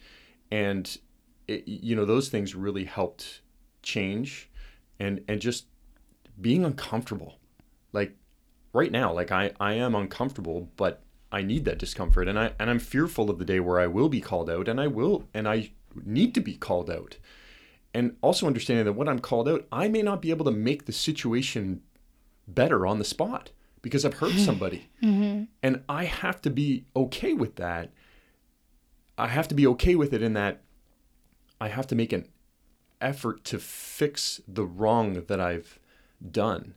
And, 0.50 0.94
it, 1.48 1.66
you 1.66 1.96
know, 1.96 2.04
those 2.04 2.28
things 2.28 2.54
really 2.54 2.84
helped 2.84 3.40
change 3.82 4.50
and, 5.00 5.24
and 5.26 5.40
just 5.40 5.68
being 6.38 6.66
uncomfortable. 6.66 7.38
Like 7.94 8.14
right 8.74 8.92
now, 8.92 9.10
like 9.14 9.32
I, 9.32 9.52
I 9.58 9.74
am 9.74 9.94
uncomfortable, 9.94 10.68
but 10.76 11.01
I 11.32 11.42
need 11.42 11.64
that 11.64 11.78
discomfort 11.78 12.28
and 12.28 12.38
I 12.38 12.52
and 12.58 12.70
I'm 12.70 12.78
fearful 12.78 13.30
of 13.30 13.38
the 13.38 13.44
day 13.44 13.58
where 13.58 13.80
I 13.80 13.86
will 13.86 14.08
be 14.08 14.20
called 14.20 14.50
out 14.50 14.68
and 14.68 14.80
I 14.80 14.86
will 14.86 15.28
and 15.32 15.48
I 15.48 15.72
need 16.04 16.34
to 16.34 16.40
be 16.40 16.54
called 16.54 16.90
out. 16.90 17.16
And 17.94 18.16
also 18.22 18.46
understanding 18.46 18.84
that 18.84 18.92
when 18.92 19.08
I'm 19.08 19.18
called 19.18 19.48
out, 19.48 19.66
I 19.70 19.88
may 19.88 20.02
not 20.02 20.22
be 20.22 20.30
able 20.30 20.44
to 20.46 20.50
make 20.50 20.84
the 20.86 20.92
situation 20.92 21.82
better 22.46 22.86
on 22.86 22.98
the 22.98 23.04
spot 23.04 23.50
because 23.82 24.04
I've 24.04 24.14
hurt 24.14 24.32
somebody. 24.38 24.88
Mm-hmm. 25.02 25.44
And 25.62 25.82
I 25.88 26.04
have 26.04 26.40
to 26.42 26.50
be 26.50 26.84
okay 26.94 27.32
with 27.32 27.56
that. 27.56 27.90
I 29.18 29.28
have 29.28 29.48
to 29.48 29.54
be 29.54 29.66
okay 29.68 29.94
with 29.94 30.12
it 30.12 30.22
in 30.22 30.32
that 30.34 30.62
I 31.60 31.68
have 31.68 31.86
to 31.88 31.94
make 31.94 32.12
an 32.12 32.26
effort 33.00 33.44
to 33.44 33.58
fix 33.58 34.40
the 34.48 34.64
wrong 34.64 35.24
that 35.26 35.40
I've 35.40 35.78
done. 36.30 36.74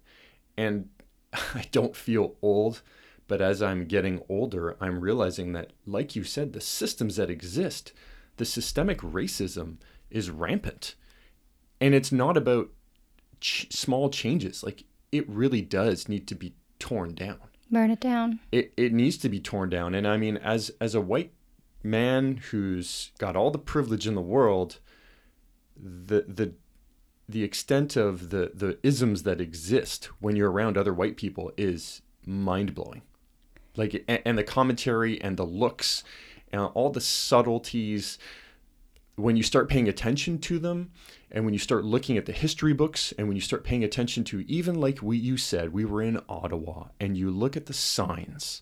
And 0.57 0.89
I 1.33 1.65
don't 1.71 1.95
feel 1.95 2.35
old. 2.41 2.81
But 3.27 3.41
as 3.41 3.61
I'm 3.61 3.85
getting 3.85 4.21
older, 4.29 4.77
I'm 4.79 4.99
realizing 4.99 5.53
that, 5.53 5.73
like 5.85 6.15
you 6.15 6.23
said, 6.23 6.53
the 6.53 6.61
systems 6.61 7.15
that 7.15 7.29
exist, 7.29 7.91
the 8.37 8.45
systemic 8.45 8.99
racism 8.99 9.77
is 10.11 10.29
rampant. 10.29 10.95
And 11.81 11.95
it's 11.95 12.11
not 12.11 12.37
about 12.37 12.69
ch- 13.41 13.67
small 13.71 14.09
changes. 14.09 14.63
Like, 14.63 14.83
it 15.11 15.27
really 15.27 15.61
does 15.61 16.07
need 16.07 16.27
to 16.27 16.35
be 16.35 16.53
torn 16.79 17.15
down. 17.15 17.39
Burn 17.71 17.89
it 17.89 17.99
down. 17.99 18.39
It, 18.51 18.73
it 18.77 18.93
needs 18.93 19.17
to 19.17 19.29
be 19.29 19.39
torn 19.39 19.69
down. 19.69 19.95
And 19.95 20.07
I 20.07 20.17
mean, 20.17 20.37
as 20.37 20.71
as 20.79 20.93
a 20.93 21.01
white 21.01 21.33
man 21.83 22.37
who's 22.51 23.11
got 23.17 23.35
all 23.35 23.49
the 23.49 23.57
privilege 23.57 24.07
in 24.07 24.15
the 24.15 24.21
world, 24.21 24.79
the 25.75 26.25
the 26.27 26.53
the 27.27 27.43
extent 27.43 27.95
of 27.95 28.29
the 28.29 28.51
the 28.53 28.77
isms 28.83 29.23
that 29.23 29.41
exist 29.41 30.05
when 30.19 30.35
you're 30.35 30.51
around 30.51 30.77
other 30.77 30.93
white 30.93 31.17
people 31.17 31.51
is 31.57 32.01
mind 32.25 32.75
blowing. 32.75 33.01
Like 33.75 34.03
and, 34.07 34.21
and 34.25 34.37
the 34.37 34.43
commentary 34.43 35.21
and 35.21 35.37
the 35.37 35.45
looks 35.45 36.03
and 36.51 36.61
all 36.61 36.89
the 36.89 37.01
subtleties 37.01 38.17
when 39.15 39.37
you 39.37 39.43
start 39.43 39.69
paying 39.69 39.87
attention 39.87 40.37
to 40.39 40.59
them 40.59 40.91
and 41.31 41.45
when 41.45 41.53
you 41.53 41.59
start 41.59 41.85
looking 41.85 42.17
at 42.17 42.25
the 42.25 42.31
history 42.33 42.73
books 42.73 43.13
and 43.17 43.27
when 43.27 43.35
you 43.35 43.41
start 43.41 43.63
paying 43.63 43.83
attention 43.83 44.23
to 44.25 44.41
even 44.49 44.75
like 44.75 45.01
we 45.01 45.17
you 45.17 45.37
said 45.37 45.71
we 45.71 45.85
were 45.85 46.01
in 46.01 46.19
Ottawa 46.27 46.87
and 46.99 47.17
you 47.17 47.31
look 47.31 47.55
at 47.55 47.65
the 47.65 47.73
signs 47.73 48.61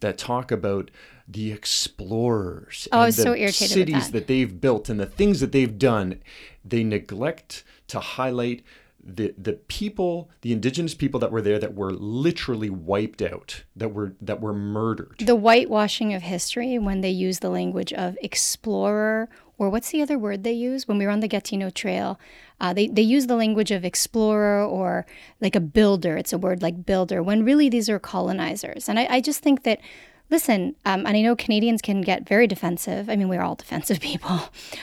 that 0.00 0.18
talk 0.18 0.50
about 0.50 0.90
the 1.28 1.52
explorers 1.52 2.88
Oh, 2.90 3.02
and 3.02 3.12
the 3.12 3.22
so 3.22 3.46
cities 3.48 4.06
that. 4.06 4.12
that 4.12 4.26
they've 4.26 4.60
built 4.60 4.88
and 4.88 4.98
the 4.98 5.06
things 5.06 5.40
that 5.40 5.52
they've 5.52 5.78
done 5.78 6.20
they 6.64 6.82
neglect 6.82 7.62
to 7.88 8.00
highlight 8.00 8.64
the 9.04 9.34
the 9.36 9.54
people 9.54 10.30
the 10.42 10.52
indigenous 10.52 10.94
people 10.94 11.18
that 11.18 11.32
were 11.32 11.42
there 11.42 11.58
that 11.58 11.74
were 11.74 11.92
literally 11.92 12.70
wiped 12.70 13.20
out 13.20 13.64
that 13.74 13.88
were 13.88 14.14
that 14.20 14.40
were 14.40 14.52
murdered 14.52 15.16
The 15.18 15.34
whitewashing 15.34 16.14
of 16.14 16.22
history 16.22 16.78
when 16.78 17.00
they 17.00 17.10
use 17.10 17.40
the 17.40 17.50
language 17.50 17.92
of 17.92 18.16
explorer, 18.22 19.28
or 19.58 19.70
what's 19.70 19.90
the 19.90 20.02
other 20.02 20.18
word 20.18 20.44
they 20.44 20.52
use? 20.52 20.86
When 20.86 20.98
we 20.98 21.06
were 21.06 21.10
on 21.10 21.20
the 21.20 21.28
Gatineau 21.28 21.70
Trail, 21.70 22.18
uh, 22.60 22.72
they, 22.72 22.88
they 22.88 23.02
use 23.02 23.26
the 23.26 23.36
language 23.36 23.70
of 23.70 23.84
explorer 23.84 24.64
or 24.64 25.06
like 25.40 25.56
a 25.56 25.60
builder. 25.60 26.16
It's 26.16 26.32
a 26.32 26.38
word 26.38 26.62
like 26.62 26.86
builder, 26.86 27.22
when 27.22 27.44
really 27.44 27.68
these 27.68 27.88
are 27.88 27.98
colonizers. 27.98 28.88
And 28.88 28.98
I, 28.98 29.06
I 29.10 29.20
just 29.20 29.42
think 29.42 29.62
that, 29.64 29.80
listen, 30.32 30.74
um, 30.86 31.06
and 31.06 31.14
I 31.14 31.20
know 31.20 31.36
Canadians 31.36 31.82
can 31.82 32.00
get 32.00 32.26
very 32.26 32.46
defensive. 32.46 33.10
I 33.10 33.16
mean, 33.16 33.28
we're 33.28 33.42
all 33.42 33.54
defensive 33.54 34.00
people, 34.10 34.40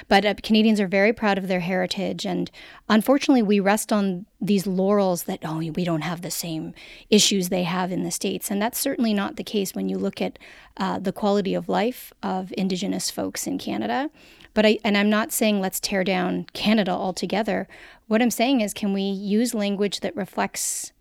but 0.07 0.23
uh, 0.23 0.35
Canadians 0.41 0.79
are 0.79 0.87
very 0.87 1.11
proud 1.11 1.39
of 1.39 1.47
their 1.47 1.59
heritage. 1.59 2.25
And 2.25 2.49
unfortunately, 2.87 3.41
we 3.41 3.59
rest 3.59 3.91
on 3.91 4.27
these 4.39 4.67
laurels 4.67 5.23
that, 5.23 5.39
oh, 5.43 5.57
we 5.57 5.83
don't 5.83 6.01
have 6.01 6.21
the 6.21 6.31
same 6.31 6.75
issues 7.09 7.49
they 7.49 7.63
have 7.63 7.91
in 7.91 8.03
the 8.03 8.11
States. 8.11 8.51
And 8.51 8.61
that's 8.61 8.79
certainly 8.79 9.13
not 9.13 9.35
the 9.35 9.43
case 9.43 9.73
when 9.73 9.89
you 9.89 9.97
look 9.97 10.21
at 10.21 10.37
uh, 10.77 10.99
the 10.99 11.11
quality 11.11 11.55
of 11.55 11.67
life 11.67 12.13
of 12.21 12.53
Indigenous 12.55 13.09
folks 13.09 13.47
in 13.47 13.57
Canada. 13.57 14.11
But 14.53 14.67
I, 14.67 14.79
and 14.85 14.95
I'm 14.95 15.09
not 15.09 15.31
saying 15.31 15.59
let's 15.59 15.79
tear 15.79 16.03
down 16.03 16.45
Canada 16.53 16.91
altogether. 16.91 17.67
What 18.07 18.21
I'm 18.21 18.31
saying 18.31 18.61
is, 18.61 18.73
can 18.73 18.93
we 18.93 19.01
use 19.01 19.55
language 19.55 20.01
that 20.01 20.15
reflects 20.15 20.93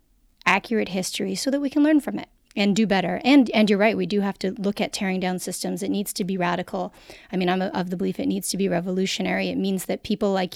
accurate 0.45 0.89
history 0.89 1.35
so 1.35 1.51
that 1.51 1.61
we 1.61 1.69
can 1.69 1.83
learn 1.83 1.99
from 1.99 2.17
it 2.17 2.29
and 2.59 2.75
do 2.75 2.85
better. 2.85 3.21
And 3.23 3.49
and 3.51 3.69
you're 3.69 3.79
right, 3.79 3.97
we 3.97 4.05
do 4.05 4.19
have 4.21 4.37
to 4.39 4.51
look 4.59 4.79
at 4.79 4.93
tearing 4.93 5.19
down 5.19 5.39
systems. 5.39 5.81
It 5.81 5.89
needs 5.89 6.13
to 6.13 6.23
be 6.23 6.37
radical. 6.37 6.93
I 7.31 7.37
mean, 7.37 7.49
I'm 7.49 7.61
of 7.61 7.89
the 7.89 7.97
belief 7.97 8.19
it 8.19 8.27
needs 8.27 8.49
to 8.49 8.57
be 8.57 8.67
revolutionary. 8.67 9.49
It 9.49 9.57
means 9.57 9.85
that 9.85 10.03
people 10.03 10.31
like 10.31 10.55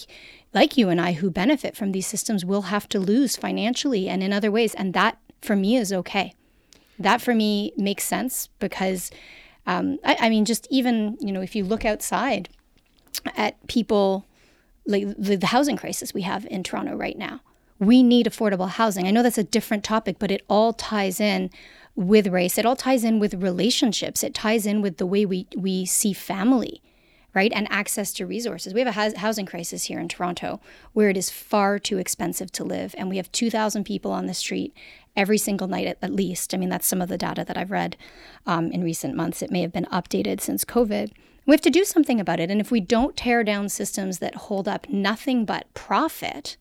like 0.53 0.77
you 0.77 0.89
and 0.89 1.01
I 1.01 1.13
who 1.13 1.31
benefit 1.31 1.75
from 1.75 1.93
these 1.93 2.05
systems 2.05 2.45
will 2.45 2.63
have 2.63 2.87
to 2.89 2.99
lose 2.99 3.35
financially 3.35 4.07
and 4.09 4.21
in 4.21 4.33
other 4.33 4.51
ways, 4.51 4.75
and 4.75 4.93
that 4.93 5.17
for 5.41 5.55
me 5.55 5.77
is 5.77 5.91
okay. 5.91 6.35
That 6.99 7.21
for 7.21 7.33
me 7.33 7.73
makes 7.77 8.03
sense 8.03 8.49
because 8.59 9.09
um, 9.65 9.97
I, 10.03 10.17
I 10.19 10.29
mean, 10.29 10.45
just 10.45 10.67
even 10.69 11.17
you 11.21 11.31
know, 11.31 11.41
if 11.41 11.55
you 11.55 11.63
look 11.63 11.85
outside 11.85 12.49
at 13.37 13.65
people 13.67 14.25
like 14.85 15.05
the, 15.17 15.37
the 15.37 15.47
housing 15.47 15.77
crisis 15.77 16.13
we 16.13 16.23
have 16.23 16.45
in 16.47 16.63
Toronto 16.63 16.95
right 16.95 17.17
now. 17.17 17.41
We 17.79 18.03
need 18.03 18.27
affordable 18.27 18.69
housing. 18.69 19.07
I 19.07 19.11
know 19.11 19.23
that's 19.23 19.37
a 19.37 19.43
different 19.43 19.83
topic, 19.83 20.17
but 20.19 20.31
it 20.31 20.43
all 20.47 20.73
ties 20.73 21.19
in 21.19 21.49
with 21.95 22.27
race. 22.27 22.57
It 22.57 22.65
all 22.65 22.75
ties 22.75 23.03
in 23.03 23.19
with 23.19 23.35
relationships. 23.35 24.23
It 24.23 24.33
ties 24.33 24.65
in 24.65 24.81
with 24.81 24.97
the 24.97 25.05
way 25.05 25.25
we, 25.25 25.47
we 25.55 25.85
see 25.85 26.13
family, 26.13 26.81
right? 27.33 27.51
And 27.53 27.67
access 27.71 28.11
to 28.13 28.25
resources. 28.25 28.73
We 28.73 28.81
have 28.81 28.87
a 28.87 28.99
hous- 28.99 29.17
housing 29.17 29.45
crisis 29.45 29.85
here 29.85 29.99
in 29.99 30.07
Toronto 30.07 30.59
where 30.93 31.09
it 31.09 31.17
is 31.17 31.29
far 31.29 31.77
too 31.79 31.97
expensive 31.97 32.51
to 32.53 32.63
live. 32.63 32.95
And 32.97 33.09
we 33.09 33.17
have 33.17 33.31
2,000 33.31 33.83
people 33.83 34.11
on 34.11 34.25
the 34.25 34.33
street 34.33 34.75
every 35.15 35.37
single 35.37 35.67
night 35.67 35.87
at, 35.87 35.97
at 36.01 36.11
least. 36.11 36.53
I 36.53 36.57
mean, 36.57 36.69
that's 36.69 36.87
some 36.87 37.01
of 37.01 37.09
the 37.09 37.17
data 37.17 37.43
that 37.45 37.57
I've 37.57 37.71
read 37.71 37.95
um, 38.45 38.71
in 38.71 38.83
recent 38.83 39.15
months. 39.15 39.41
It 39.41 39.51
may 39.51 39.61
have 39.61 39.73
been 39.73 39.85
updated 39.85 40.41
since 40.41 40.65
COVID. 40.65 41.11
We 41.45 41.53
have 41.53 41.61
to 41.61 41.69
do 41.69 41.83
something 41.83 42.19
about 42.19 42.39
it. 42.39 42.49
And 42.49 42.61
if 42.61 42.71
we 42.71 42.79
don't 42.79 43.17
tear 43.17 43.43
down 43.43 43.69
systems 43.69 44.19
that 44.19 44.35
hold 44.35 44.67
up 44.67 44.89
nothing 44.89 45.45
but 45.45 45.71
profit, 45.73 46.57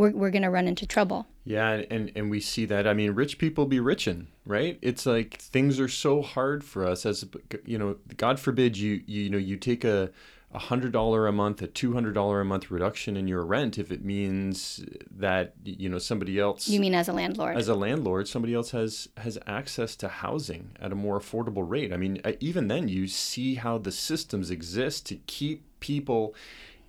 we're, 0.00 0.12
we're 0.12 0.30
going 0.30 0.42
to 0.42 0.50
run 0.50 0.66
into 0.66 0.86
trouble. 0.86 1.26
Yeah, 1.44 1.82
and, 1.90 2.10
and 2.16 2.30
we 2.30 2.40
see 2.40 2.64
that. 2.64 2.86
I 2.86 2.94
mean, 2.94 3.12
rich 3.12 3.36
people 3.36 3.66
be 3.66 3.80
richin', 3.80 4.28
right? 4.46 4.78
It's 4.80 5.04
like 5.04 5.36
things 5.36 5.78
are 5.78 5.88
so 5.88 6.22
hard 6.22 6.64
for 6.64 6.86
us 6.86 7.04
as 7.04 7.26
you 7.66 7.76
know. 7.76 7.96
God 8.16 8.40
forbid 8.40 8.78
you 8.78 9.02
you, 9.06 9.24
you 9.24 9.30
know 9.30 9.38
you 9.38 9.56
take 9.56 9.84
a 9.84 10.10
a 10.52 10.58
hundred 10.58 10.92
dollar 10.92 11.26
a 11.26 11.32
month, 11.32 11.60
a 11.60 11.66
two 11.66 11.92
hundred 11.92 12.14
dollar 12.14 12.40
a 12.40 12.44
month 12.46 12.70
reduction 12.70 13.16
in 13.16 13.28
your 13.28 13.44
rent 13.44 13.78
if 13.78 13.92
it 13.92 14.02
means 14.02 14.84
that 15.10 15.54
you 15.64 15.88
know 15.88 15.98
somebody 15.98 16.38
else. 16.38 16.66
You 16.66 16.80
mean 16.80 16.94
as 16.94 17.08
a 17.08 17.12
landlord? 17.12 17.56
as 17.56 17.68
a 17.68 17.74
landlord, 17.74 18.26
somebody 18.26 18.54
else 18.54 18.70
has 18.70 19.08
has 19.18 19.38
access 19.46 19.96
to 19.96 20.08
housing 20.08 20.70
at 20.80 20.92
a 20.92 20.94
more 20.94 21.20
affordable 21.20 21.68
rate. 21.68 21.92
I 21.92 21.98
mean, 21.98 22.20
uh, 22.24 22.32
even 22.40 22.68
then, 22.68 22.88
you 22.88 23.06
see 23.06 23.56
how 23.56 23.76
the 23.76 23.92
systems 23.92 24.50
exist 24.50 25.04
to 25.06 25.16
keep 25.26 25.62
people 25.80 26.34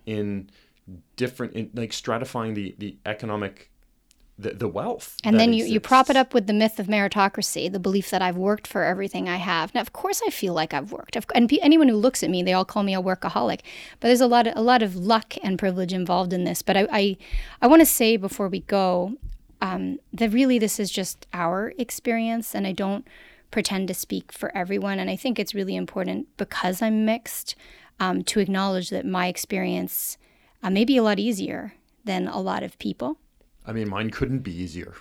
in 0.06 0.50
different, 1.16 1.54
in, 1.54 1.70
like 1.74 1.90
stratifying 1.90 2.54
the 2.54 2.74
the 2.78 2.96
economic, 3.06 3.70
the, 4.38 4.50
the 4.50 4.68
wealth. 4.68 5.16
and 5.24 5.38
then 5.38 5.52
you, 5.52 5.64
you 5.64 5.78
prop 5.78 6.10
it 6.10 6.16
up 6.16 6.34
with 6.34 6.46
the 6.46 6.52
myth 6.52 6.78
of 6.80 6.86
meritocracy, 6.86 7.70
the 7.70 7.78
belief 7.78 8.10
that 8.10 8.22
I've 8.22 8.36
worked 8.36 8.66
for 8.66 8.82
everything 8.82 9.28
I 9.28 9.36
have. 9.36 9.74
Now, 9.74 9.80
of 9.80 9.92
course, 9.92 10.20
I 10.26 10.30
feel 10.30 10.54
like 10.54 10.74
I've 10.74 10.90
worked. 10.90 11.16
Of- 11.16 11.26
And 11.34 11.48
pe- 11.48 11.58
anyone 11.58 11.88
who 11.88 11.96
looks 11.96 12.22
at 12.22 12.30
me, 12.30 12.42
they 12.42 12.52
all 12.52 12.64
call 12.64 12.82
me 12.82 12.94
a 12.94 13.02
workaholic. 13.02 13.60
But 14.00 14.08
there's 14.08 14.20
a 14.20 14.26
lot 14.26 14.46
of 14.46 14.56
a 14.56 14.62
lot 14.62 14.82
of 14.82 14.96
luck 14.96 15.34
and 15.42 15.58
privilege 15.58 15.92
involved 15.92 16.32
in 16.32 16.44
this. 16.44 16.62
But 16.62 16.76
I 16.76 16.88
I, 16.92 17.16
I 17.60 17.66
want 17.68 17.80
to 17.80 17.86
say 17.86 18.16
before 18.16 18.48
we 18.48 18.60
go 18.60 19.16
um, 19.60 19.98
that 20.12 20.32
really 20.32 20.58
this 20.58 20.80
is 20.80 20.90
just 20.90 21.26
our 21.32 21.72
experience, 21.78 22.54
and 22.54 22.66
I 22.66 22.72
don't 22.72 23.06
pretend 23.52 23.86
to 23.86 23.94
speak 23.94 24.32
for 24.32 24.50
everyone. 24.56 24.98
And 24.98 25.08
I 25.10 25.14
think 25.16 25.38
it's 25.38 25.54
really 25.54 25.76
important 25.76 26.26
because 26.36 26.82
I'm 26.82 27.04
mixed 27.04 27.54
um, 28.00 28.24
to 28.24 28.40
acknowledge 28.40 28.90
that 28.90 29.06
my 29.06 29.28
experience 29.28 30.16
uh, 30.62 30.70
may 30.70 30.84
be 30.84 30.96
a 30.96 31.02
lot 31.02 31.18
easier 31.18 31.74
than 32.04 32.28
a 32.28 32.40
lot 32.40 32.62
of 32.62 32.78
people. 32.78 33.18
I 33.66 33.72
mean, 33.72 33.88
mine 33.88 34.10
couldn't 34.10 34.40
be 34.40 34.52
easier. 34.54 34.94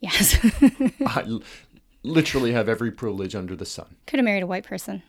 Yes. 0.00 0.38
I 1.06 1.22
l- 1.26 1.42
literally 2.02 2.52
have 2.52 2.68
every 2.68 2.90
privilege 2.92 3.34
under 3.34 3.56
the 3.56 3.66
sun. 3.66 3.96
Could 4.06 4.18
have 4.18 4.24
married 4.24 4.42
a 4.42 4.46
white 4.46 4.64
person. 4.64 5.02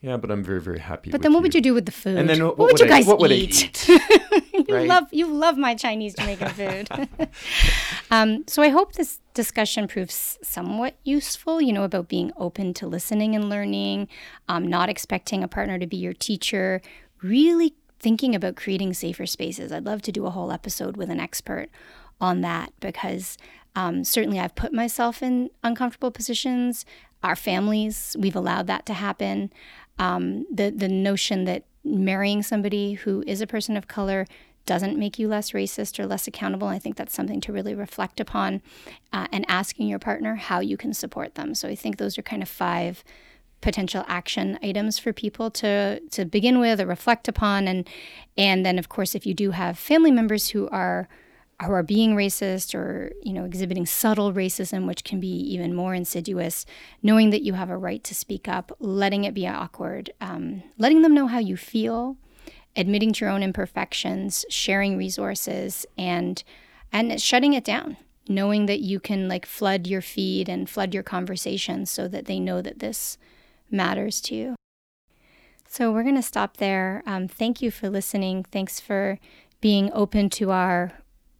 Yeah, 0.00 0.16
but 0.16 0.32
I'm 0.32 0.42
very 0.42 0.60
very 0.60 0.80
happy. 0.80 1.10
But 1.12 1.22
then 1.22 1.32
what 1.32 1.38
you. 1.38 1.42
would 1.42 1.54
you 1.54 1.60
do 1.60 1.74
with 1.74 1.86
the 1.86 1.92
food? 1.92 2.18
And 2.18 2.28
then 2.28 2.44
what, 2.44 2.58
what, 2.58 2.72
would 2.72 2.80
you 2.80 2.86
I- 2.86 2.88
guys 2.88 3.06
what 3.06 3.20
would 3.20 3.30
I 3.30 3.34
eat? 3.34 3.64
eat? 3.88 3.88
you 4.68 4.74
right? 4.74 4.88
love 4.88 5.04
you 5.12 5.26
love 5.32 5.56
my 5.56 5.74
Chinese 5.76 6.14
Jamaican 6.14 6.48
food. 6.88 6.88
um, 8.10 8.44
so 8.48 8.62
I 8.62 8.68
hope 8.68 8.94
this 8.94 9.20
discussion 9.34 9.86
proves 9.88 10.38
somewhat 10.42 10.96
useful. 11.04 11.60
You 11.60 11.72
know 11.72 11.84
about 11.84 12.08
being 12.08 12.32
open 12.36 12.74
to 12.74 12.86
listening 12.86 13.36
and 13.36 13.48
learning, 13.48 14.08
um, 14.48 14.66
not 14.66 14.88
expecting 14.88 15.44
a 15.44 15.48
partner 15.48 15.78
to 15.78 15.86
be 15.86 15.96
your 15.96 16.14
teacher, 16.14 16.80
really 17.22 17.74
thinking 18.02 18.34
about 18.34 18.56
creating 18.56 18.92
safer 18.92 19.26
spaces. 19.26 19.70
I'd 19.72 19.86
love 19.86 20.02
to 20.02 20.12
do 20.12 20.26
a 20.26 20.30
whole 20.30 20.50
episode 20.50 20.96
with 20.96 21.08
an 21.08 21.20
expert 21.20 21.68
on 22.20 22.40
that 22.40 22.72
because 22.80 23.38
um, 23.76 24.02
certainly 24.04 24.40
I've 24.40 24.56
put 24.56 24.72
myself 24.72 25.22
in 25.22 25.50
uncomfortable 25.62 26.10
positions. 26.10 26.84
Our 27.22 27.36
families, 27.36 28.16
we've 28.18 28.36
allowed 28.36 28.66
that 28.66 28.84
to 28.86 28.94
happen. 28.94 29.52
Um, 29.98 30.46
the 30.52 30.70
the 30.70 30.88
notion 30.88 31.44
that 31.44 31.64
marrying 31.84 32.42
somebody 32.42 32.94
who 32.94 33.22
is 33.26 33.40
a 33.40 33.46
person 33.46 33.76
of 33.76 33.86
color 33.86 34.26
doesn't 34.66 34.98
make 34.98 35.18
you 35.18 35.28
less 35.28 35.52
racist 35.52 35.98
or 35.98 36.06
less 36.06 36.26
accountable. 36.26 36.68
I 36.68 36.78
think 36.78 36.96
that's 36.96 37.14
something 37.14 37.40
to 37.42 37.52
really 37.52 37.74
reflect 37.74 38.20
upon, 38.20 38.62
uh, 39.12 39.26
and 39.32 39.44
asking 39.48 39.88
your 39.88 39.98
partner 39.98 40.36
how 40.36 40.60
you 40.60 40.76
can 40.76 40.92
support 40.92 41.34
them. 41.34 41.54
So 41.54 41.68
I 41.68 41.74
think 41.74 41.96
those 41.96 42.18
are 42.18 42.22
kind 42.22 42.42
of 42.42 42.48
five 42.48 43.04
potential 43.62 44.04
action 44.06 44.58
items 44.62 44.98
for 44.98 45.12
people 45.12 45.50
to 45.50 46.00
to 46.10 46.24
begin 46.26 46.58
with 46.58 46.80
or 46.80 46.86
reflect 46.86 47.28
upon. 47.28 47.66
And 47.66 47.88
and 48.36 48.66
then 48.66 48.78
of 48.78 48.90
course 48.90 49.14
if 49.14 49.24
you 49.24 49.32
do 49.32 49.52
have 49.52 49.78
family 49.78 50.10
members 50.10 50.50
who 50.50 50.68
are 50.68 51.08
who 51.64 51.72
are 51.72 51.82
being 51.82 52.14
racist 52.14 52.74
or 52.74 53.12
you 53.22 53.32
know 53.32 53.44
exhibiting 53.44 53.86
subtle 53.86 54.32
racism 54.32 54.86
which 54.86 55.04
can 55.04 55.20
be 55.20 55.28
even 55.28 55.74
more 55.74 55.94
insidious 55.94 56.66
knowing 57.02 57.30
that 57.30 57.42
you 57.42 57.54
have 57.54 57.70
a 57.70 57.76
right 57.76 58.02
to 58.04 58.14
speak 58.14 58.48
up 58.48 58.72
letting 58.80 59.24
it 59.24 59.34
be 59.34 59.46
awkward 59.46 60.10
um, 60.20 60.62
letting 60.78 61.02
them 61.02 61.14
know 61.14 61.26
how 61.26 61.38
you 61.38 61.56
feel 61.56 62.16
admitting 62.74 63.12
to 63.12 63.24
your 63.24 63.30
own 63.32 63.42
imperfections 63.42 64.44
sharing 64.48 64.96
resources 64.96 65.86
and 65.96 66.42
and 66.92 67.20
shutting 67.20 67.52
it 67.52 67.64
down 67.64 67.96
knowing 68.28 68.66
that 68.66 68.80
you 68.80 69.00
can 69.00 69.28
like 69.28 69.46
flood 69.46 69.86
your 69.86 70.00
feed 70.00 70.48
and 70.48 70.70
flood 70.70 70.94
your 70.94 71.02
conversations 71.02 71.90
so 71.90 72.08
that 72.08 72.26
they 72.26 72.38
know 72.38 72.62
that 72.62 72.78
this 72.78 73.18
matters 73.72 74.20
to 74.20 74.34
you 74.34 74.54
so 75.66 75.90
we're 75.90 76.02
going 76.02 76.14
to 76.14 76.22
stop 76.22 76.58
there 76.58 77.02
um, 77.06 77.26
thank 77.26 77.62
you 77.62 77.70
for 77.70 77.88
listening 77.88 78.44
thanks 78.44 78.78
for 78.78 79.18
being 79.60 79.90
open 79.92 80.28
to 80.28 80.50
our 80.50 80.92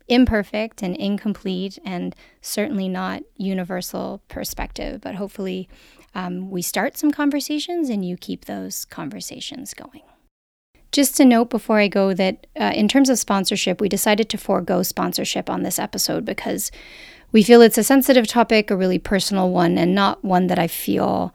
imperfect 0.08 0.82
and 0.82 0.96
incomplete 0.96 1.78
and 1.84 2.14
certainly 2.40 2.88
not 2.88 3.22
universal 3.36 4.22
perspective. 4.28 5.00
But 5.00 5.16
hopefully, 5.16 5.68
um, 6.14 6.50
we 6.50 6.62
start 6.62 6.96
some 6.96 7.10
conversations 7.10 7.88
and 7.88 8.04
you 8.04 8.16
keep 8.16 8.44
those 8.44 8.84
conversations 8.84 9.74
going. 9.74 10.02
Just 10.90 11.18
a 11.20 11.24
note 11.24 11.48
before 11.48 11.78
I 11.78 11.88
go 11.88 12.12
that 12.12 12.46
uh, 12.60 12.72
in 12.74 12.86
terms 12.86 13.08
of 13.08 13.18
sponsorship, 13.18 13.80
we 13.80 13.88
decided 13.88 14.28
to 14.28 14.38
forego 14.38 14.82
sponsorship 14.82 15.48
on 15.48 15.62
this 15.62 15.78
episode 15.78 16.26
because 16.26 16.70
we 17.32 17.42
feel 17.42 17.62
it's 17.62 17.78
a 17.78 17.84
sensitive 17.84 18.26
topic, 18.26 18.70
a 18.70 18.76
really 18.76 18.98
personal 18.98 19.48
one, 19.50 19.78
and 19.78 19.94
not 19.94 20.22
one 20.22 20.48
that 20.48 20.58
I 20.58 20.66
feel 20.66 21.34